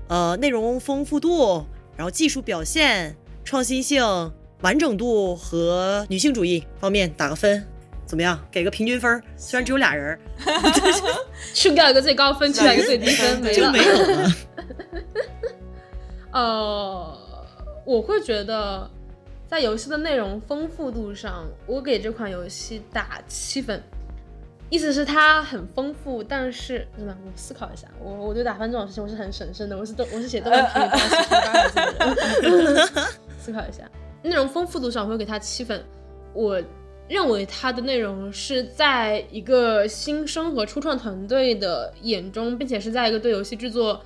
[0.08, 1.66] 呃内容丰富度，
[1.98, 3.14] 然后技术表现、
[3.44, 4.02] 创新性、
[4.62, 7.62] 完整度和女性主义方面打个分，
[8.06, 8.40] 怎么样？
[8.50, 10.20] 给个平均分儿，虽然只有俩人儿，
[11.52, 13.84] 去掉一个最高分，去掉一个最低分， 没了就没。
[13.84, 14.32] 有了。
[16.32, 17.18] 呃，
[17.84, 18.90] 我会觉得
[19.46, 23.82] 在游戏的内容丰富度上，我给这款游戏打七分。
[24.70, 32.88] 意思是它很丰富，但是真的，我思考一下，我我对打分这种事情我是很审慎的，我是都我是写豆瓣评语都要写八个字的人。
[33.40, 33.90] 思考一下，
[34.22, 35.84] 内容丰富度上我会给它七分。
[36.32, 36.62] 我
[37.08, 44.00] 认为它的内容是在一个新生和初创团队的眼中，并且是在一个对游戏制作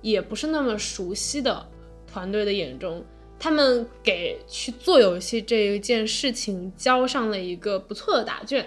[0.00, 1.62] 也不是那么熟悉的
[2.10, 3.04] 团队的眼中，
[3.38, 8.66] 他们给去做游戏这一件事情交上了一个不错的答卷。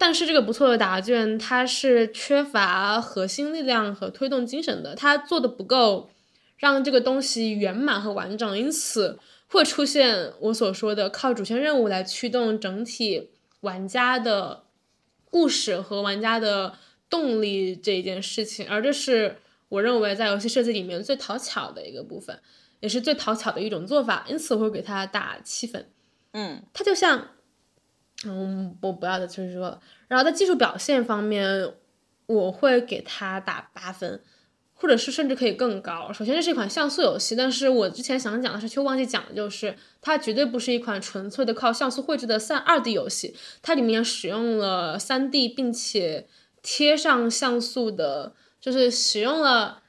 [0.00, 6.08] 但是这个不错的答卷，它是缺乏核心力量和推动精神的，它做的不够，
[6.56, 13.28] 让这个东西圆满和完整，因此会出现我所说的靠主线任务来驱动整体
[13.60, 14.64] 玩家的
[15.26, 16.78] 故事和玩家的
[17.10, 19.36] 动力这一件事情，而这是
[19.68, 22.40] 我认为在游戏设计里面最讨巧的一个部分，
[22.80, 25.90] 也是最讨巧的一种做法，因此我会给它打七分。
[26.32, 27.28] 嗯，它就像，
[28.26, 29.80] 嗯，我不要再继续说了。
[30.08, 31.72] 然后在技术表现方面，
[32.26, 34.20] 我会给它打八分，
[34.74, 36.12] 或者是甚至可以更高。
[36.12, 46.26] 首先，这是一款像素游戏，但是我之前想讲的是，却忘记讲的就是，它绝对不是一款纯粹的靠像素绘制的三二 D 游戏，它里面使用了三 D，并且
[46.62, 49.79] 贴上像素的，就是使用了。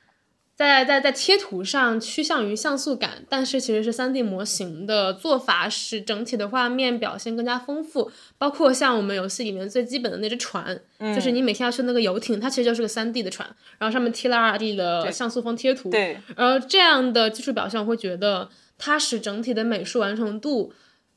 [0.61, 8.11] 在在在贴图上趋向于像素感，但是其实是 3D 模型的做法，使整体的画面表现更加丰富。
[8.37, 15.89] 包括像我们游戏里面最基本的那只船，就是你每天要去那个游艇，它其实就是个 3D 的船，然后上面贴了 2D 的像素风贴图。
[15.89, 18.47] 对，而这样的技术表现，我会觉得
[18.77, 20.71] 它使整体的美术完成度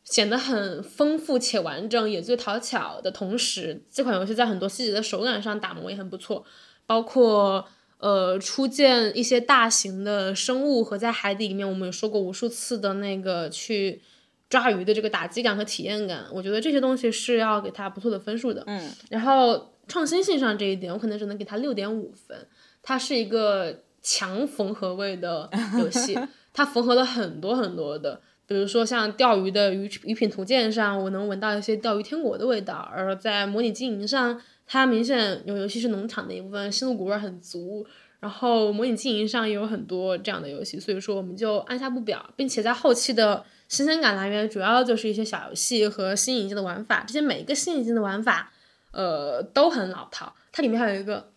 [0.05, 6.47] 显得很丰富且完整，也最讨巧的同时，这款游戏在很多细节的手感上打磨也很不错，
[6.87, 7.69] 包括。
[8.05, 14.02] 呃，出现一些大型的生物和在海底里面，我们有说过无数次的那个去
[14.51, 18.62] 抓鱼的这个打击感和体验感，我觉得这些东西是要给它不错的分数的。
[18.66, 22.47] 嗯，然后创新性上这一点，我可能只能给它六点五分。
[22.82, 25.48] 它是一个强缝合位的
[25.78, 26.14] 游戏，
[26.52, 37.86] 它缝合了很多很多的，比如说像钓鱼的鱼鱼品图鉴上，我能闻到一些钓鱼天国的味道；而在模拟经营上，它明显有尤其是农场的一部分新露谷味很足。
[38.20, 48.51] 然后模拟经营上也有很多这样的游戏，所以说我们就按下不表，并且在后期的新鲜感来源主要就是一些小游戏和新引进的玩法，这些每一个新引进的玩法，
[48.93, 50.35] 呃，都很老套。
[50.53, 51.28] 它里面还有一个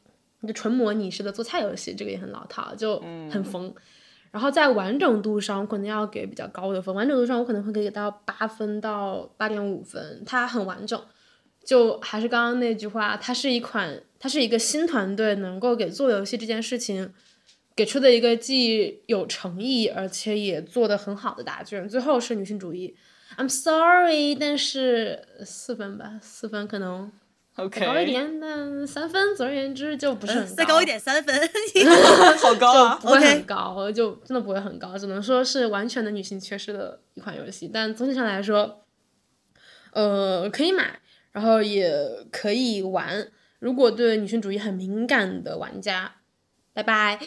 [0.48, 2.98] 就纯模拟式的做菜游戏，这个也很老套，就
[3.30, 3.76] 很疯。
[4.32, 10.98] 然后在完整度上，我可能要给比较高的分，完整度上我可能会给到八分到八点五分，它很完整。
[11.68, 17.14] 就还是刚刚那句话，它是一款，它是一个新团队能够给做游戏这件事情
[17.76, 21.88] 给出的一个既有诚意，而且也做的很好的答卷。
[21.90, 22.96] 最后是女性主义
[23.38, 27.12] ，I'm sorry，但是四分吧，四分可能
[27.58, 31.36] OK，高一点，但三分，总而言之就不是很高，再高一点三分，
[32.40, 32.96] 好高啊！
[33.04, 37.70] 不会 OK 很高就真的不会很高，只能说是完全的女性缺失的一款游戏。
[37.74, 38.86] 但总体上来说，
[39.92, 41.00] 呃，可以买，
[41.38, 41.88] 然后也
[42.32, 43.32] 可以玩。
[43.60, 46.16] 如果对女性主义很敏感的玩家，
[46.74, 47.20] 拜拜，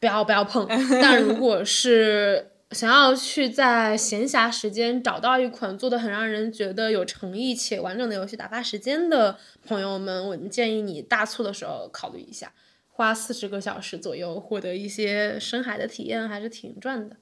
[0.00, 0.66] 不要不要碰。
[1.00, 12.52] 但如果是想要去在闲暇时间找到一款做的很让人觉得有诚意且完整的游戏打发时间的朋友们，我建议你大促的时候考虑一下。
[12.88, 17.16] 花四十个小时左右获得一些深海的体验，还是挺赚的。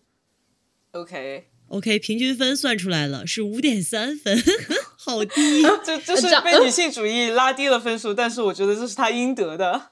[0.93, 4.37] OK，OK，平均分算出来了是五点三分，
[4.97, 5.63] 好低。
[5.85, 9.91] 这这是被女性主义拉低了分数，但是我觉得这是他应得的。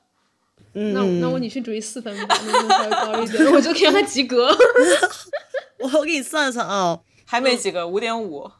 [0.74, 4.48] 嗯，那那我女性主义四分吧，能稍微高一点， 我就可以让他及格。
[5.80, 8.50] 我我给你算算啊，还没及格，五点五。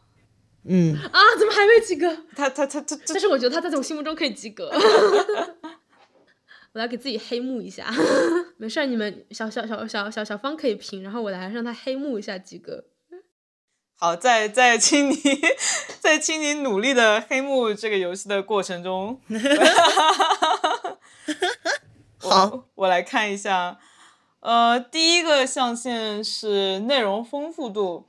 [0.65, 2.25] 嗯啊，怎么还没及格？
[2.35, 4.71] 他他他他，但是我觉得他在我心目中可以及格。
[6.75, 7.93] 我来给自己黑幕一下，
[8.59, 12.85] 没事儿，你们小小小小小小方可以评，然后我来让他黑幕一下及格。
[14.03, 15.17] 好，在在青你，
[16.01, 19.21] 在青你 努力的黑幕这个游戏的过程中，
[22.19, 23.79] 好，我来看一下，
[24.41, 28.09] 呃，第一个象限是内容丰富度。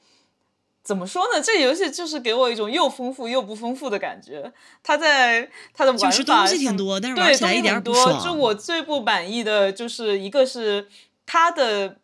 [0.83, 1.39] 怎么说呢？
[1.39, 4.51] 这个游戏就是给我一种又丰富又不丰富的感觉。
[4.81, 7.93] 它在它的玩法就是东西挺多，但是玩对起来一点不。
[7.93, 10.87] 就我最不满意的就是一个是
[11.27, 11.97] 它的，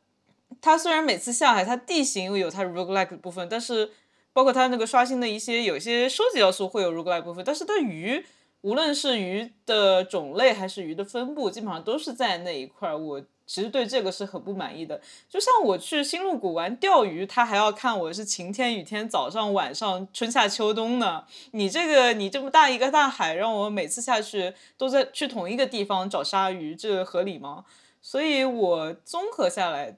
[0.62, 3.92] 它虽然每次下海它地形有它 roguelike 的部分，但是
[4.34, 8.26] 包括它那个刷新的一些有些收集要素会有 roguelike 部分，但是它鱼
[8.62, 12.98] 无论是鱼的种类还是鱼的分布，基本上都是在那一块儿。
[12.98, 15.02] 我其实对这个是很不满意的。
[15.28, 21.24] 就像我去新鹿谷玩钓鱼，他还要看我是晴天、雨天、早上、晚上、春夏秋冬呢。
[21.52, 27.66] 你这个你这么大一个大海，让我每次下去都在去同一个地方找鲨鱼，这合理吗？
[28.02, 29.98] 所以我综合下来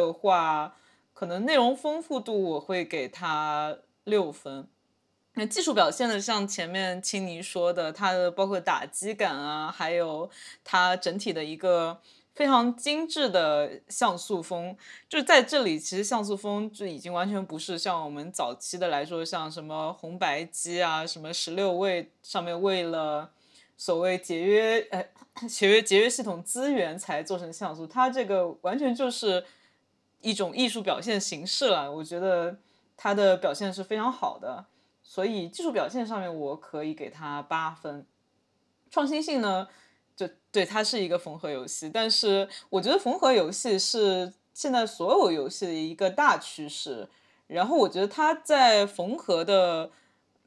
[0.00, 0.76] 的话，
[1.12, 4.68] 可能内容丰富度我会给它六分。
[5.34, 10.30] 那技术表现的，像前面青泥说的，它的包括打击感啊，还有
[10.62, 12.00] 它整体的一个。
[12.34, 14.76] 非常精致的像素风，
[15.08, 23.30] 就在这里，其实像素风就已经完全不是像我们早期的来说，像什么红白机啊，什么十六位上面为了
[23.76, 25.06] 所谓节约呃
[25.46, 29.44] 节约节约系统资源才做成像素，它这个完全就是
[30.24, 31.92] 一种艺术表现形式了。
[31.92, 32.56] 我觉得
[32.96, 34.64] 它的表现是非常好的，
[35.02, 38.06] 所以技术表现上面我可以给它八分，
[38.90, 39.68] 创新性呢？
[40.16, 47.08] 就对，它是一个缝合游戏，但是我觉得缝合游戏是现在所有游戏的一个大趋势。
[47.46, 49.90] 然后我觉得它在缝合的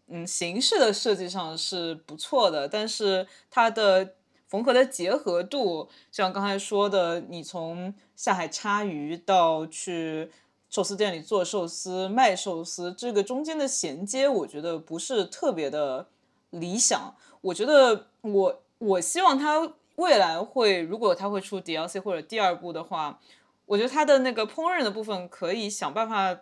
[0.08, 4.16] 嗯形式的设计上是不错的，但是它的
[4.48, 10.32] 缝合的结合度，像刚才说的，你从下海插鱼到去
[10.70, 16.08] 寿司店里做寿司、卖寿司，这个中间的衔接，我觉得不是特别的
[16.50, 17.16] 理想。
[17.42, 18.62] 我觉得我。
[18.80, 23.20] 我希望它未来会，如果它会出 DLC 或者第二部的话，
[23.66, 26.42] 我觉得它的那个烹饪的部分可以想办法，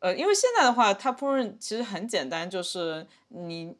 [0.00, 3.76] 呃，因为现在的话，它烹饪其实很简单，就是你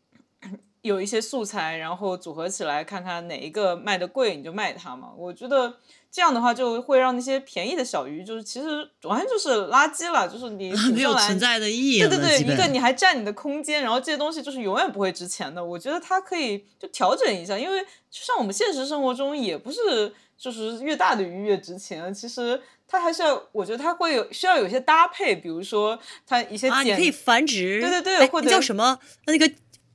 [0.82, 5.12] 有一些素材，然后组合起来，看看哪一个卖的贵，你就卖它嘛。
[5.16, 5.76] 我觉得。
[6.10, 8.68] 这样的话就会让那些便宜的小鱼，就是其实
[9.02, 11.98] 完全就是垃圾了，就是你 没有存在的意义。
[11.98, 15.62] 对对对，一个你还占你的空间，然后这些东西就是永远不会值钱的。
[15.62, 25.96] 我觉得它可以就调整一下，因为就像我们现实生活中也不是就是越大的鱼越值钱，其实它还是要，我觉得它会有需要有一些搭配，比如说
[26.26, 29.46] 它一些啊，你可以繁殖，对对对，或者叫什么那个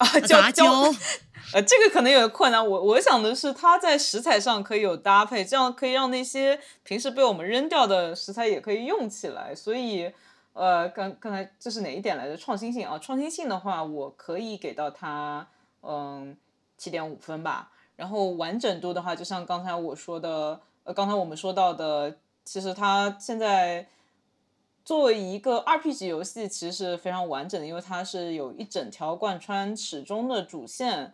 [0.04, 0.66] 啊杂交。
[1.54, 2.68] 呃，这个可能有点困难。
[2.68, 9.54] 我我想的是，它在食材上可以有搭配，这样可以让那些平时被我们扔掉的食材也可以用起来。
[9.54, 10.12] 所以，
[10.54, 12.36] 呃，刚刚才这是哪一点来着？
[12.36, 15.46] 创新性啊，创新性的话，我可以给到它，
[15.84, 16.36] 嗯，
[16.76, 17.70] 七点五分吧。
[17.96, 23.88] 然后完整度的话，就像刚才我说的，呃，刚才我们说到的，其实它现在
[24.86, 31.14] 作为一个二 P 级游戏，其实是非常完整的，因为它是有一整条贯穿始终的主线。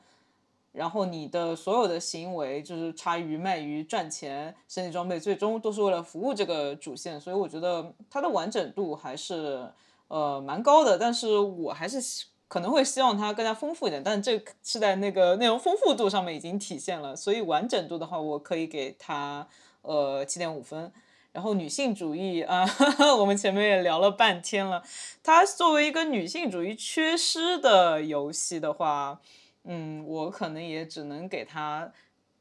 [0.71, 9.67] 然后你的所有的行为就是插鱼、卖鱼、赚钱、升级装备，最终都是为了服务这个主线，所以我觉得它的完整度还是
[10.09, 10.95] 呃蛮高的。
[10.95, 11.99] 但是我还是
[12.47, 17.15] 可能会希望它更加丰富一点，但这是在那个内容丰富度上面已经体现了。
[17.15, 19.47] 所以完整度的话，我可以给它
[19.81, 20.93] 呃七点五分。
[21.31, 22.65] 然后女性主义啊，
[23.19, 24.83] 我们前面也聊了半天了，
[25.23, 29.19] 它作为一个女性主义缺失的游戏的话。
[29.65, 31.91] 嗯，我可能也只能给他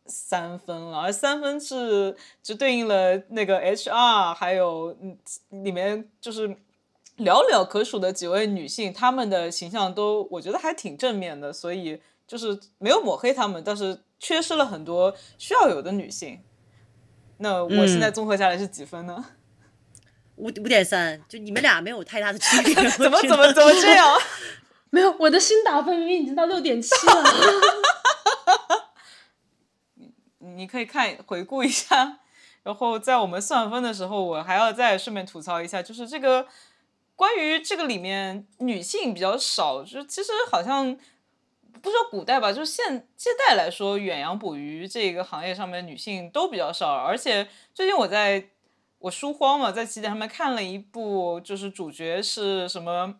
[0.06, 5.18] 三分了，而三分是就对应了那个 HR，还有嗯
[5.50, 6.48] 里面就是
[7.18, 16.40] 寥寥可数的几位女性，她们的形象都我觉得还挺正面的，所以就是没有抹黑她们，但是缺失了很多需要有的女性。
[17.38, 19.24] 那我现在综合下来是几分呢？
[20.36, 22.74] 五五点三，就你们俩没有太大的区别。
[22.90, 24.16] 怎么怎么怎么这样？
[24.90, 27.24] 没有，我的新打分明明已经到六点七了。
[29.96, 32.20] 你你可以看回顾一下，
[32.62, 36.46] 然后在我们算分的时候，我还要再顺便吐槽一下，就是这个
[37.16, 40.96] 关于这个里面女性比较少，就其实好像
[41.82, 48.48] 不说古代吧，就是现现代来说，远洋捕鱼这个行业上面女性都比较少，而且最近我在。
[49.00, 53.14] 我书荒嘛，在起点上面看了一部，就是主角是什么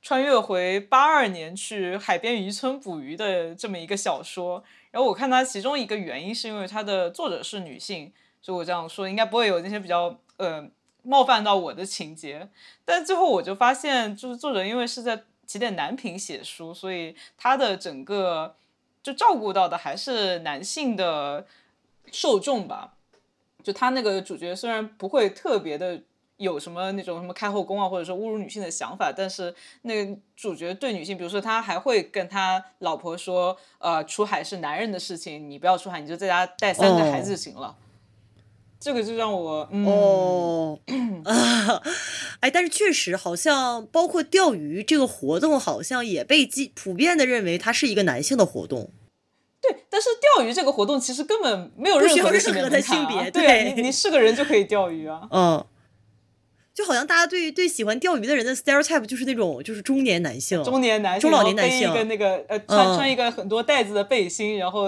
[0.00, 4.62] 穿越回八二年去海边渔村捕鱼的这么一个小说。
[4.92, 10.64] 然后我看它其中一个原因是因为它的作者是女性，就我这样说应该不会有那些比较呃
[11.02, 12.48] 冒犯到我的情节。
[12.84, 18.56] 但最后我就发现，就是作者因为是在起点男频写书，所以他的整个
[19.02, 21.46] 就照顾到的还是男性的
[22.10, 22.94] 受众吧。
[23.62, 26.00] 就他那个主角虽然不会特别的
[26.38, 37.76] 有什么那种什么开后宫啊，或者说侮辱女性的想法，但是那个主角对女性，比如说他还会跟他老婆说，呃，出海是男人的事情，你不要出海，你就在家带三个孩子就行了。
[38.80, 40.76] 这个就让我哦，
[42.42, 46.44] 哎，但是确实好像包括钓鱼这个活动，好像也被
[46.74, 48.90] 普遍的认为它是一个男性的活动。
[49.60, 55.20] 对，但是钓鱼这个活动其实根本没有任何的性别，对，你你是个人就可以钓鱼啊。
[55.30, 55.64] 嗯，
[56.74, 64.86] 就好像大家对对喜欢钓鱼的人的 stereotype 就是那种就是中年男性，中年男性，中老年男性，一个那个呃穿穿一个很多带子的背心，然后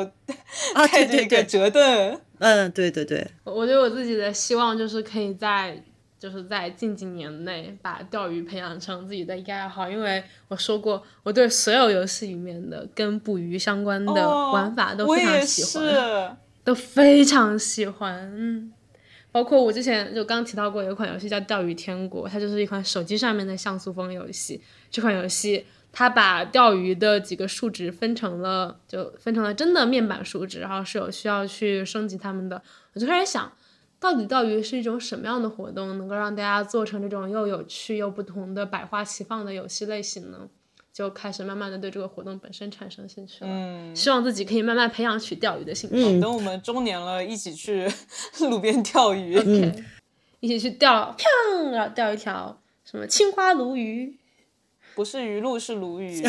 [0.75, 2.21] 啊开着一个折凳。
[2.41, 5.81] 嗯，对对对，我觉得我自己的希望就是可以在。
[6.25, 14.13] 就是在近几年内把钓鱼培养成自己的一个爱好，因为我说过，我对所有游戏里面的跟捕鱼相关的
[14.51, 18.33] 玩法都非常喜欢，都非常喜欢。
[18.35, 18.73] 嗯，
[19.31, 24.63] 包括我之前就刚提到过有一款游戏叫《钓鱼天国》，它就是一款手机上面的像素风游戏。
[24.91, 32.63] 这款游戏它把钓鱼的几个数值分成了，就分成了真的面板数值，然后是有需要去升级它们的。
[32.95, 33.53] 我就开始想。
[34.05, 40.47] 到底钓鱼是一种什么样的活动，能够让大家做成这种又有趣又不同的百花齐放的游戏类型呢？
[40.93, 43.51] 就开始慢慢的对这个活动本身产生兴趣了。
[43.51, 46.21] 嗯，希望自己可以慢慢培养起钓鱼的兴趣。
[46.21, 47.91] 等我们中年了，一起去
[48.51, 49.83] 路边钓鱼，OK，
[50.41, 54.19] 一起去钓，砰，然后钓一条什么青花鲈鱼，
[54.95, 56.23] 不是鱼露，是鲈鱼。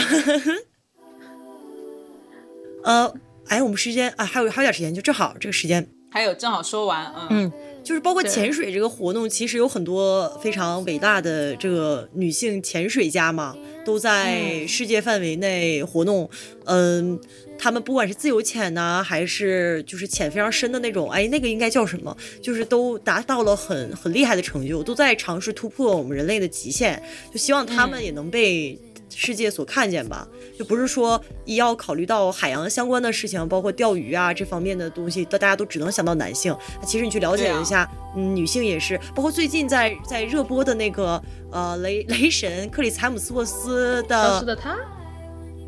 [2.84, 3.14] 呃，
[3.50, 5.90] 哎，我们时间啊，还有还有点时间，就正好这个时间。
[6.16, 7.52] 还有正好说完，嗯，
[7.84, 16.30] 就是包括潜水这个活动，其实有很多非常伟大的这个女性潜水家嘛，都在世界范围内活动。
[16.64, 17.20] 嗯，
[17.60, 22.16] 他们不管是自由潜呐，还是就是潜非常深的那种，哎，那个应该叫什么？
[22.42, 27.04] 就是都达到了很很厉害的成就，都在尝试突破我们人类的极限。
[27.30, 28.80] 就希望他们也能被。
[29.10, 30.28] 世界所看见吧，
[30.58, 36.56] 就不是说一要考虑到海洋相关的事情，包括钓鱼啊这方面的东西，大家都只能想到男性。
[36.86, 39.00] 其实你去了解一下，嗯，女性也是。
[39.14, 41.22] 包括最近在在热播的那个
[41.52, 44.78] 呃雷雷神克里斯·海姆斯沃斯的，是的他，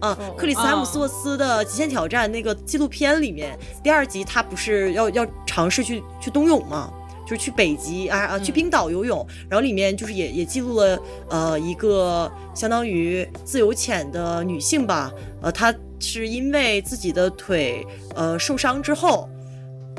[0.02, 6.92] 嗯，克里斯·海姆斯沃斯的极限挑战那个纪录片里面，第二集他不是要要尝试去去冬泳吗？
[7.28, 10.98] 就是去北极啊啊，去冰岛游泳，然后里面就是也也记录了
[11.30, 17.86] 呃一个相当于自由潜的女性吧，呃，她是因为自己的腿
[18.16, 19.28] 呃受伤之后，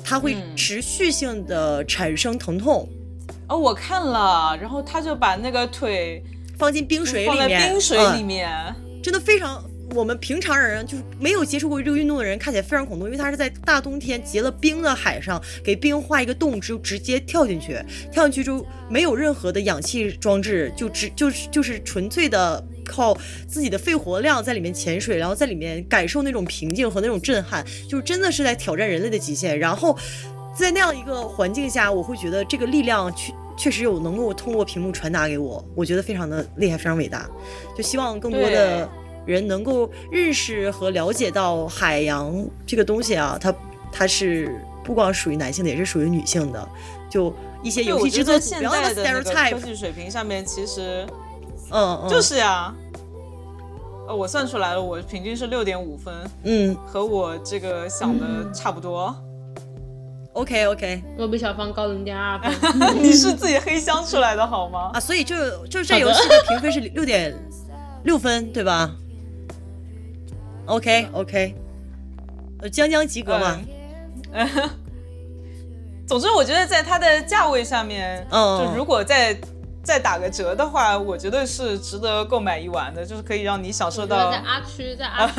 [0.02, 2.88] 她会持续性的产生疼痛。
[3.46, 6.22] 哦，我看了，然后她就把那个腿
[6.56, 8.50] 放进冰水里面，放在冰水里面，
[9.02, 9.62] 真的非常。
[9.94, 17.78] 我们平常人就是没有接触过这个运动的人，看起来非常恐怖，因为他是在大冬天结了冰的海上，给冰画一个洞，就直接跳进去，
[18.12, 23.16] 跳进去之后没有任何的氧气装置，就只就是就是纯粹的靠
[23.46, 29.58] 自己的肺活量在里面潜水，然后在里面感受那种平静和那种震撼，就是真的是在挑战人类的极限。
[29.58, 29.96] 然后
[30.54, 37.28] 在那样一个环境下，我会觉得这个力量确确实有能够通过屏幕传达给我，我觉得非常的厉害，非常伟大。
[37.74, 38.86] 就希望更多的。
[39.28, 42.34] 人能够认识和了解到海洋
[42.66, 43.54] 这个东西啊，它
[43.92, 46.68] 它是不光属于男性的，也是属于女性的。
[47.10, 47.32] 就
[47.62, 51.06] 一些游戏制作现在的那个科技水平上面，其实，
[51.70, 52.74] 嗯，就是呀。
[54.08, 56.14] 呃，我算出来了，我平均是六点五分，
[56.44, 59.14] 嗯，和我这个想的差不多。
[60.32, 62.50] OK OK，我比小芳高零点二分。
[63.04, 64.92] 你是自己黑箱出来的好吗？
[64.94, 65.34] 啊，所以就
[65.66, 67.36] 就这游戏的评分是六点
[68.04, 68.90] 六分，对吧
[70.68, 71.54] ？OK OK，
[72.60, 73.58] 呃，将将及格嘛。
[76.06, 79.36] 总之，我觉得在它的价位上面，嗯，就如果再
[79.82, 85.32] 再打个折的话，我觉得是值得购买一晚的，就是可以让你享受到在阿区，在阿区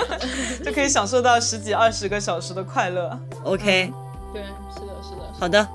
[0.64, 3.18] 就可以享受到十几二十个小时的快乐。
[3.44, 3.92] OK，
[4.32, 4.42] 对，
[4.74, 5.32] 是的，是的。
[5.38, 5.66] 好的，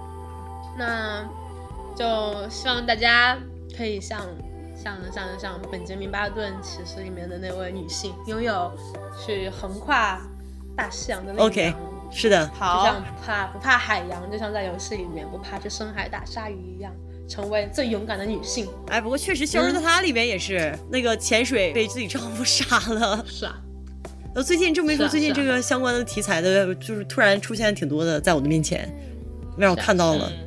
[0.78, 1.24] 那
[1.96, 3.38] 就希望大家
[3.76, 4.22] 可以像
[4.82, 8.72] 像像像本杰明巴顿骑士里面的那位女性，拥有
[9.24, 10.22] 去横跨
[10.76, 11.48] 大西洋的力量。
[11.48, 11.74] OK，
[12.12, 16.94] 是的，就好像，不怕不怕海洋，就像在游戏里面不怕去深海打鲨鱼一样，
[17.28, 18.68] 成为最勇敢的女性。
[18.88, 23.24] 哎，不过确实《消失的她》里面也是、那个潜水被自己丈夫杀了。
[23.28, 23.62] 是啊，
[24.34, 28.90] 呃，最近这么一说，最近这个相关的题材的，就是突然出现挺多的，在我的面前，
[29.58, 30.30] 让我看到了。
[30.32, 30.46] 嗯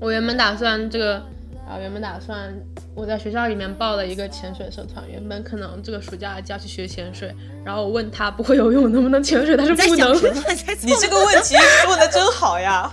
[0.00, 1.20] 我原本打算这个，
[1.68, 2.54] 啊，原本打算
[2.94, 10.14] 我在学校里面报了一个潜水社团，原本可能这个暑假就要去学潜水，然后我问他不会游泳能不能潜水，他说不能，
[10.80, 11.54] 你这个问题
[11.88, 12.90] 问的真好呀。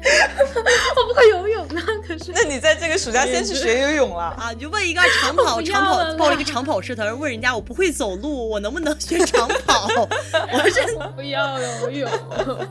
[0.96, 1.82] 我不会游泳呢。
[2.06, 4.24] 可是那你在这个暑假先去学游泳了。
[4.38, 9.88] 啊，你就问一个长跑， 长跑报了一个长跑社团，问人家我不会走路，我能不能学长跑？
[10.52, 12.10] 我说这我不要游泳，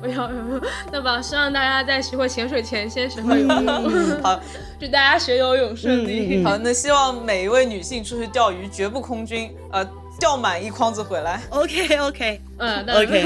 [0.01, 0.61] 不要游泳。
[0.91, 4.39] 那吧，希望大家在学会潜水前先学会游泳，好，
[4.79, 6.43] 祝大家学游泳顺利。
[6.43, 9.87] 好，那希望每一位女性出去钓鱼绝不空军，呃，
[10.19, 11.39] 钓满一筐子回来。
[11.49, 13.23] OK OK 嗯那 OK，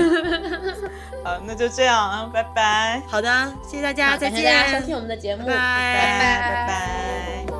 [1.23, 3.29] 好，那就这样啊，拜拜，好的，
[3.67, 7.50] 谢谢大家，再见，好感谢大家收听我们的节目，拜拜拜拜。